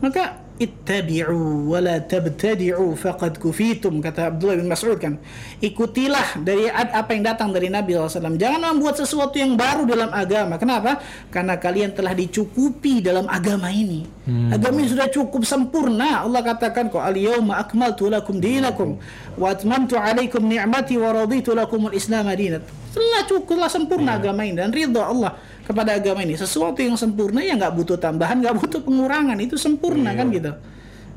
[0.00, 5.16] Maka ittabi'u wa la tabtadi'u faqad kufitum kata Abdullah bin Mas'ud kan.
[5.64, 10.60] Ikutilah dari apa yang datang dari Nabi SAW jangan membuat sesuatu yang baru dalam agama.
[10.60, 11.00] Kenapa?
[11.32, 14.04] Karena kalian telah dicukupi dalam agama ini
[14.50, 18.98] agama ini sudah cukup sempurna Allah katakan kok al yauma akmaltu lakum dinakum
[19.36, 24.58] wa atmamtu alaikum ni'mati wa raditu lakum al-islam dinan telah cukup telah sempurna agama ini
[24.58, 26.34] dan ridha Allah kepada agama ini.
[26.34, 29.38] Sesuatu yang sempurna ya nggak butuh tambahan nggak butuh pengurangan.
[29.38, 30.50] Itu sempurna kan gitu.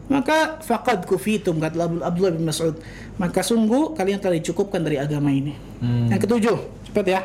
[0.05, 2.77] Maka faqad kufitum kata Abdul- Abdullah bin Mas'ud.
[3.17, 5.57] Maka sungguh kalian telah dicukupkan dari agama ini.
[6.13, 6.57] Yang ketujuh
[6.91, 7.21] cepat ya.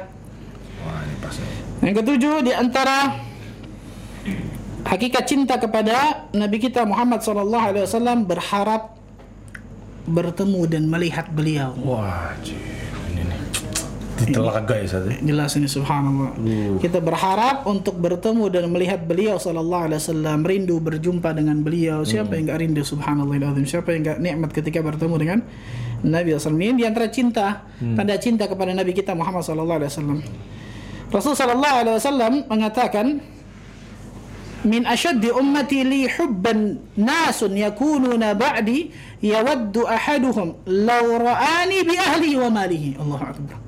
[0.80, 1.53] Wah, ini pas nih.
[1.78, 2.97] yang ketujuh di antara
[4.89, 8.97] hakikat cinta kepada Nabi kita Muhammad SAW berharap
[10.09, 11.77] bertemu dan melihat beliau.
[11.85, 12.32] Wah.
[12.40, 13.40] Ini nih.
[14.35, 15.06] Ya, Sat.
[15.06, 15.15] ya?
[15.23, 16.35] jelas ini subhanallah.
[16.81, 22.02] Kita berharap untuk bertemu dan melihat beliau sallallahu alaihi wasallam rindu berjumpa dengan beliau.
[22.02, 23.36] Siapa yang enggak rindu subhanallah
[23.69, 25.39] siapa yang enggak nikmat ketika bertemu dengan
[26.02, 30.19] Nabi SAW ini di antara cinta tanda cinta kepada Nabi kita Muhammad sallallahu alaihi wasallam.
[31.09, 33.06] Rasul sallallahu alaihi wasallam mengatakan
[34.66, 38.90] min ashaddi ummati li hubban nasun yakununa ba'di
[39.22, 43.59] yawaddu ahaduhum law ra'ani bi ahli wa malihi Allahu akbar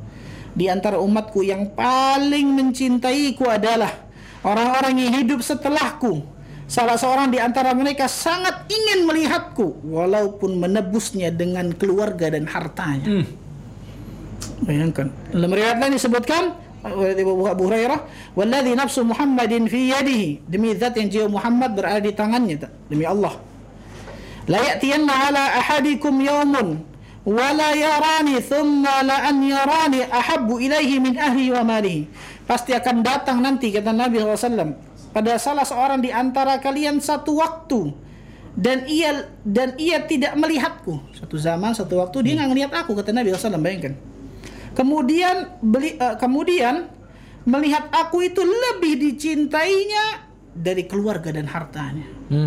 [0.51, 4.03] di antara umatku yang paling mencintaiku adalah
[4.43, 6.27] orang-orang yang hidup setelahku
[6.71, 13.11] salah seorang di antara mereka sangat ingin melihatku walaupun menebusnya dengan keluarga dan hartanya.
[13.11, 13.27] Hmm.
[14.63, 15.11] Bayangkan.
[15.35, 16.55] Dalam riwayat lain disebutkan
[16.85, 17.99] Abu Hurairah,
[18.33, 23.37] "Walladzi nafsu Muhammadin fi yadihi." Demi zat yang jiwa Muhammad berada di tangannya, demi Allah.
[24.49, 26.81] La ya'tiyanna ala ahadikum yawmun
[27.29, 32.09] wa la yarani thumma la an yarani ahabbu ilaihi min ahli wa malihi.
[32.49, 37.95] Pasti akan datang nanti kata Nabi SAW pada salah seorang di antara kalian satu waktu
[38.55, 43.15] dan ia dan ia tidak melihatku satu zaman satu waktu dia nggak ngelihat aku kata
[43.15, 43.95] Nabi SAW bayangkan
[44.73, 46.87] kemudian beli eh, kemudian
[47.45, 52.47] melihat aku itu lebih dicintainya dari keluarga dan hartanya Hmm.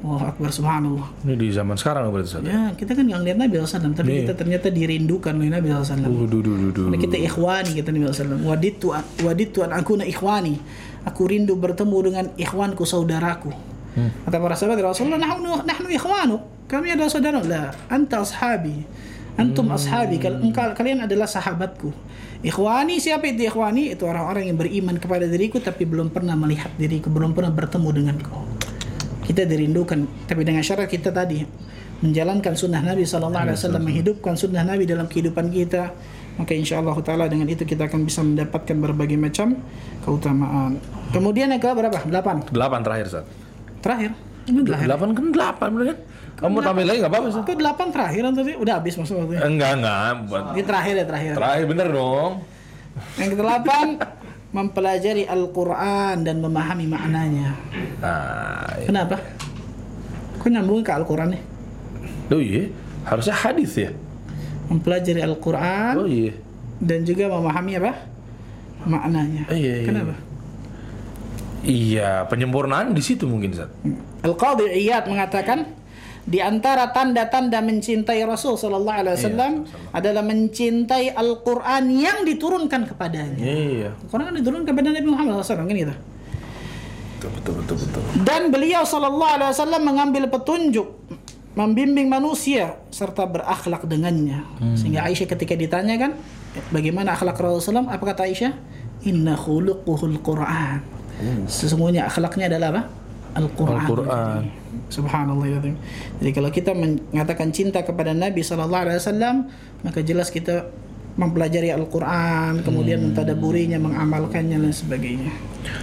[0.00, 2.42] Wah akbar subhanallah Ini di zaman sekarang berarti Ustaz?
[2.42, 4.18] Ya, kita kan nggak ngeliat Nabi SAW, tapi Iya.
[4.24, 6.00] kita ternyata dirindukan oleh Nabi SAW.
[6.00, 6.84] Duh, duh, duh, duh, duh.
[6.88, 8.40] Karena kita ikhwani kata Nabi SAW.
[8.42, 8.86] Waditu
[9.20, 10.56] waditu an akuna ikhwani.
[11.04, 13.52] Aku rindu bertemu dengan ikhwanku saudaraku.
[13.92, 14.10] Hmm.
[14.24, 16.36] Kata para sahabat Rasulullah, nahnu nahnu ikhwanu.
[16.64, 17.38] Kami adalah saudara.
[17.44, 18.80] La, anta ashabi.
[19.40, 19.76] Antum Hmm.
[19.80, 20.20] ashabi.
[20.52, 21.88] Kalian adalah sahabatku.
[22.44, 23.96] Ikhwani siapa itu ikhwani?
[23.96, 28.36] Itu orang-orang yang beriman kepada diriku tapi belum pernah melihat diriku, belum pernah bertemu denganku.
[29.24, 31.44] Kita dirindukan, tapi dengan syarat kita tadi
[32.00, 35.92] menjalankan sunnah Nabi Sallallahu Alaihi Wasallam, menghidupkan sunnah Nabi dalam kehidupan kita,
[36.40, 39.60] maka insya Allah Taala dengan itu kita akan bisa mendapatkan berbagai macam
[40.02, 40.80] keutamaan.
[41.12, 42.00] Kemudian yang ke berapa?
[42.08, 42.42] Delapan.
[42.48, 43.24] Delapan terakhir Ustaz.
[43.84, 44.10] Terakhir.
[44.48, 44.86] Ini terakhir.
[44.88, 45.98] Delapan kan delapan kan?
[46.40, 47.44] Kamu tambahin lagi nggak apa-apa Ustaz?
[47.44, 49.40] Itu delapan terakhir tadi udah habis maksudnya.
[49.44, 50.10] Enggak, enggak.
[50.24, 51.32] Buat Ini terakhir ya terakhir.
[51.36, 52.32] terakhir bener dong.
[53.20, 53.86] Yang kedelapan
[54.50, 57.54] mempelajari Al-Quran dan memahami maknanya.
[58.00, 59.16] Nah, Kenapa?
[60.40, 61.42] Kok nyambung ke Al-Quran nih?
[62.32, 62.64] oh iya.
[63.04, 63.90] Harusnya hadis ya.
[64.72, 66.32] Mempelajari Al-Quran Oh iya.
[66.80, 67.92] dan juga memahami apa
[68.88, 69.44] maknanya.
[69.46, 69.86] Oh, iya, iya.
[69.86, 70.14] Kenapa?
[71.60, 73.68] Iya, penyempurnaan di situ mungkin Ustaz.
[74.24, 75.68] Al Qadhi Iyad mengatakan
[76.28, 79.52] di antara tanda-tanda mencintai Rasul Sallallahu Alaihi Wasallam
[79.90, 83.40] adalah mencintai Al-Quran yang diturunkan kepadanya.
[83.40, 83.90] Iya.
[83.96, 85.94] Al-Quran kan diturunkan kepada Nabi Muhammad SAW kan gitu.
[87.20, 88.02] Betul betul betul betul.
[88.24, 90.88] Dan beliau Sallallahu Alaihi Wasallam mengambil petunjuk,
[91.56, 94.44] membimbing manusia serta berakhlak dengannya.
[94.76, 96.16] Sehingga Aisyah ketika ditanya kan,
[96.68, 97.92] bagaimana akhlak Rasulullah SAW?
[97.92, 98.52] Apa kata Aisyah?
[99.08, 100.84] Inna khuluquhul Quran.
[101.48, 102.82] Sesungguhnya akhlaknya adalah apa?
[103.34, 103.80] Al-Quran.
[103.82, 104.42] Al-Quran.
[104.90, 105.58] Subhanallah ya.
[106.22, 109.36] Jadi kalau kita mengatakan cinta kepada Nabi Sallallahu Alaihi Wasallam,
[109.82, 110.70] maka jelas kita
[111.18, 115.32] mempelajari Al-Quran, kemudian mentadaburinya, mengamalkannya dan sebagainya.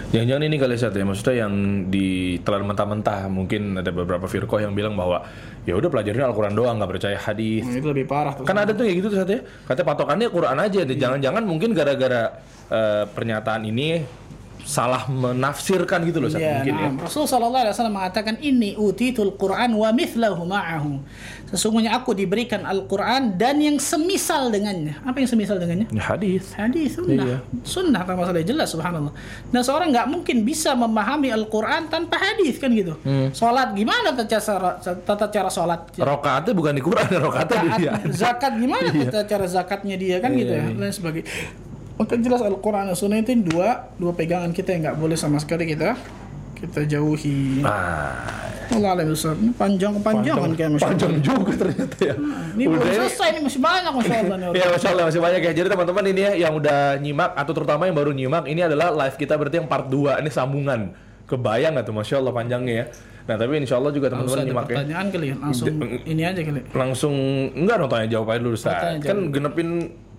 [0.10, 1.54] Jangan-jangan ini kali Ustaz ya, maksudnya yang
[1.92, 5.22] ditelan mentah-mentah mungkin ada beberapa firqah yang bilang bahwa
[5.68, 7.68] ya udah pelajarin Al-Quran doang nggak percaya hadis.
[7.68, 8.48] Nah, itu lebih parah tuh.
[8.48, 9.40] Kan ada tuh kayak gitu tuh Ustaz ya.
[9.68, 10.98] Katanya patokannya Quran aja deh.
[10.98, 12.22] Jangan-jangan mungkin gara-gara
[12.72, 14.02] eh, pernyataan ini
[14.68, 16.88] salah menafsirkan gitu loh Ustaz Ya, mungkin ya.
[16.92, 21.00] nah, Rasul sallallahu alaihi wasallam mengatakan ini utitul Quran wa mithlahu ma'ahu.
[21.48, 25.00] Sesungguhnya aku diberikan Al-Quran dan yang semisal dengannya.
[25.08, 25.88] Apa yang semisal dengannya?
[25.96, 26.52] Ya, hadis.
[26.52, 27.24] Hadis sunnah.
[27.24, 27.38] Iya.
[27.64, 29.16] Sunnah tanpa masalah jelas subhanallah.
[29.56, 33.00] Nah, seorang nggak mungkin bisa memahami Al-Quran tanpa hadis kan gitu.
[33.08, 33.32] Hmm.
[33.32, 35.96] Sholat gimana tata cara tata cara sholat?
[35.96, 37.92] Rokaatnya bukan di Quran, rokaatnya di dia.
[37.96, 40.76] Zakat, zakat gimana tata cara zakatnya dia kan Iya, gitu ya iya.
[40.76, 41.28] dan sebagainya.
[41.98, 45.66] Maka jelas Al-Quran dan Sunnah itu dua dua pegangan kita yang nggak boleh sama sekali
[45.66, 45.98] kita
[46.58, 47.62] kita jauhi.
[47.62, 49.38] Ah, Allah alam besar.
[49.38, 50.98] Ini panjang kepanjangan kayak masya Allah.
[51.06, 52.16] panjang juga ternyata ya.
[52.58, 54.38] Ini belum selesai ini masih banyak masya Allah.
[54.38, 54.58] nih orang.
[54.58, 57.86] Ya Masya Allah masih banyak ya Jadi teman-teman ini ya Yang udah nyimak Atau terutama
[57.86, 60.82] yang baru nyimak Ini adalah live kita berarti yang part 2 Ini sambungan
[61.30, 62.86] Kebayang gak tuh Masya Allah panjangnya ya
[63.28, 65.36] Nah tapi insya Allah juga Nggak teman-teman nyimak ya pertanyaan kali ya.
[65.38, 65.68] Langsung
[66.08, 66.60] ini aja kali.
[66.74, 67.16] Langsung
[67.54, 69.06] Enggak dong tanya jawab aja dulu Ustaz jawab.
[69.06, 69.70] Kan genepin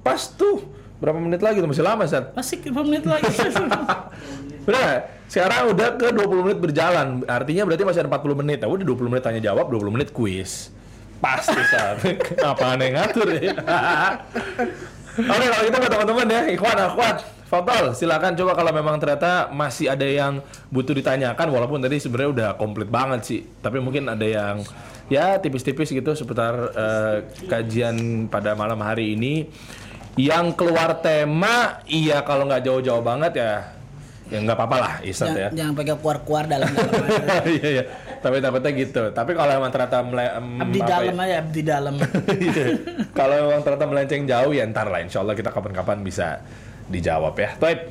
[0.07, 0.57] Pas tuh
[0.99, 1.71] Berapa menit lagi tuh?
[1.71, 3.31] Masih lama Ustaz Masih berapa menit lagi?
[4.69, 7.21] Udah Sekarang udah ke 20 menit berjalan.
[7.29, 8.65] Artinya berarti masih ada 40 menit.
[8.65, 10.73] Nah udah 20 menit tanya jawab 20 menit kuis.
[11.21, 12.01] Pas Ustaz
[12.53, 13.53] Apa aneh ngatur ya?
[15.19, 17.17] Oke kalau gitu buat teman-teman ya Ikhwan akhwat
[17.49, 18.37] Fadal silakan.
[18.37, 23.21] Coba kalau memang ternyata masih ada yang butuh ditanyakan walaupun tadi sebenarnya udah komplit banget
[23.25, 24.61] sih tapi mungkin ada yang
[25.09, 27.17] ya tipis-tipis gitu seputar eh,
[27.49, 29.49] kajian pada malam hari ini
[30.19, 33.53] yang keluar tema iya kalau nggak jauh-jauh banget ya
[34.29, 35.49] ya nggak apa-apa lah Isat ya.
[35.57, 36.69] jangan, pakai kuar-kuar dalam
[37.57, 37.85] iya iya.
[38.19, 39.03] Tapi takutnya gitu.
[39.15, 41.23] Tapi kalau emang ternyata mele- abdi apa dalam ya?
[41.23, 41.95] aja abdi dalam.
[42.51, 42.67] Iya.
[43.15, 45.01] kalau emang ternyata melenceng jauh ya ntar lah.
[45.01, 46.43] Insya Allah kita kapan-kapan bisa
[46.91, 47.55] dijawab ya.
[47.63, 47.89] Baik.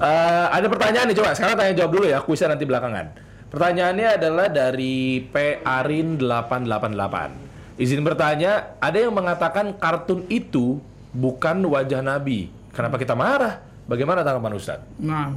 [0.00, 1.36] Eh, ada pertanyaan nih coba.
[1.36, 3.06] Sekarang tanya jawab dulu ya kuisnya nanti belakangan.
[3.52, 5.60] Pertanyaannya adalah dari P.
[5.60, 7.46] Arin 888
[7.76, 10.80] izin bertanya ada yang mengatakan kartun itu
[11.16, 15.32] bukan wajah Nabi kenapa kita marah bagaimana tanggapan Ustadz Nah,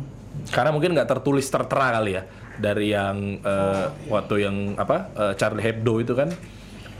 [0.52, 2.24] karena mungkin nggak tertulis tertera kali ya
[2.60, 6.30] dari yang eh, waktu yang apa eh, Charlie Hebdo itu kan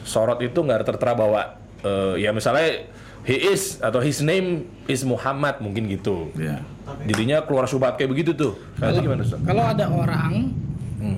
[0.02, 2.88] sorot itu nggak tertera bahwa eh, ya misalnya
[3.28, 6.32] he is atau his name is Muhammad mungkin gitu.
[6.40, 6.64] Ya.
[7.04, 8.54] Dirinya keluar subhat kayak begitu tuh.
[8.80, 9.40] Nah, itu gimana Ustaz?
[9.44, 10.56] Kalau ada orang
[11.00, 11.16] Hmm.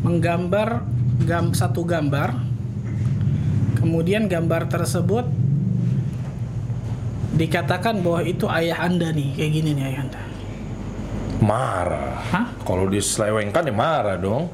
[0.00, 0.80] menggambar
[1.24, 2.40] gam, satu gambar,
[3.76, 5.28] kemudian gambar tersebut
[7.38, 10.20] dikatakan bahwa itu ayah anda nih, kayak gini nih ayah anda.
[11.38, 12.18] Marah.
[12.34, 12.46] Hah?
[12.66, 14.50] Kalau diselewengkan ya marah dong.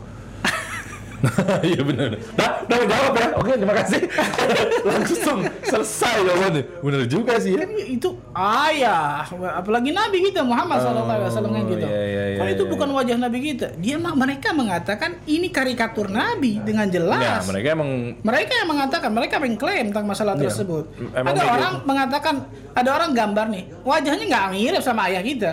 [1.68, 2.10] Iya benar.
[2.36, 3.26] Nah, udah jawab ya.
[3.40, 4.00] Oke, terima kasih.
[4.88, 6.62] Langsung selesai jawabannya.
[6.80, 7.64] Bener juga sih ya.
[7.64, 9.24] Kan itu ayah,
[9.56, 11.86] apalagi Nabi kita Muhammad SAW kan gitu.
[11.86, 12.72] iya, iya, iya, Kalau itu iya.
[12.72, 17.20] bukan wajah Nabi kita, dia mereka mengatakan ini karikatur Nabi dengan jelas.
[17.20, 17.90] Ya, mereka emang
[18.20, 20.48] Mereka yang mengatakan, mereka mengklaim tentang masalah Iya.
[20.50, 20.84] tersebut.
[21.14, 22.34] Ada orang mengatakan,
[22.74, 25.52] ada orang gambar nih, wajahnya nggak mirip sama ayah kita.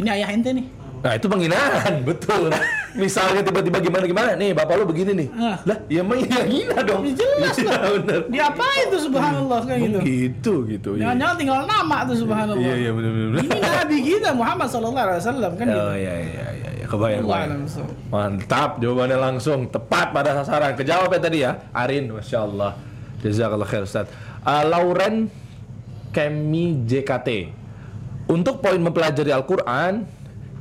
[0.00, 0.79] Ini ayah ente nih.
[1.00, 2.52] Nah itu penghinaan, betul.
[2.92, 5.56] Misalnya tiba-tiba gimana gimana, nih bapak lu begini nih, Ah.
[5.64, 7.08] lah ya menghina dong.
[7.08, 7.80] Ya jelas Iya, lah.
[7.96, 8.20] bener.
[8.28, 9.98] Dia apa itu subhanallah kayak gitu.
[10.02, 10.90] Gitu gitu.
[10.94, 12.60] Iya, Jangan-jangan tinggal nama tuh subhanallah.
[12.60, 13.40] iya, iya benar benar.
[13.40, 15.72] Ini Nabi kita Muhammad SAW kan gitu.
[15.72, 16.84] Oh iya iya iya, iya.
[16.84, 17.22] kebayang.
[17.24, 17.62] Alam.
[18.10, 20.74] Mantap, jawabannya langsung tepat pada sasaran.
[20.74, 22.74] Kejawab ya tadi ya, Arin, masya Allah.
[23.22, 24.10] Jazakallah khair Ustaz.
[24.42, 25.30] Uh, Lauren
[26.10, 27.28] Kemi JKT.
[28.26, 30.06] Untuk poin mempelajari Al-Quran,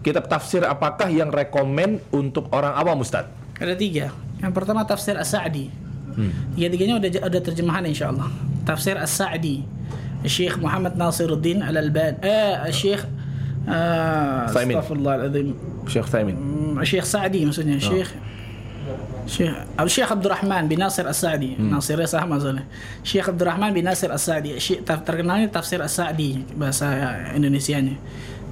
[0.05, 3.27] kitab tafsir apakah yang rekomen untuk orang awam Ustaz?
[3.59, 4.15] Ada tiga.
[4.39, 5.89] Yang pertama tafsir As-Sa'di.
[6.55, 8.27] Tiga-tiganya udah ada terjemahan insya Allah.
[8.67, 9.63] Tafsir As-Sa'di.
[10.27, 12.19] Syekh Muhammad Nasiruddin Al-Alban.
[12.19, 13.07] Eh, Syekh
[13.67, 14.75] uh, Thaimin.
[14.79, 15.47] Astagfirullahaladzim.
[15.87, 16.35] Syekh Thaimin.
[16.35, 17.79] Hmm, Syekh Sa'di maksudnya.
[17.79, 18.09] Syekh
[19.29, 21.55] Syekh Abu Syekh Abdul Rahman bin Nasir As-Sa'di.
[21.55, 22.65] Nasirnya sama maksudnya.
[23.05, 24.59] Syekh Abdul Rahman bin Nasir As-Sa'di.
[24.59, 26.89] Syekh terkenalnya tafsir As-Sa'di bahasa
[27.31, 27.95] Indonesianya.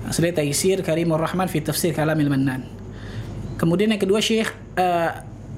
[0.07, 2.63] Asli Taisir Karimur Rahman fi tafsir Kalamil Mannan.
[3.57, 5.09] Kemudian yang kedua Syekh eh,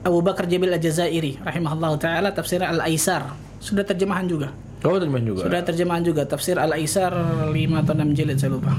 [0.01, 3.35] Abu Bakar Jabil Al-Jazairi rahimahullah taala tafsir Al-Aisar.
[3.59, 4.49] Sudah terjemahan juga.
[4.81, 5.41] Oh, terjemahan juga.
[5.43, 7.11] Sudah terjemahan juga tafsir Al-Aisar
[7.51, 8.73] 5 atau 6 jilid saya lupa.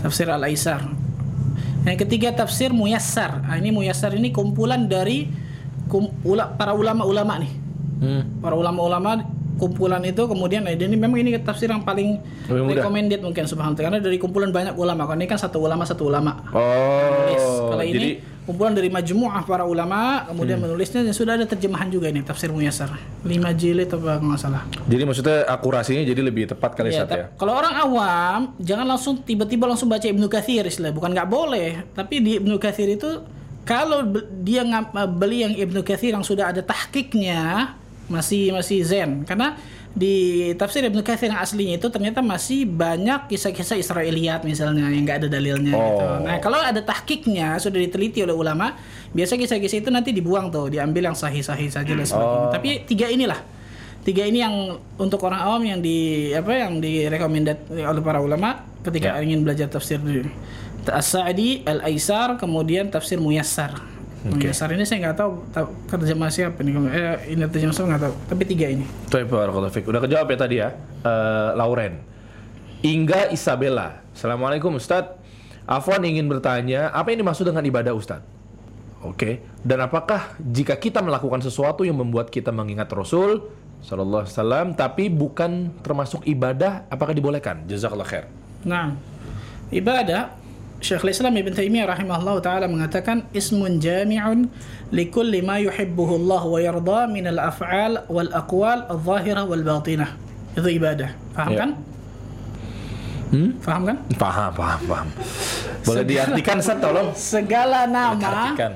[0.00, 0.80] Tafsir Al-Aisar.
[1.82, 3.42] Yang ketiga tafsir Muyassar.
[3.44, 5.26] Ah, ini Muyassar ini kumpulan dari
[5.90, 7.52] kum- ula- para ulama-ulama nih.
[8.00, 8.22] Hmm.
[8.38, 9.26] Para ulama-ulama
[9.60, 12.16] kumpulan itu kemudian nah, ini memang ini tafsir yang paling
[12.48, 12.74] Lebih mudah.
[12.80, 15.04] recommended mungkin subhanallah karena dari kumpulan banyak ulama.
[15.04, 16.40] Kalau ini kan satu ulama satu ulama.
[16.48, 17.42] Menulis.
[17.44, 18.10] Oh, Kalau ini jadi
[18.48, 22.88] kumpulan dari majmuah para ulama kemudian menulisnya dan sudah ada terjemahan juga ini tafsir Muyassar.
[23.22, 23.30] 5
[23.60, 24.64] jilid apa nggak salah.
[24.88, 27.30] jadi maksudnya akurasinya jadi lebih tepat kali Ya, ya.
[27.38, 32.18] Kalau orang awam jangan langsung tiba-tiba langsung baca Ibnu Katsir istilah, bukan nggak boleh, tapi
[32.18, 33.22] di Ibnu Katsir itu
[33.62, 34.02] kalau
[34.42, 34.66] dia
[35.06, 37.76] beli yang Ibnu Katsir yang sudah ada tahkiknya
[38.10, 39.54] masih masih zen karena
[39.90, 45.26] di tafsir Ibnu Katsir yang aslinya itu ternyata masih banyak kisah-kisah Israiliyat misalnya yang nggak
[45.26, 46.04] ada dalilnya gitu.
[46.06, 46.22] Oh.
[46.22, 48.78] Nah, kalau ada tahkiknya sudah diteliti oleh ulama,
[49.10, 52.46] biasa kisah-kisah itu nanti dibuang tuh, diambil yang sahih-sahih saja dan sebagainya.
[52.46, 52.52] Oh.
[52.54, 53.40] Tapi tiga inilah
[54.06, 59.18] tiga ini yang untuk orang awam yang di apa yang direkomendad oleh para ulama ketika
[59.18, 59.26] Ya.
[59.26, 60.30] ingin belajar tafsir dulu.
[60.86, 63.99] As-Sa'di, Al-Aisar, kemudian tafsir Muyassar.
[64.20, 66.76] Muyassar ini saya nggak tahu ta- terjemah siapa nih.
[66.92, 68.14] Eh, ini terjemah siapa nggak tahu.
[68.28, 68.84] Tapi tiga ini.
[69.08, 69.88] Tuh, Barakallahu Fik.
[69.88, 70.68] Udah kejawab ya tadi ya,
[71.00, 71.96] Eh, Lauren.
[72.80, 74.04] Inga Isabella.
[74.12, 75.16] Assalamualaikum Ustadz.
[75.64, 78.26] Afwan ingin bertanya, apa yang dimaksud dengan ibadah Ustadz?
[79.00, 79.40] Oke.
[79.60, 83.48] Dan apakah jika kita melakukan sesuatu yang membuat kita mengingat Rasul
[83.80, 87.64] Sallallahu Alaihi Wasallam, tapi bukan termasuk ibadah, apakah dibolehkan?
[87.64, 88.28] Jazakallah khair.
[88.68, 88.92] Nah,
[89.72, 90.36] ibadah
[90.80, 94.48] Syekhul Islam Ibn Taimiyah rahimahullah taala mengatakan ismun jami'un
[94.88, 100.16] likulli ma yuhibbuhu Allah wa yarda min al-af'al wal aqwal al-zahirah wal batinah.
[100.56, 101.12] Itu ibadah.
[101.36, 101.58] Paham Ya.
[101.60, 101.70] kan?
[103.30, 103.50] Hmm?
[103.62, 103.96] Paham kan?
[104.18, 105.08] Paham, paham, paham.
[105.86, 107.14] Boleh diartikan, Ustaz, tolong?
[107.14, 108.72] Segala nama Artikan.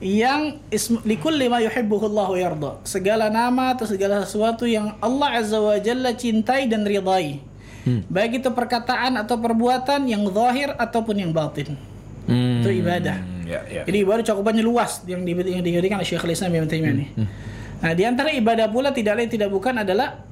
[0.00, 2.70] yang ism likulli ma yuhibbuhu Allah wa yarda.
[2.88, 7.42] Segala nama atau segala sesuatu yang Allah Azza wa Jalla cintai dan ridai.
[8.10, 11.78] Baik itu perkataan atau perbuatan yang zahir ataupun yang batin.
[12.26, 13.22] Hmm, Itu ibadah.
[13.46, 13.82] Ya, ya.
[13.86, 17.06] Jadi ibadah cakupannya luas yang, di, yang diberikan oleh Syekhul Islam Ibnu Taimiyah ini.
[17.78, 20.26] Nah, di antara ibadah pula tidak lain tidak bukan adalah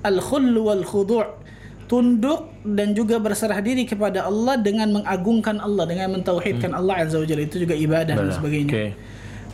[0.00, 1.44] al-khullu wal khudu'.
[1.86, 7.26] Tunduk dan juga berserah diri kepada Allah dengan mengagungkan Allah, dengan mentauhidkan Allah Azza wa
[7.28, 7.46] Jalla.
[7.46, 8.34] Itu juga ibadah dan Ibadah.
[8.34, 8.72] sebagainya.
[8.74, 8.86] Oke.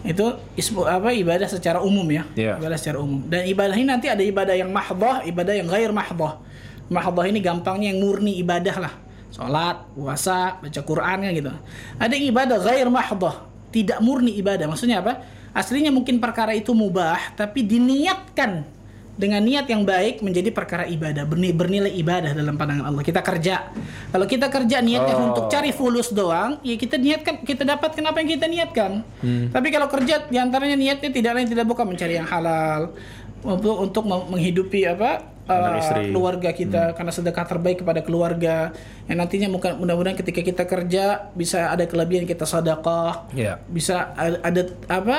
[0.02, 2.24] Itu ismu apa ibadah secara umum ya.
[2.32, 2.56] Iya.
[2.56, 3.20] Ibadah secara umum.
[3.28, 6.40] Dan ibadah ini nanti ada ibadah yang mahdoh, ibadah yang gair mahdoh.
[6.92, 8.94] Mahdoh ini gampangnya yang murni ibadah lah.
[9.32, 11.52] Salat, puasa, baca Quran kan gitu.
[11.96, 13.32] Ada yang ibadah gair mahdoh,
[13.72, 14.68] tidak murni ibadah.
[14.68, 15.24] Maksudnya apa?
[15.56, 18.68] Aslinya mungkin perkara itu mubah, tapi diniatkan
[19.12, 23.04] dengan niat yang baik menjadi perkara ibadah, berni- bernilai ibadah dalam pandangan Allah.
[23.04, 23.72] Kita kerja.
[24.08, 25.28] Kalau kita kerja niatnya Oh.
[25.32, 29.04] untuk cari fulus doang, ya kita niatkan kita dapatkan apa yang kita niatkan.
[29.20, 29.48] Hmm.
[29.52, 32.92] Tapi kalau kerja di antaranya niatnya tidak lain tidak bukan mencari yang halal
[33.80, 36.10] untuk menghidupi apa uh, istri.
[36.10, 38.70] keluarga kita karena sedekah terbaik kepada keluarga.
[39.06, 43.30] Yang nantinya mudah-mudahan ketika kita kerja bisa ada kelebihan kita sedekah.
[43.32, 43.62] Iya.
[43.70, 45.18] bisa ada, ada apa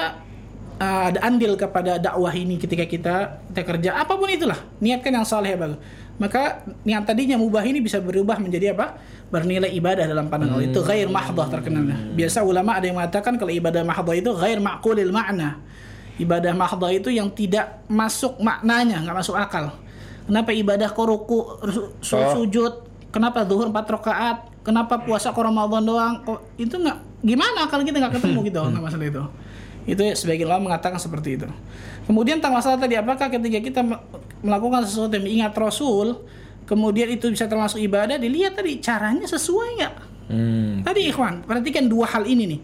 [0.79, 3.15] uh, ada andil kepada dakwah ini ketika kita
[3.51, 3.89] kita kerja.
[3.99, 4.59] Apa pun itulah.
[4.79, 5.79] Niatkan yang saleh ya bagus
[6.13, 9.01] maka yang tadinya mubah ini bisa berubah menjadi apa?
[9.33, 10.69] Bernilai ibadah dalam pandangan Allah.
[10.69, 15.09] Itu ghair mahdah terkenalnya biasa ulama ada yang mengatakan kalau ibadah mahdah itu ghair ma'qulil
[15.09, 15.57] makna
[16.21, 19.73] ibadah mahdah itu yang tidak masuk maknanya nggak masuk akal
[20.23, 21.37] kenapa ibadah kok ruku
[22.01, 22.33] su- Oh.
[22.35, 22.73] sujud?
[23.09, 24.37] Kenapa zuhur 4 rakaat?
[24.61, 26.13] Kenapa puasa kok Ramadan doang?
[26.21, 28.59] Kok itu nggak gimana kalau kita nggak ketemu gitu?
[28.63, 29.23] Nggak masalah itu.
[29.83, 31.47] Itu sebagian ulama mengatakan seperti itu.
[32.03, 34.01] Kemudian tentang masalah tadi apakah ketika kita me-
[34.39, 36.23] melakukan sesuatu yang mengingat Rasul
[36.63, 38.15] kemudian itu bisa termasuk ibadah?
[38.15, 39.93] Dilihat tadi caranya sesuai nggak?
[40.23, 40.75] Hmm.
[40.81, 42.59] Tadi ikhwan, perhatikan dua hal ini nih.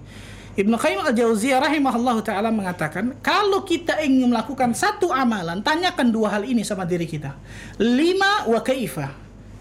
[0.60, 6.44] Ibnu Qayyim al-Jauziyah rahimahullah taala mengatakan, kalau kita ingin melakukan satu amalan, tanyakan dua hal
[6.44, 7.32] ini sama diri kita.
[7.80, 9.08] Lima wa kaifa.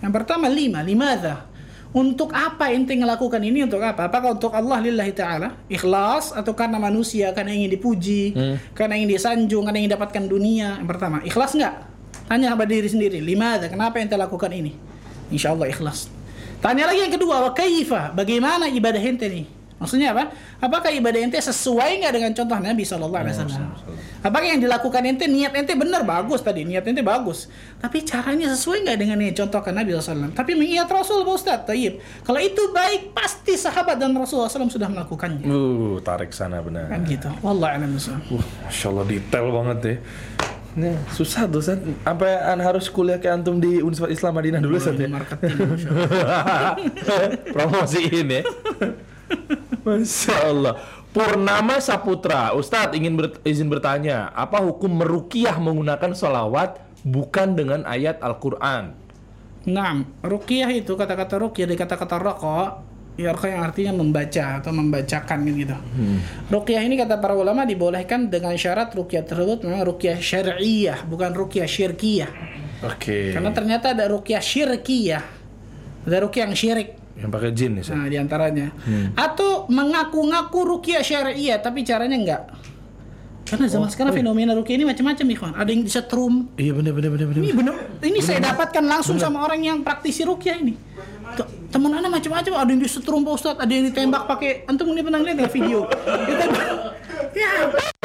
[0.03, 1.47] Yang pertama lima, limadha.
[1.95, 4.11] Untuk apa ente melakukan ini untuk apa?
[4.11, 5.55] Apakah untuk Allah lillahi taala?
[5.71, 8.35] Ikhlas atau karena manusia karena ingin dipuji,
[8.75, 10.83] karena ingin disanjung, karena ingin dapatkan dunia?
[10.83, 11.87] Yang pertama, ikhlas enggak?
[12.27, 14.75] Tanya sama diri sendiri, limadha, kenapa ente lakukan ini?
[15.31, 16.11] Insya Allah ikhlas.
[16.59, 18.11] Tanya lagi yang kedua, wa kaifa?
[18.11, 19.58] Bagaimana ibadah ente nih?
[19.79, 20.35] Maksudnya apa?
[20.59, 23.71] Apakah ibadah ente sesuai nggak dengan contoh Nabi Shallallahu Alaihi Wasallam?
[24.27, 27.47] Apakah yang dilakukan ente niat ente benar bagus tadi niat ente bagus,
[27.79, 30.35] tapi caranya sesuai nggak dengan yang contohkan Nabi SAW?
[30.35, 32.03] Tapi mengingat Rasul Pak Ustaz, tayyib.
[32.27, 35.47] Kalau itu baik pasti sahabat dan Rasulullah SAW sudah melakukannya.
[35.47, 36.91] Uh, tarik sana benar.
[36.91, 37.31] Kan gitu.
[37.39, 37.95] Wallah a'lam.
[37.95, 39.97] Uh, Masya Allah detail banget ya.
[41.15, 41.79] Susah tuh Sat.
[42.03, 45.07] Sampai an harus kuliah ke antum di Universitas Islam Madinah dulu Sat ya.
[45.07, 45.55] Marketing.
[47.55, 48.43] Promosiin ya.
[49.87, 50.75] Masya Allah.
[51.09, 58.21] Purnama Saputra, Ustadz ingin ber- izin bertanya, apa hukum merukiah menggunakan sholawat bukan dengan ayat
[58.21, 58.93] Al-Quran?
[59.69, 62.71] Nah, ruqyah itu kata-kata ruqyah dari kata-kata rokok,
[63.17, 65.77] ya rokok yang artinya membaca atau membacakan kan gitu.
[66.49, 71.69] Ruqyah ini kata para ulama dibolehkan dengan syarat ruqyah tersebut memang ruqyah syar'iyah, bukan ruqyah
[71.69, 72.31] syirkiyah.
[72.85, 73.35] Oke.
[73.35, 75.25] Karena ternyata ada ruqyah syirkiyah.
[76.07, 76.89] Ada ruqyah yang syirik.
[77.19, 77.85] Yang pakai jin nih.
[77.91, 78.67] Nah, di antaranya.
[79.19, 82.43] Atau mengaku-ngaku ruqyah syariah tapi caranya enggak.
[83.49, 85.53] Karena zaman sekarang fenomena ruqyah ini macam-macam ikhwan.
[85.57, 86.35] Ada yang disetrum.
[86.61, 87.43] Iya bener bener bener bener.
[87.43, 87.75] Ini bener.
[88.05, 90.77] Ini saya dapatkan langsung sama orang yang praktisi ruqyah ini.
[91.69, 95.21] Teman anak macam-macam, ada yang disetrum Pak Ustadz, ada yang ditembak pakai antum ini pernah
[95.21, 95.85] lihat nggak video?
[97.37, 97.51] Ya.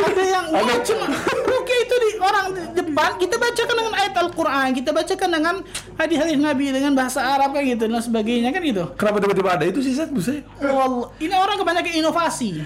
[0.00, 0.98] Ada yang macam
[1.44, 2.46] ruqyah itu di orang
[3.00, 5.54] di depan kita bacakan dengan ayat Al-Qur'an, kita bacakan dengan
[5.96, 8.84] hadis-hadis Nabi dengan bahasa Arab kayak gitu dan sebagainya kan gitu.
[8.94, 10.12] Kenapa tiba-tiba ada itu sih Sat?
[10.12, 10.44] Buset.
[11.16, 12.60] Ini orang kebanyakan inovasi.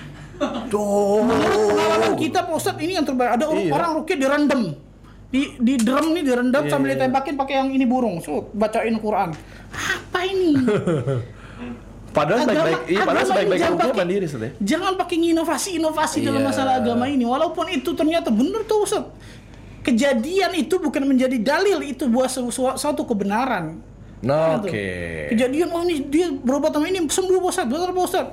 [0.66, 1.22] Tuh.
[1.22, 3.38] Menurut pengalaman kita Pak Ustadz ini yang terbaik.
[3.38, 3.70] Ada Iya.
[3.70, 4.62] orang rukyah direndam.
[5.30, 6.96] Di di drum nih direndam Iya, sambil iya.
[6.98, 8.18] ditembakin pakai yang ini burung.
[8.18, 9.30] So, bacain Quran.
[9.70, 10.58] Apa ini?
[12.14, 14.26] Padahal baik-baik, iya, padahal sebaik-baik jangan rupiah pakai- mandiri.
[14.62, 16.48] Jangan pakai inovasi-inovasi dalam Iya.
[16.54, 17.26] masalah agama ini.
[17.26, 19.02] Walaupun itu ternyata benar tuh Ustaz.
[19.84, 23.78] Kejadian itu bukan menjadi dalil itu buat su- su- suatu kebenaran.
[24.24, 24.72] Nah, Gitu.
[24.72, 24.86] Oke.
[25.36, 27.38] Kejadian oh ini dia berobat sama ini sembuh
[27.68, 28.26] betul Pak Ustaz.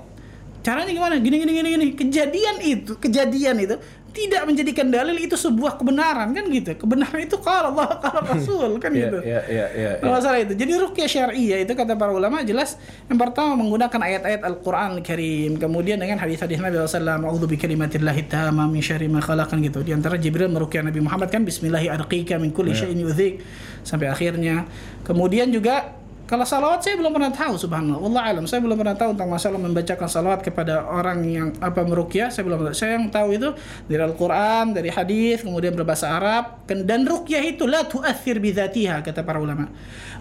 [0.63, 1.19] Caranya gimana?
[1.19, 1.87] Gini gini gini gini.
[1.97, 3.75] Kejadian itu, kejadian itu
[4.11, 6.75] tidak menjadikan dalil itu sebuah kebenaran kan gitu.
[6.75, 9.17] Kebenaran itu kalau Allah kalau Rasul kan Iya gitu.
[9.23, 9.91] iya iya iya.
[10.03, 10.53] Nah, masalah itu.
[10.55, 12.75] Jadi rukyah syariah itu kata para ulama jelas
[13.07, 18.67] yang pertama menggunakan ayat-ayat Al-Qur'an Al-Karim, kemudian dengan hadis-hadis Nabi sallallahu alaihi wasallam, bikalimatillahi tamma
[18.67, 19.79] min syarri ma khalaq kan gitu.
[19.79, 23.39] Di antara Jibril merukyah Nabi Muhammad kan bismillahi arqika min kulli syai'in yudhik
[23.87, 24.67] sampai akhirnya.
[25.07, 26.00] Kemudian juga
[26.31, 27.99] kalau salawat saya belum pernah tahu subhanallah.
[27.99, 32.31] Wallah alam saya belum pernah tahu tentang masalah membacakan salawat kepada orang yang apa merukyah
[32.31, 32.71] saya belum tahu.
[32.71, 33.51] Saya yang tahu itu
[33.91, 39.43] dari Al-Qur'an, dari hadis, kemudian berbahasa Arab dan rukyah itu la tuathir bidzatiha kata para
[39.43, 39.67] ulama.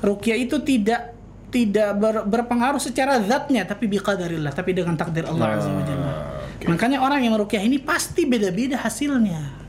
[0.02, 1.14] Rukyah itu tidak
[1.54, 6.12] tidak ber- berpengaruh secara zatnya tapi biqadarillah tapi dengan takdir Allah azza wa jalla.
[6.66, 9.62] Makanya orang yang merukyah ini pasti beda-beda hasilnya.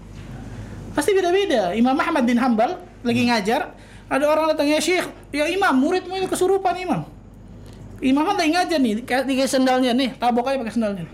[0.97, 1.77] Pasti beda-beda.
[1.77, 3.77] Imam Ahmad bin Hambal lagi ngajar,
[4.11, 7.07] ada orang datang ya Syekh, ya Imam, muridmu ini kesurupan Imam.
[8.03, 11.07] Imam Ahmad lagi ngajar nih, kayak tiga sendalnya nih, tabok aja pakai sendalnya.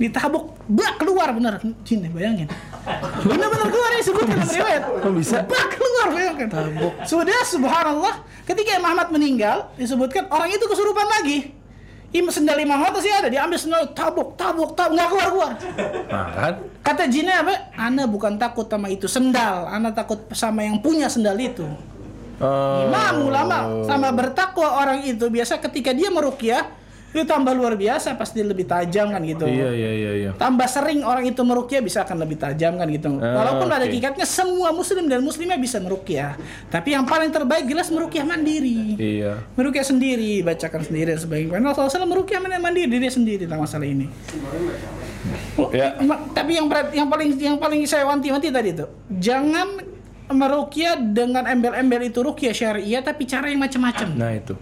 [0.00, 1.62] Ditabok, bak keluar benar.
[1.86, 2.50] Jin, bayangin.
[3.22, 4.82] Benar-benar keluar ini sebutkan dalam riwayat.
[5.04, 5.44] Oh, bisa?
[5.46, 6.48] Bak keluar bayangkan.
[7.06, 11.54] Sudah subhanallah, ketika Imam Ahmad meninggal, disebutkan orang itu kesurupan lagi.
[12.12, 15.52] Im sendal Imam Hatta sih ada, diambil sendal tabuk, tabuk, tabuk, nggak keluar keluar.
[16.12, 16.54] Nah kan?
[16.84, 17.72] Kata jinnya apa?
[17.72, 21.64] Ana bukan takut sama itu sendal, ana takut sama yang punya sendal itu.
[22.42, 22.90] Oh.
[22.90, 26.82] Imam ulama sama bertakwa orang itu biasa ketika dia merukyah
[27.12, 29.44] itu tambah luar biasa pasti lebih tajam kan gitu.
[29.44, 30.30] Iya iya iya iya.
[30.32, 33.20] Tambah sering orang itu merukyah bisa akan lebih tajam kan gitu.
[33.20, 33.92] Ah, Walaupun pada oke.
[33.92, 36.40] hakikatnya semua muslim dan muslimah bisa merukyah.
[36.72, 38.96] Tapi yang paling terbaik jelas merukyah mandiri.
[38.96, 39.44] Iya.
[39.60, 41.60] Merukyah sendiri, bacakan sendiri dan sebagainya.
[41.60, 44.08] Rasulullah SAW merukyah mandiri diri sendiri tentang masalah ini.
[45.68, 46.00] Ya.
[46.00, 48.88] Ma- Tapi yang berat, yang paling yang paling saya wanti-wanti tadi itu,
[49.20, 49.91] jangan
[50.32, 54.08] merukyah dengan embel-embel itu rukyah syariah tapi cara yang macam-macam.
[54.16, 54.54] Nah itu.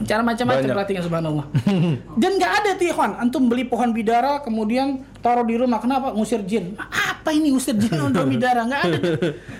[0.00, 1.44] Cara macam-macam perhatikan subhanallah.
[2.24, 5.76] Dan nggak ada tuh ikhwan, antum beli pohon bidara kemudian taruh di rumah.
[5.76, 6.16] Kenapa?
[6.16, 6.72] Ngusir jin.
[6.80, 8.64] Apa ini ngusir jin untuk bidara?
[8.64, 8.96] Nggak ada.
[8.96, 9.12] tuh.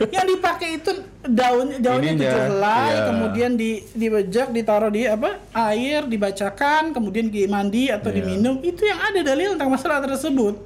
[0.09, 0.90] Yang dipakai itu
[1.28, 3.05] daun daunnya helai, iya.
[3.12, 5.36] kemudian di dibejak, ditaruh di apa?
[5.52, 8.24] air, dibacakan, kemudian dimandi atau Iya.
[8.24, 8.64] diminum.
[8.64, 10.56] Itu yang ada dalil tentang masalah tersebut.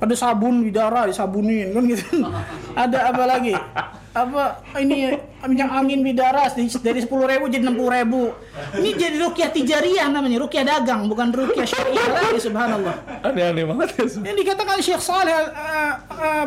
[0.00, 2.24] Ada sabun bidara disabunin kan gitu.
[2.88, 3.52] ada apa lagi?
[4.10, 5.14] Apa ini
[5.46, 8.34] minyak angin bidara dari dari sepuluh ribu jadi enam puluh ribu.
[8.74, 13.22] Ini jadi rukyah tijariyah namanya, rukyah dagang bukan rukyah syariah lagi subhanallah.
[13.22, 14.04] Aneh-aneh banget ya.
[14.34, 15.94] Yang dikatakan Syekh Saleh uh,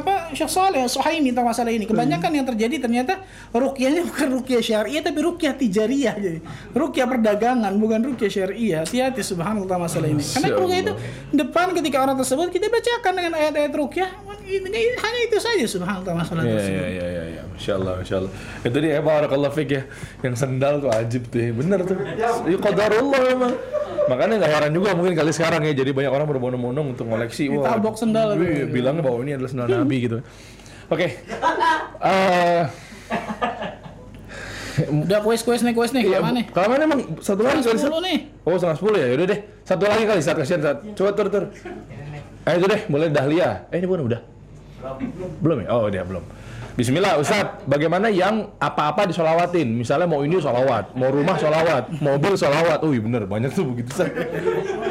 [0.03, 1.88] apa Syekh Saleh Suhaimi tentang masalah ini.
[1.88, 3.23] Kebanyakan yang terjadi ternyata
[3.56, 6.40] rukyahnya bukan rukyah syariah tapi rukyah tijariyah jadi.
[6.76, 8.84] Rukyah perdagangan bukan rukyah syariah.
[8.84, 10.19] Hati-hati subhanallah tentang masalah ini.
[10.19, 10.94] Karena rukyah itu
[11.31, 14.10] depan ketika orang tersebut kita bacakan dengan ayat-ayat rukyah
[14.44, 16.84] hanya itu saja subhanallah tentang masalah Iya tersebut.
[16.84, 17.44] iya iya iya.
[17.53, 18.31] Masya Allah Masya Allah.
[18.61, 19.81] Itu dia barakallahu fik ya.
[20.21, 21.39] Yang sendal tuh ajib tuh.
[21.39, 21.49] ya.
[21.53, 21.97] Bener tuh.
[22.49, 23.53] Ya qadarullah memang.
[24.03, 27.47] Makanya nggak heran juga mungkin kali sekarang ya jadi banyak orang berbondong-bondong untuk ngoleksi.
[27.47, 28.35] Ditabok sendal.
[28.35, 30.17] Iya, bilangnya bahwa ini adalah sendal Nabi gitu.
[30.91, 31.07] Oke.
[32.03, 32.63] Eh,
[34.89, 36.45] Udah kuis-kuis nih kuis nih iya, ke mana nih?
[36.49, 38.09] Kalau mana emang satu lagi kali Sepuluh Sat?
[38.09, 38.17] nih.
[38.41, 39.39] Oh setengah sepuluh ya, yaudah deh.
[39.61, 40.77] Satu lagi kali saat kasihan saat.
[40.97, 41.43] Coba tur tur.
[42.43, 43.69] Eh itu deh, boleh dahlia.
[43.69, 44.21] Eh ini bukan udah?
[45.45, 45.67] Belum ya?
[45.71, 46.25] Oh dia belum.
[46.73, 49.77] Bismillah Ustadz, bagaimana yang apa-apa disolawatin?
[49.77, 52.81] Misalnya mau ini solawat, mau rumah solawat, mobil solawat.
[52.81, 54.17] Oh iya bener, banyak tuh begitu Ustadz.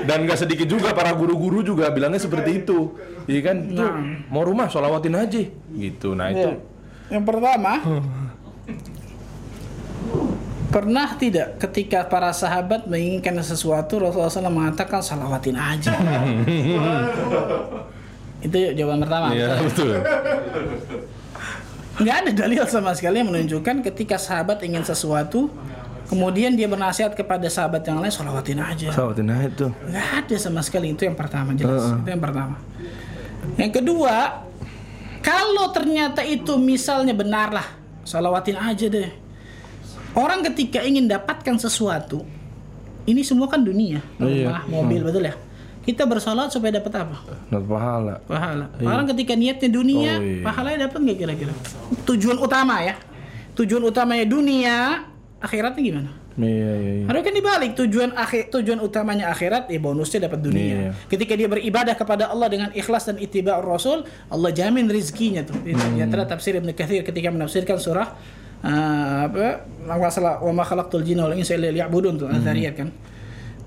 [0.06, 2.94] Dan gak sedikit juga para guru-guru juga bilangnya seperti itu.
[3.26, 3.90] Iya kan, tuh
[4.30, 5.42] mau rumah solawatin aja.
[5.74, 6.54] Gitu, nah itu.
[6.54, 7.18] Ya.
[7.18, 7.72] Yang pertama,
[10.70, 15.98] pernah tidak ketika para sahabat menginginkan sesuatu Rasulullah SAW mengatakan salawatin aja.
[18.46, 19.34] Itu jawaban pertama.
[19.34, 19.98] Iya betul.
[22.01, 25.52] Nggak ada dalil sama sekali yang menunjukkan ketika sahabat ingin sesuatu,
[26.09, 28.89] kemudian dia bernasihat kepada sahabat yang lain salawatin aja.
[28.97, 29.70] Solawatin aja tuh.
[29.89, 31.93] Nggak ada sama sekali itu yang pertama jelas.
[32.01, 32.56] Itu yang pertama.
[33.60, 34.47] Yang kedua,
[35.20, 37.69] kalau ternyata itu misalnya benar lah,
[38.09, 39.10] salawatin aja deh.
[40.12, 42.24] Orang ketika ingin dapatkan sesuatu,
[43.05, 44.48] ini semua kan dunia, Iya.
[44.48, 45.35] rumah, mobil, betul ya?
[45.82, 47.16] Kita bersolat supaya dapat apa?
[47.50, 48.14] Dapat pahala.
[48.24, 48.64] Pahala.
[48.80, 50.42] Orang ketika niatnya dunia, Oh, iya.
[50.46, 51.52] pahalanya dapat nggak kira-kira?
[52.06, 52.94] Tujuan utama ya.
[53.59, 55.04] Tujuan utamanya dunia,
[55.42, 56.10] akhiratnya gimana?
[56.32, 57.04] Iya iya iya.
[57.04, 60.64] Harusnya kan dibalik tujuan akhir tujuan utamanya akhirat ya bonusnya dapat dunia.
[60.64, 60.90] Iya.
[61.10, 65.60] Ketika dia beribadah kepada Allah dengan ikhlas dan ittiba Rasul, Allah jamin rizkinya tuh.
[65.60, 65.98] Hmm.
[66.00, 68.16] Ya ternyata tafsir Ibnu Katsir ketika menafsirkan surah
[68.64, 72.48] uh, apa masalah wa ma khalaqtul jinna wal insa illa liya'budun tuh Hmm.
[72.72, 72.88] Kan.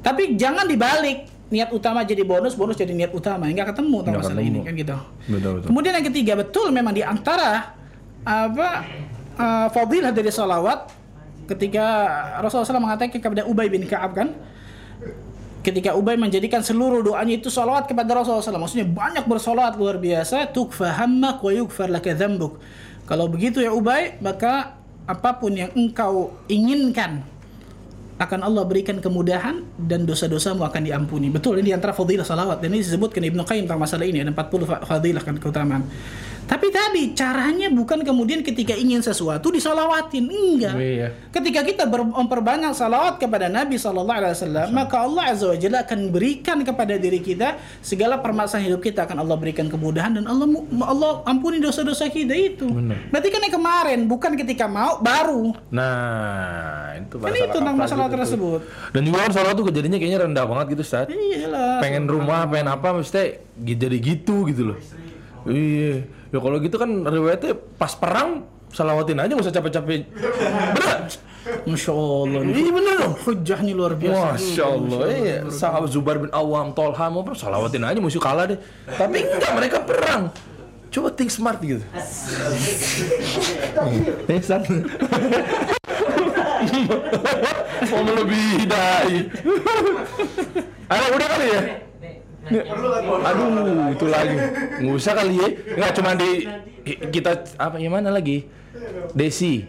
[0.02, 3.46] Tapi jangan dibalik niat utama jadi bonus, bonus jadi niat utama.
[3.46, 4.58] Enggak ketemu tentang masalah ketemu.
[4.58, 4.96] ini kan gitu.
[5.30, 5.68] Betul betul.
[5.70, 7.78] Kemudian yang ketiga betul memang di antara
[8.26, 8.70] apa
[9.38, 10.90] uh, fadilah dari salawat
[11.46, 11.86] ketika
[12.42, 14.34] Rasulullah SAW mengatakan kepada Ubay bin Ka'ab kan
[15.62, 20.50] ketika Ubay menjadikan seluruh doanya itu salawat kepada Rasulullah SAW maksudnya banyak bersalawat luar biasa
[20.50, 22.58] tukfa hammak wa yugfar laka dzambuk
[23.06, 27.22] kalau begitu ya Ubay maka apa pun yang engkau inginkan
[28.16, 31.28] akan Allah berikan kemudahan dan dosa-dosamu akan diampuni.
[31.28, 34.32] Betul ini di antara fadilah salawat dan ini disebutkan Ibnu Qayyim tentang masalah ini ada
[34.32, 35.84] 40 fa- fadilah kan keutamaan.
[36.46, 40.78] Tapi tadi caranya bukan kemudian ketika ingin sesuatu disalawatin, enggak.
[40.78, 41.08] Iya.
[41.34, 46.00] Ketika kita memperbanyak salawat kepada Nabi sallallahu alaihi wasallam, maka Allah azza wa jalla akan
[46.14, 50.46] berikan kepada diri kita segala permasalahan hidup kita akan Allah berikan kemudahan dan Allah
[50.86, 52.70] Allah ampuni dosa-dosa kita itu.
[52.70, 53.10] Benar.
[53.10, 55.50] Berarti kan yang kemarin bukan ketika mau baru.
[55.74, 58.62] Nah, itu Kan itu tentang masalah tersebut.
[58.94, 61.10] Dan juga kan sholat tuh kejadiannya kayaknya rendah banget gitu, Ustaz.
[61.10, 61.80] Iya jelas.
[61.82, 64.78] Pengen rumah, pengen apa, mesti jadi gitu gitu loh.
[65.46, 66.06] Iya.
[66.36, 68.44] Ya kalau gitu kan riwayatnya pas perang
[68.76, 70.04] salawatin aja nggak usah capek-capek.
[70.76, 71.08] Bener?
[71.64, 72.40] Masya Allah.
[72.44, 73.16] Iya bener dong.
[73.24, 74.36] Hujahnya luar biasa.
[74.36, 75.38] Masya Allah, iya.
[75.48, 78.60] Sahabat Zubair bin Awam, Tolha mau apa, salawatin aja musuh kalah deh.
[78.84, 80.28] Tapi enggak, mereka perang.
[80.92, 81.80] Coba think smart gitu.
[84.28, 84.64] Eh, San.
[87.86, 89.32] Mau melebihi dai.
[90.92, 91.62] Ah, udah kali ya?
[92.46, 94.38] Aduh, itu lagi.
[94.82, 95.50] Nggak usah kali ya.
[95.82, 96.30] Nggak cuma di
[97.10, 98.46] kita apa yang mana lagi?
[99.18, 99.66] Desi.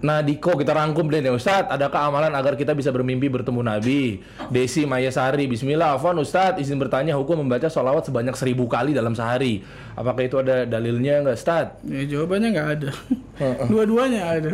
[0.00, 4.24] Nah, Diko kita rangkum deh nih Ustadz, adakah amalan agar kita bisa bermimpi bertemu Nabi?
[4.48, 9.60] Desi Mayasari, Bismillah, Afwan Ustadz, izin bertanya hukum membaca sholawat sebanyak seribu kali dalam sehari.
[9.92, 11.84] Apakah itu ada dalilnya nggak Ustadz?
[11.84, 12.90] Ya, jawabannya nggak ada.
[13.68, 14.52] Dua-duanya ada.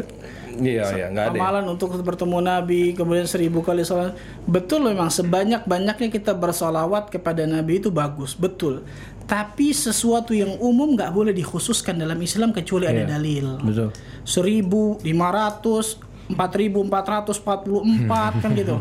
[0.58, 1.36] Iya, iya, nggak ada.
[1.36, 1.40] ya?
[1.42, 4.16] Amalan untuk bertemu Nabi, kemudian seribu kali sholat.
[4.44, 8.82] Betul memang sebanyak-banyaknya kita bersolawat kepada Nabi itu bagus, betul.
[9.26, 13.46] Tapi sesuatu yang umum nggak boleh dikhususkan dalam Islam kecuali ada Iya, dalil.
[13.58, 13.90] Betul.
[14.22, 17.30] 1500 4444
[18.36, 18.76] kan gitu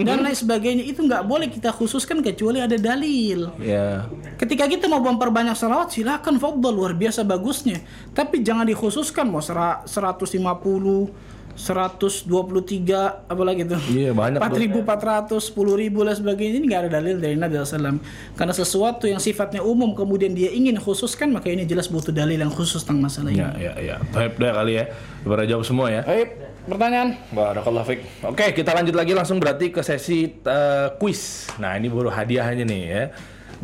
[0.00, 4.06] dan lain sebagainya itu nggak boleh kita khususkan kecuali ada dalil Ya.
[4.34, 7.80] Ketika kita mau memperbanyak salawat silakan fadl luar biasa bagusnya.
[8.10, 11.08] Tapi jangan dikhususkan mau sera- 150
[11.54, 12.26] 123
[13.24, 14.46] apalagi tuh Iya, banyak tuh.
[14.50, 18.02] 4400 10000 dan sebagainya ini nggak ada dalil dari Nabi SAW
[18.34, 22.50] karena sesuatu yang sifatnya umum kemudian dia ingin khususkan maka ini jelas butuh dalil yang
[22.50, 23.96] khusus tentang masalah ini Ya, ya, ya.
[24.08, 24.84] Baik, udah kali ya.
[25.22, 26.02] Pada jawab semua ya.
[26.02, 26.28] Baik,
[26.64, 28.24] pertanyaan Barakallah Fik.
[28.24, 31.52] Oke, kita lanjut lagi langsung berarti ke sesi eh, quiz.
[31.60, 33.04] Nah, ini baru hadiahnya nih ya.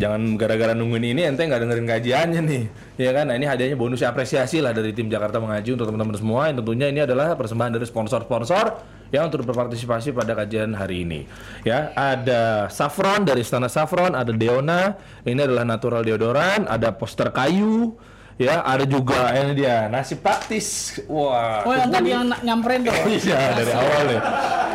[0.01, 2.65] Jangan gara-gara nungguin ini ente nggak dengerin kajiannya nih.
[2.97, 3.29] Ya kan?
[3.29, 6.49] Nah, ini hadiahnya bonus apresiasi lah dari tim Jakarta Mengaji untuk teman-teman semua.
[6.49, 8.65] Yang tentunya ini adalah persembahan dari sponsor-sponsor
[9.11, 11.27] yang turut berpartisipasi pada kajian hari ini.
[11.67, 14.95] Ya, ada Saffron dari Istana Saffron, ada Deona,
[15.27, 17.99] ini adalah natural deodoran, ada poster kayu,
[18.41, 20.97] ya, ada juga ini dia nasi praktis.
[21.05, 21.61] Wah.
[21.69, 22.95] oh yang tadi yang nyamperin tuh
[23.29, 24.21] Iya dari awal ya.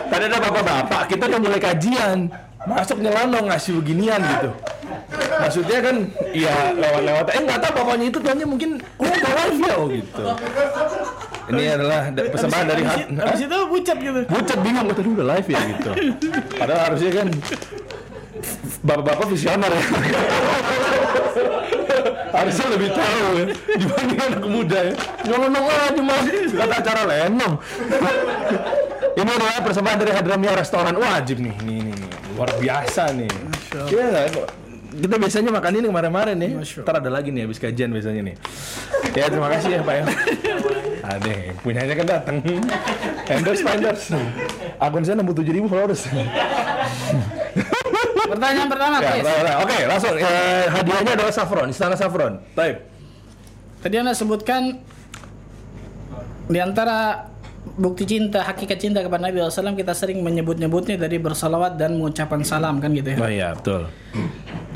[0.05, 2.19] Tadi ada bapak-bapak, kita udah mulai kajian.
[2.65, 4.49] Masuk nyelonong ngasih beginian gitu.
[5.37, 5.95] Maksudnya kan,
[6.33, 7.25] ya lewat-lewat.
[7.37, 8.69] Eh nggak tahu bapaknya itu tuannya mungkin,
[9.01, 10.23] live ya oh gitu.
[11.45, 13.05] Ini adalah da- persembahan dari hat.
[13.05, 15.89] habis itu pucat gitu Bucat bingung, betul udah live ya gitu.
[16.57, 17.27] Padahal harusnya kan
[18.83, 19.83] bapak-bapak visioner ya.
[22.35, 23.45] harusnya lebih tahu ya
[23.79, 24.93] dibanding anak muda ya.
[25.25, 27.53] Nyolong aja mas, kata acara lenong.
[29.15, 32.09] Ini adalah persembahan dari Hadramia Restoran wajib nih, nih, nih, nih.
[32.35, 33.31] luar biasa nih.
[33.87, 34.27] Iya nggak?
[34.95, 36.51] Kita biasanya makan ini kemarin-kemarin nih.
[36.83, 38.35] Ntar ada lagi nih habis kajian biasanya nih.
[39.15, 40.05] Ya terima kasih ya Pak ya.
[41.05, 41.31] Ada,
[41.61, 42.35] punyanya kan datang.
[43.29, 44.17] Endorse, endorse.
[44.81, 46.11] Akun saya 67 ribu followers.
[48.27, 49.25] Pertanyaan pertama ya, guys
[49.61, 50.15] oke, langsung.
[50.17, 52.41] Eh, hadiahnya adalah saffron, istana saffron.
[52.57, 52.81] Baik.
[53.81, 54.81] Tadi Anda sebutkan
[56.45, 57.29] di antara
[57.77, 62.77] bukti cinta, hakikat cinta kepada Nabi SAW kita sering menyebut-nyebutnya dari bersalawat dan mengucapkan salam
[62.77, 63.17] kan gitu ya.
[63.17, 63.89] Oh iya, betul.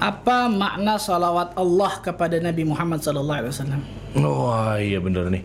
[0.01, 3.29] Apa makna salawat Allah kepada Nabi Muhammad SAW?
[4.17, 5.43] Wah, iya bener nih.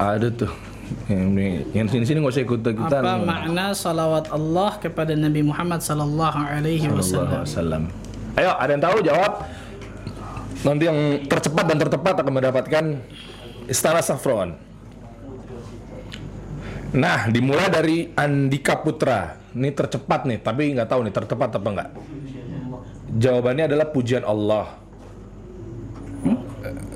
[0.00, 0.71] Ada tuh.
[1.08, 3.02] Yang, ini- yang sini-sini nggak usah ikut ikutan.
[3.02, 7.88] Apa makna salawat Allah kepada Nabi Muhammad Sallallahu Alaihi Wasallam?
[8.32, 9.32] Ayo, ada yang tahu jawab?
[10.62, 12.84] Nanti yang tercepat dan tertepat akan mendapatkan
[13.66, 14.54] istana saffron.
[16.92, 19.40] Nah, dimulai dari Andika Putra.
[19.52, 21.88] Ini tercepat nih, tapi nggak tahu nih tertepat apa nggak.
[23.16, 24.80] Jawabannya adalah pujian Allah.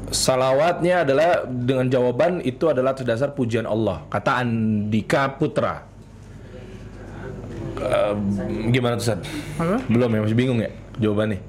[0.07, 4.07] Salawatnya adalah dengan jawaban itu adalah terdasar pujian Allah.
[4.07, 5.83] Kata Andika Putra.
[7.77, 8.15] Eh,
[8.71, 9.19] gimana tuh?
[9.59, 9.83] Apa?
[9.91, 11.41] Belum ya, masih bingung ya jawabannya.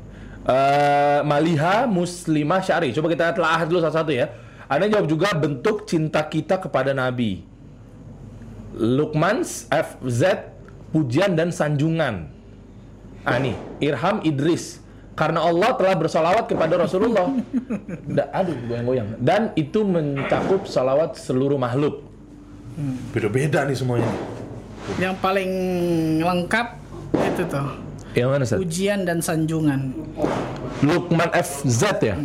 [0.48, 2.96] Eh Maliha Muslimah Syari.
[2.96, 4.32] Coba kita telah dulu satu-satu ya.
[4.68, 7.44] Ada yang jawab juga bentuk cinta kita kepada Nabi.
[8.76, 10.52] Lukmans FZ
[10.92, 12.30] pujian dan sanjungan.
[13.28, 14.80] Ah nih, Irham Idris.
[15.18, 17.26] Karena Allah telah bersalawat kepada Rasulullah.
[18.06, 19.18] Da- aduh, goyang-goyang.
[19.18, 22.06] Dan itu mencakup salawat seluruh makhluk.
[23.10, 24.06] Beda-beda nih semuanya.
[24.96, 25.52] Yang paling
[26.22, 26.68] lengkap
[27.18, 27.68] itu tuh
[28.14, 28.58] Yang mana, Sat?
[28.58, 29.94] ujian dan sanjungan.
[30.82, 32.16] Lukman FZ ya?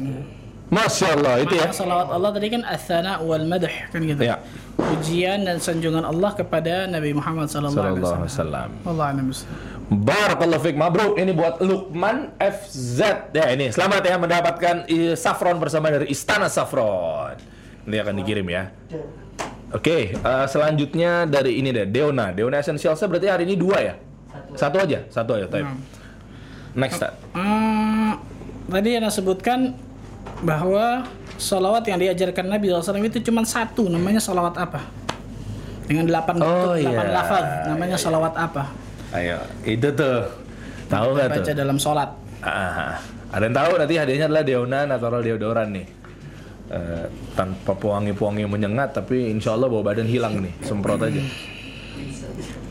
[0.69, 1.69] Masya Allah, itu ya?
[1.69, 4.21] Salawat Allah tadi kan athana wal madh kan gitu.
[4.21, 4.41] Ya.
[4.77, 8.69] Ujian dan sanjungan Allah kepada Nabi Muhammad sallallahu alaihi Sallallahu wasallam.
[8.85, 9.27] alaihi wasallam.
[9.29, 9.81] Allah.
[9.93, 11.21] Barakallahu fiik mabruk.
[11.21, 13.31] Ini buat Lukman FZ.
[13.37, 14.77] Ya ini selamat ya mendapatkan
[15.13, 17.37] saffron bersama dari Istana Saffron.
[17.85, 18.73] Ini akan dikirim ya.
[19.73, 22.29] Oke, eh, selanjutnya dari ini deh, Deona.
[22.33, 23.95] Deona Essentialsnya berarti hari ini dua ya?
[24.53, 25.49] Satu aja, satu aja.
[25.49, 25.69] Type.
[26.77, 27.17] Next, Tad.
[27.33, 28.21] Hmm,
[28.69, 29.73] tadi yang sebutkan
[30.45, 31.09] bahwa
[31.41, 34.85] salawat yang diajarkan Nabi SAW itu cuma satu, namanya salawat apa?
[35.89, 37.17] Dengan delapan bentuk, Oh, delapan iya.
[37.17, 38.63] lafaz, namanya salawat apa?
[39.13, 40.25] Ayo, itu tuh.
[40.89, 41.43] Tahu nggak tuh?
[41.45, 42.11] Baca dalam sholat.
[42.43, 42.99] Ah,
[43.31, 45.87] ada yang tahu nanti hadiahnya adalah Deona Natural Deodoran nih.
[46.73, 47.07] Eh,
[47.37, 51.21] tanpa pewangi-pewangi menyengat tapi insya Allah bau badan hilang nih semprot aja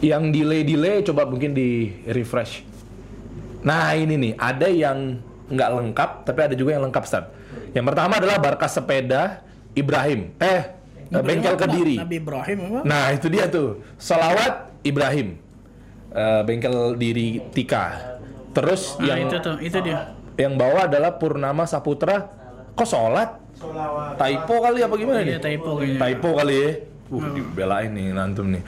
[0.01, 2.65] yang delay delay coba mungkin di refresh
[3.61, 7.25] Nah ini nih, ada yang nggak lengkap, tapi ada juga yang lengkap, Ustaz.
[7.77, 9.45] Yang pertama adalah Barkas Sepeda
[9.77, 10.33] Ibrahim.
[10.41, 10.61] Eh,
[11.21, 12.01] bengkel Kediri.
[12.01, 12.79] Nabi Ibrahim apa?
[12.83, 15.37] Nah itu dia tuh, Salawat Ibrahim.
[16.11, 18.19] Eh, bengkel diri Tika.
[18.51, 20.11] Terus Nah, yang itu tuh, itu dia.
[20.35, 22.27] yang bawah adalah Purnama Saputra.
[22.75, 23.39] Kok sholat?
[24.19, 25.39] Typo kali apa gimana Iya, nih?
[25.39, 25.99] typo kayaknya.
[26.03, 26.69] Typo kali ya.
[27.11, 28.63] Uh, dibelain nih nantum nih.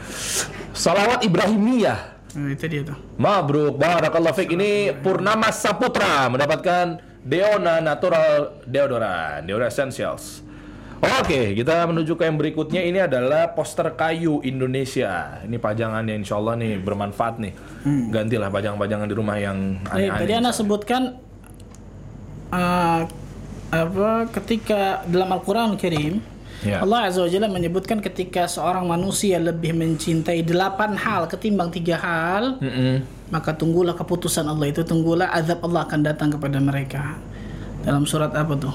[0.72, 2.00] Salawat Ibrahimiyah.
[2.34, 2.98] Nah, itu dia tuh.
[3.16, 4.56] Mabruk, barakallahu fiq.
[4.56, 10.44] Ini Purnama Saputra mendapatkan Deona Natural Deodoran, Deodorant Essentials.
[11.04, 12.80] Oke, kita menuju ke yang berikutnya.
[12.80, 15.44] Ini adalah poster kayu Indonesia.
[15.44, 17.54] Ini pajangannya insya Allah nih bermanfaat nih.
[18.08, 20.40] Gantilah pajang-pajangan di rumah yang tadi aneh-aneh.
[20.40, 21.20] Anda sebutkan
[22.56, 23.02] uh,
[23.74, 26.24] apa ketika dalam Al-Qur'an Karim
[26.64, 26.80] Ya.
[26.80, 32.56] Allah Azza wa Jalla menyebutkan ketika seorang manusia lebih mencintai delapan hal ketimbang tiga hal,
[32.64, 33.04] Mm-mm.
[33.36, 37.20] maka tunggulah keputusan Allah itu, tunggulah azab Allah akan datang kepada mereka.
[37.84, 38.72] Dalam surat apa tuh?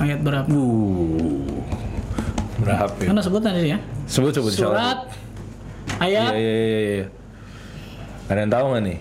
[0.00, 0.46] Ayat berapa?
[0.48, 1.42] Uh.
[2.62, 3.10] Berapa ya?
[3.20, 3.78] Sebutkan ini ya.
[4.06, 4.52] Sebut sebut.
[4.54, 5.10] Surat
[6.02, 7.06] ayat iya iya iya.
[8.30, 8.98] Ada yang tahu nggak nih?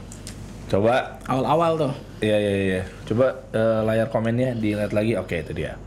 [0.72, 0.94] Coba
[1.28, 1.94] awal-awal tuh.
[2.22, 2.82] Iya iya iya.
[3.06, 5.18] Coba eh, layar komennya dilihat lagi.
[5.18, 5.78] Oke itu dia.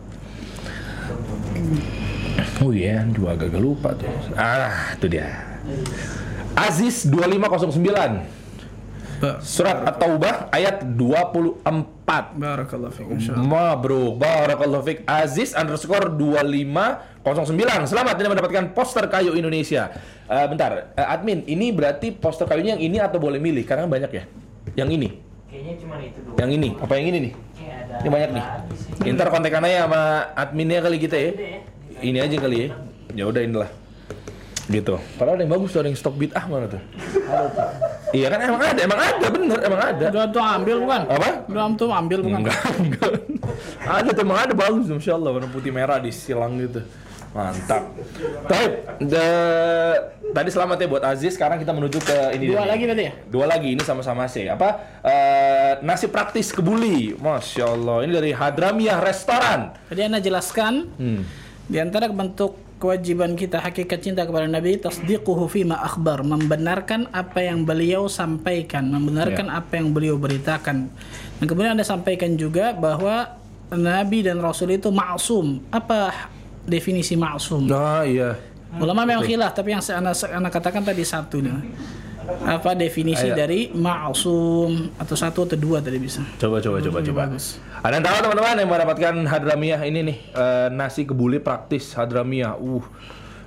[2.63, 4.09] Oh iya, juga agak lupa tuh.
[4.39, 5.27] Ah, itu dia.
[6.55, 8.23] Aziz 2509 Ba-
[9.41, 11.65] Surat At-Taubah ayat 24
[12.37, 13.17] Barakallahu fiikum.
[13.41, 19.91] Mabruk Barakallahu Fik Aziz underscore 2509 Selamat ini mendapatkan poster kayu Indonesia
[20.25, 23.65] Eh, Bentar, eh, admin Ini berarti poster kayunya yang ini atau boleh milih?
[23.69, 24.25] Karena banyak ya
[24.73, 25.09] Yang ini
[25.55, 26.35] Kayaknya cuma itu doang.
[26.35, 27.33] Yang ini, apa yang ini nih?
[28.03, 28.45] Ini banyak nih.
[29.15, 30.03] Ntar kontekan aja sama
[30.35, 31.31] adminnya kali kita ya.
[31.31, 31.59] Ya.
[32.03, 32.69] Ini aja kali ya.
[33.15, 33.71] Ya udah inilah.
[34.65, 34.97] Gitu.
[35.21, 36.81] Padahal ada yang bagus tuh, ada yang stok beat ah mana tuh?
[38.17, 40.07] Iya kan emang ada, emang ada bener, emang ada.
[40.09, 41.01] Udah tuh ambil bukan?
[41.05, 41.29] Apa?
[41.51, 42.41] Udah tuh ambil bukan?
[42.41, 43.13] Enggak, enggak.
[43.85, 46.81] ada tuh emang ada bagus, masya Allah warna putih merah di silang gitu.
[47.35, 47.91] Mantap.
[48.47, 48.73] Baik,
[49.03, 49.99] the-
[50.31, 51.35] tadi selamat ya buat Aziz.
[51.35, 52.55] Sekarang kita menuju ke ini.
[52.55, 53.13] Dua lagi tadi ya?
[53.27, 54.47] Dua lagi ini sama-sama C.
[54.47, 55.03] Apa?
[55.03, 57.19] Eh, nasi praktis kebuli.
[57.19, 58.07] Masya Allah.
[58.07, 59.75] Ini dari Hadramiah Restoran.
[59.91, 61.27] Tadi Anda jelaskan Hmm.
[61.67, 67.63] di antara bentuk kewajiban kita hakikat cinta kepada Nabi tasdiquhu fima akhbar membenarkan apa yang
[67.63, 69.59] beliau sampaikan membenarkan Ya.
[69.59, 70.91] apa yang beliau beritakan
[71.35, 73.41] dan kemudian Anda sampaikan juga bahwa
[73.71, 76.29] Nabi dan Rasul itu maksum apa
[76.63, 78.37] definisi maksum Ah iya.
[78.75, 81.55] ulama memang khilaf tapi yang saya anak, anak katakan tadi satu nih
[82.25, 83.37] apa definisi Ayo.
[83.37, 87.23] dari maksum atau satu atau dua tadi bisa Coba coba coba Hmm, coba.
[87.85, 92.57] Ada yang tahu teman-teman yang mendapatkan Hadramiah ini nih eh, nasi kebuli praktis Hadramiah.
[92.57, 92.81] Uh.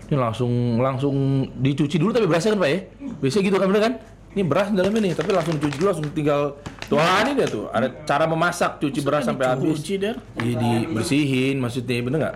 [0.08, 2.80] Ini langsung langsung dicuci dulu tapi berasnya kan Pak ya?
[3.18, 3.94] Biasanya gitu kan bener kan?
[4.38, 6.42] Ini beras dalamnya nih, tapi langsung dicuci dulu langsung tinggal
[6.86, 7.66] tuh ah, ini dia tuh.
[7.74, 9.82] Ada cara memasak cuci beras sampai habis.
[9.98, 10.22] Der.
[10.38, 12.36] Iya dibersihin maksudnya bener nggak?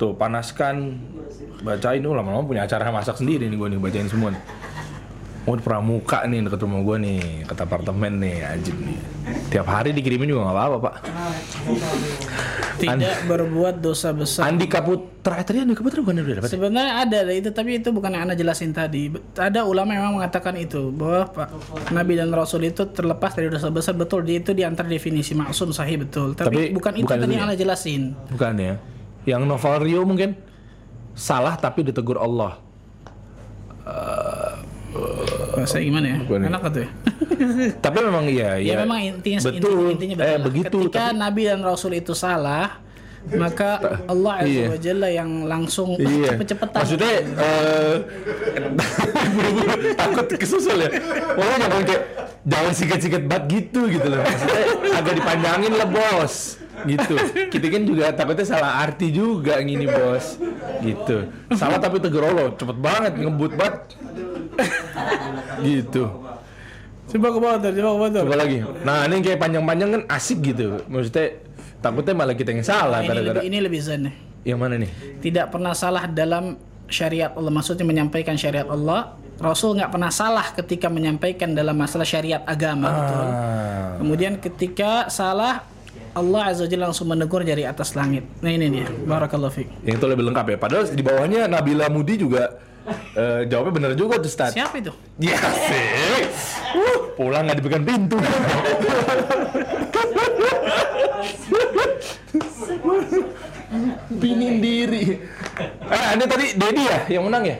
[0.00, 1.04] Tuh panaskan,
[1.60, 4.32] bacain tuh lama-lama punya acara masak sendiri nih gue nih bacain semua.
[4.32, 4.42] Nih.
[5.42, 7.18] Oh di pramuka nih dekat rumah gue nih,
[7.50, 8.98] ke apartemen nih, anjing nih.
[9.50, 10.94] Tiap hari dikirimin juga nggak apa-apa pak.
[12.82, 16.50] tidak berbuat dosa besar Andika Putra, eh, tadi Andika Putra bukan udah dapat?
[16.50, 16.54] ya?
[16.58, 19.10] Sebenarnya ada itu, tapi itu bukan yang anda jelasin tadi.
[19.34, 21.48] Ada ulama yang memang mengatakan itu bahwa Pak
[21.90, 24.22] Nabi dan Rasul itu terlepas dari dosa besar betul.
[24.22, 26.38] Dia itu di antara definisi maksum sahih betul.
[26.38, 27.50] Tapi, Tapi bukan itu bukan tadi itu yang ya?
[27.50, 28.02] anda jelasin.
[28.30, 28.74] Bukan ya?
[29.26, 30.38] Yang Novario mungkin
[31.18, 32.58] salah tapi ditegur Allah.
[35.52, 36.16] Bahasa gimana ya?
[36.22, 36.48] Bukan ya?
[36.50, 36.90] Enak tuh ya.
[37.84, 38.74] Tapi memang iya, ya iya.
[38.80, 39.90] memang intinya betul.
[39.90, 40.44] intinya, intinya eh betul.
[40.46, 40.76] begitu.
[40.86, 42.78] Ketika tapi- Nabi dan Rasul itu salah,
[43.34, 43.70] maka
[44.12, 44.66] Allah Azza Iya.
[44.70, 46.34] wa Jalla yang langsung Iya.
[46.34, 46.80] cepet-cepetan.
[46.82, 47.94] Maksudnya eh
[49.32, 50.90] buru-buru takut kesusul ya.
[51.34, 52.02] Pokoknya jangan kayak
[52.42, 54.22] jangan sikat-sikat bat gitu gitu loh.
[54.22, 54.62] Maksudnya
[54.96, 56.34] agak dipanjangin lah bos.
[56.82, 57.14] Gitu.
[57.46, 60.38] Kita kan juga takutnya salah arti juga gini bos.
[60.82, 61.30] Gitu.
[61.54, 62.50] Salah tapi tegur Allah.
[62.54, 63.86] Cepet banget ngebut bat.
[65.66, 66.04] gitu.
[67.08, 68.22] Coba ke bawah tuh, coba ke bawah.
[68.24, 68.58] Coba lagi.
[68.82, 70.80] Nah ini kayak panjang-panjang kan asik gitu.
[70.86, 71.26] Maksudnya
[71.78, 73.38] takutnya malah kita yang salah Ini gara-gara.
[73.38, 74.14] lebih, ini lebih zen nih.
[74.42, 74.90] Yang mana nih?
[75.18, 80.90] tidak pernah salah dalam syariat Allah maksudnya menyampaikan syariat Allah Rasul nggak pernah salah ketika
[80.90, 83.96] menyampaikan dalam masalah syariat agama betul Ah.
[83.96, 85.62] kemudian ketika salah
[86.12, 90.06] Allah azza wajalla langsung menegur dari atas langit nah ini dia barakallahu fiik Yang itu
[90.10, 90.56] lebih lengkap ya.
[90.58, 92.60] Padahal di bawahnya Nabila Mudi juga
[93.14, 94.52] eh, jawabnya bener juga tuh Ustaz.
[94.52, 96.26] siapa itu Ya sih.
[96.72, 98.18] Uh, pulang nggak dipegang pintu.
[104.12, 105.20] Pinin diri.
[105.60, 107.56] Eh, ini tadi Dedi ya yang menang ya?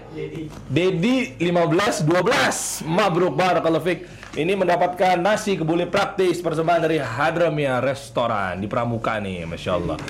[0.73, 2.89] Dedi 15 12.
[2.89, 4.01] Mabruk barakallahu fik.
[4.33, 10.01] ini mendapatkan nasi kebuli praktis persembahan dari Hadramia Restoran di Pramuka nih, masya Allah.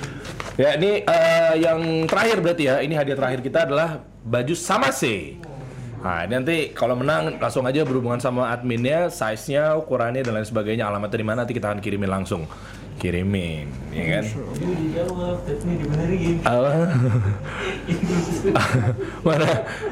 [0.54, 5.42] Ya ini eh, yang terakhir berarti ya, ini hadiah terakhir kita adalah baju Samase.
[6.02, 10.86] Nah, ini nanti kalau menang langsung aja berhubungan sama adminnya, size-nya, ukurannya dan lain sebagainya,
[10.86, 12.46] alamatnya di mana nanti kita akan kirimin langsung.
[13.02, 14.24] Kirimin, ya kan?
[16.46, 16.70] Apa?
[19.26, 19.46] Mana?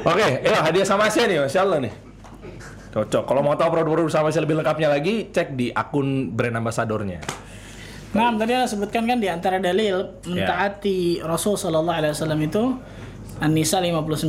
[0.07, 1.93] Oke, yuk hadiah sama saya nih, masya Allah nih.
[2.91, 3.23] Cocok.
[3.27, 7.19] Kalau mau tahu produk-produk sama saya lebih lengkapnya lagi, cek di akun brand ambasadornya.
[8.11, 12.63] Nah, tadi Anda sebutkan kan di antara dalil mentaati Rasul sallallahu alaihi wasallam itu
[13.39, 14.27] An-Nisa 59.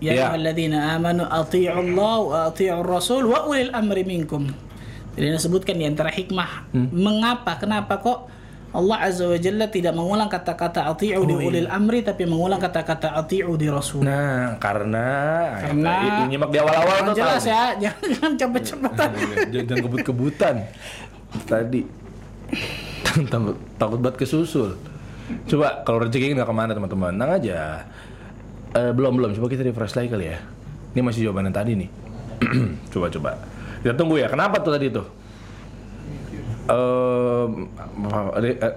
[0.00, 0.28] Ya Ya.
[0.28, 4.52] ayyuhalladzina amanu athi'u Allah wa athi'u Rasul wa ulil amri minkum.
[5.16, 8.18] Jadi Anda sebutkan di antara hikmah mengapa kenapa kok
[8.76, 13.56] Allah Azza wa Jalla tidak mengulang kata-kata ati'u di ulil amri tapi mengulang kata-kata ati'u
[13.56, 14.04] di Rasul.
[14.04, 15.06] Nah, karena
[15.64, 17.80] Karena itu nyimak di awal-awal tuh jelas tahu.
[17.80, 19.10] ya, jangan cepet-cepetan.
[19.56, 20.54] Jangan jangan kebut-kebutan.
[21.48, 21.80] Tadi
[23.32, 24.76] takut takut banget kesusul.
[25.48, 27.58] Coba kalau rezeki nggak ke mana teman-teman, tenang aja.
[28.76, 30.38] Eh, belum belum, coba kita refresh lagi kali ya.
[30.92, 31.88] Ini masih jawaban yang tadi nih.
[32.92, 33.30] coba coba.
[33.86, 34.26] Kita tunggu ya.
[34.26, 35.06] Kenapa tuh tadi tuh?
[36.66, 37.46] Eh,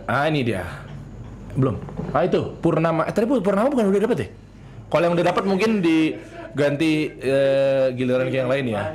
[0.06, 0.62] ah ini dia.
[1.58, 1.82] Belum.
[2.14, 3.10] Ah itu Purnama.
[3.10, 4.28] Eh, tadi Purnama bukan udah dapat ya?
[4.86, 8.94] Kalau yang udah dapat mungkin diganti eh, giliran ke yang lain ya.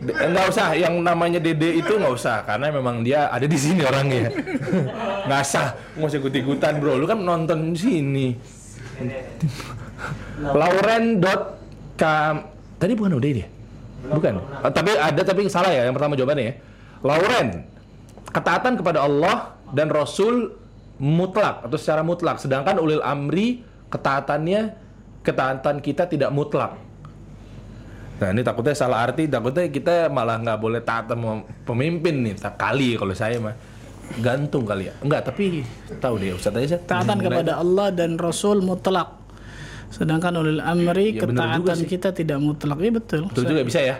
[0.00, 3.84] D- Nggak usah, yang namanya Dede itu nggak usah karena memang dia ada di sini
[3.84, 4.32] orangnya.
[5.28, 6.96] nggak usah, nggak usah ikut ikutan bro.
[6.96, 8.40] Lu kan nonton sini.
[10.40, 11.60] Lauren dot
[12.00, 12.48] kam
[12.80, 13.48] tadi bukan udah dia?
[14.08, 14.32] Bukan.
[14.38, 16.54] Eh, tapi ada tapi salah ya yang pertama jawabannya ya.
[17.02, 17.48] Lauren
[18.32, 20.54] ketaatan kepada Allah dan Rasul
[21.02, 24.74] mutlak atau secara mutlak sedangkan ulil amri ketaatannya
[25.22, 26.78] ketaatan kita tidak mutlak.
[28.22, 32.54] Nah ini takutnya salah arti, takutnya kita malah nggak boleh taat sama pemimpin nih, tak
[32.54, 33.54] kali kalau saya mah
[34.22, 34.94] gantung kali ya.
[35.02, 35.66] Enggak, tapi
[35.98, 36.78] tahu deh Ustaz aja.
[36.78, 39.21] Taatan kepada Allah dan Rasul mutlak.
[39.92, 42.76] Sedangkan ulil amri Ya, juga ketaatan kita tidak mutlak.
[42.76, 43.20] Iya betul.
[43.28, 43.96] Betul juga bisa ya.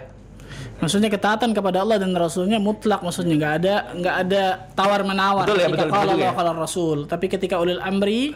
[0.78, 3.01] Maksudnya ketaatan kepada Allah dan Rasulnya mutlak.
[3.01, 4.43] Maksudnya nggak ada nggak ada
[4.73, 6.35] tawar menawar Betul ya, ketika betul, kalau betul Allah ya.
[6.35, 6.98] kalau Rasul.
[7.06, 8.32] Tapi ketika ulil amri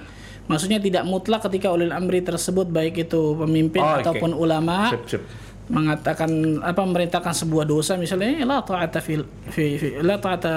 [0.47, 5.23] maksudnya tidak mutlak ketika ulil amri tersebut baik itu pemimpin Oh, ataupun ulama Sip, sip.
[5.67, 6.31] mengatakan
[6.63, 10.55] apa memerintahkan sebuah dosa misalnya la ta'ata fil fi, fi la ta'ata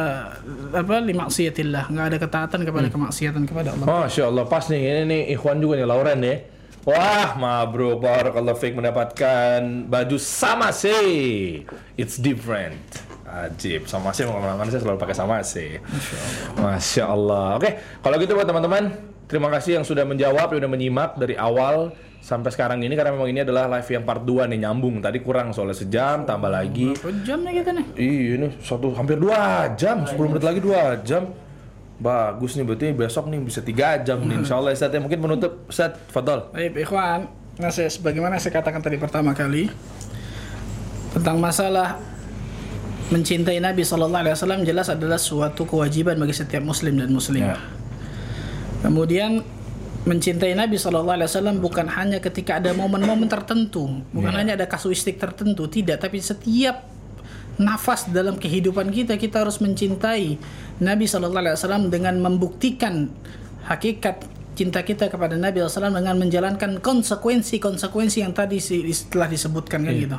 [0.69, 2.95] apa li maksiatillah nggak ada ketaatan kepada Hmm.
[2.95, 4.05] kemaksiatan kepada Allah.
[4.05, 6.35] Masya Allah, pas nih, ini nih Ikhwan juga nih, Lauren ya.
[6.89, 11.61] Wah, mabruk, barakallah fik mendapatkan baju sama sih.
[11.93, 12.81] It's different.
[13.29, 15.77] Ajib, sama sih mau ke mana-mana saya selalu pakai sama sih.
[16.57, 17.61] Masya Allah.
[17.61, 18.89] Oke, kalau gitu buat teman-teman,
[19.29, 21.93] terima kasih yang sudah menjawab, yang sudah menyimak dari awal
[22.25, 24.97] sampai sekarang ini karena memang ini adalah live yang part 2 nih nyambung.
[24.97, 26.97] Tadi kurang soalnya sejam, tambah lagi.
[26.97, 27.85] Berapa kita nih?
[28.01, 31.29] Iya ini satu hampir dua jam, 10 menit lagi dua jam.
[31.99, 34.39] Bagus nih berarti besok nih bisa tiga jam nih.
[34.39, 36.47] Insya Allah Ustaz ya mungkin menutup Ustaz, Fadol.
[36.55, 37.27] Baik, ikhwan.
[37.59, 39.67] Nah, saya sebagaimana saya katakan tadi pertama kali
[41.11, 41.99] tentang masalah
[43.09, 47.57] mencintai Nabi Shallallahu Alaihi Wasallam jelas adalah suatu kewajiban bagi setiap Muslim dan Muslimah.
[47.57, 47.59] Ya.
[48.79, 49.43] Kemudian
[50.07, 54.37] mencintai Nabi Shallallahu Alaihi Wasallam bukan hanya ketika ada momen-momen tertentu, bukan Ya.
[54.39, 56.87] hanya ada kasuistik tertentu, tidak, tapi setiap
[57.59, 60.39] nafas dalam kehidupan kita kita harus mencintai
[60.79, 63.11] Nabi Shallallahu Alaihi Wasallam dengan membuktikan
[63.67, 64.23] hakikat
[64.55, 70.17] cinta kita kepada Nabi SAW dengan menjalankan konsekuensi-konsekuensi yang tadi si- telah disebutkan kan gitu.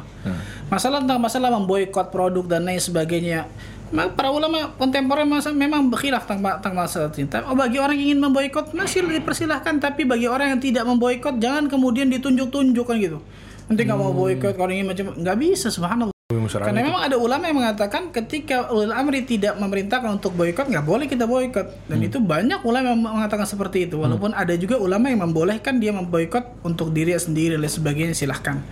[0.69, 3.45] Masalah tentang masalah memboikot produk dan lain sebagainya.
[3.91, 7.45] Ma- Para ulama kontemporer masa memang berkhilaf tentang, tentang masalah cinta.
[7.45, 11.69] Oh bagi orang yang ingin memboikot masih dipersilahkan, tapi bagi orang yang tidak memboikot jangan
[11.69, 13.19] kemudian ditunjuk-tunjuk kan gitu.
[13.67, 16.17] Nanti nggak mau boikot kalau ingin macam nggak bisa subhanallah.
[16.31, 21.11] Karena memang ada ulama yang mengatakan ketika ulil amri tidak memerintahkan untuk boikot nggak boleh
[21.11, 25.27] kita boikot dan itu banyak ulama yang mengatakan seperti itu walaupun ada juga ulama yang
[25.27, 28.63] membolehkan dia memboikot untuk diri sendiri dan sebagainya silahkan.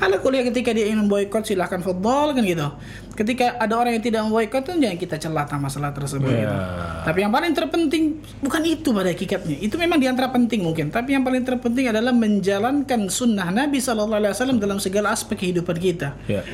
[0.00, 2.72] Ala kuliah ketika dia ingin memboikot silahkan football kan gitu.
[3.12, 6.32] Ketika ada orang yang tidak memboikot tuh jangan kita celah tentang masalah tersebut.
[6.32, 6.40] Ya.
[6.40, 6.56] gitu.
[7.04, 8.04] Tapi yang paling terpenting
[8.40, 9.60] bukan itu pada hakikatnya.
[9.60, 10.88] Itu memang di antara penting mungkin.
[10.88, 16.46] Tapi yang paling terpenting adalah menjalankan sunnah Nabi Wasallam dalam segala aspek kehidupan kita Ya.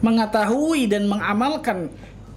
[0.00, 1.88] Mengetahui dan mengamalkan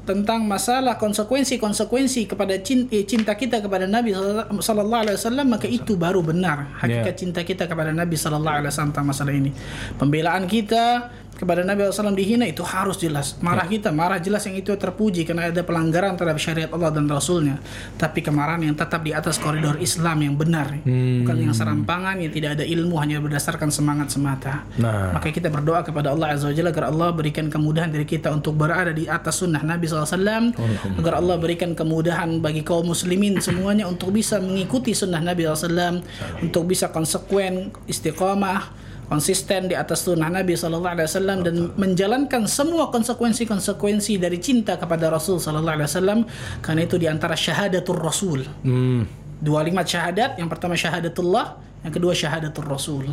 [0.04, 6.20] tentang masalah konsekuensi-konsekuensi kepada cinta, cinta kita kepada Nabi sallallahu alaihi wasallam maka itu baru
[6.20, 7.20] benar hakikat Yeah.
[7.24, 9.56] cinta kita kepada Nabi sallallahu alaihi wasallam tentang masalah ini.
[9.96, 13.36] Pembelaan kita, kepada Nabi SAW dihina itu harus jelas.
[13.42, 17.58] Marah kita, marah jelas yang itu terpuji karena ada pelanggaran terhadap syariat Allah dan Rasulnya.
[17.98, 22.62] Tapi kemarahan yang tetap di atas koridor Islam yang benar, bukan yang serampangan yang tidak
[22.62, 24.64] ada ilmu hanya berdasarkan semangat semata.
[24.78, 25.18] Nah.
[25.18, 28.54] Maka kita berdoa kepada Allah Azza wa Jalla agar Allah berikan kemudahan dari kita untuk
[28.54, 30.54] berada di atas sunnah Nabi SAW
[31.02, 36.02] agar Allah berikan kemudahan bagi kaum muslimin semuanya untuk bisa mengikuti sunnah Nabi SAW
[36.46, 38.83] untuk bisa konsekuen istiqamah
[39.14, 45.14] konsisten di atas sunnah Nabi Sallallahu Alaihi Wasallam dan menjalankan semua konsekuensi-konsekuensi dari cinta kepada
[45.14, 46.20] Rasul Sallallahu Alaihi Wasallam.
[46.66, 48.42] Karena itu di antara syahadatul Rasul.
[48.66, 49.06] Hmm.
[49.44, 53.12] dua kalimat syahadat yang pertama syahadatullah yang kedua syahadatul Rasul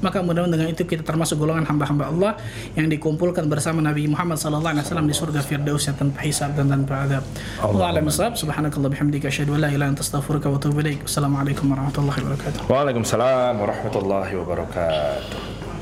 [0.00, 2.32] maka mudah-mudahan dengan itu kita termasuk golongan hamba-hamba Allah
[2.78, 6.70] yang dikumpulkan bersama Nabi Muhammad sallallahu alaihi wasallam di surga Firdaus yang tanpa hisab dan
[6.70, 7.24] tanpa adab.
[7.62, 8.34] Allah alam bisawab.
[8.38, 11.06] Subhanakallah bihamdika asyhadu an la ilaha illa anta astaghfiruka wa atubu ilaik.
[11.06, 12.60] Assalamualaikum warahmatullahi wabarakatuh.
[12.70, 15.77] Waalaikumsalam warahmatullahi wabarakatuh.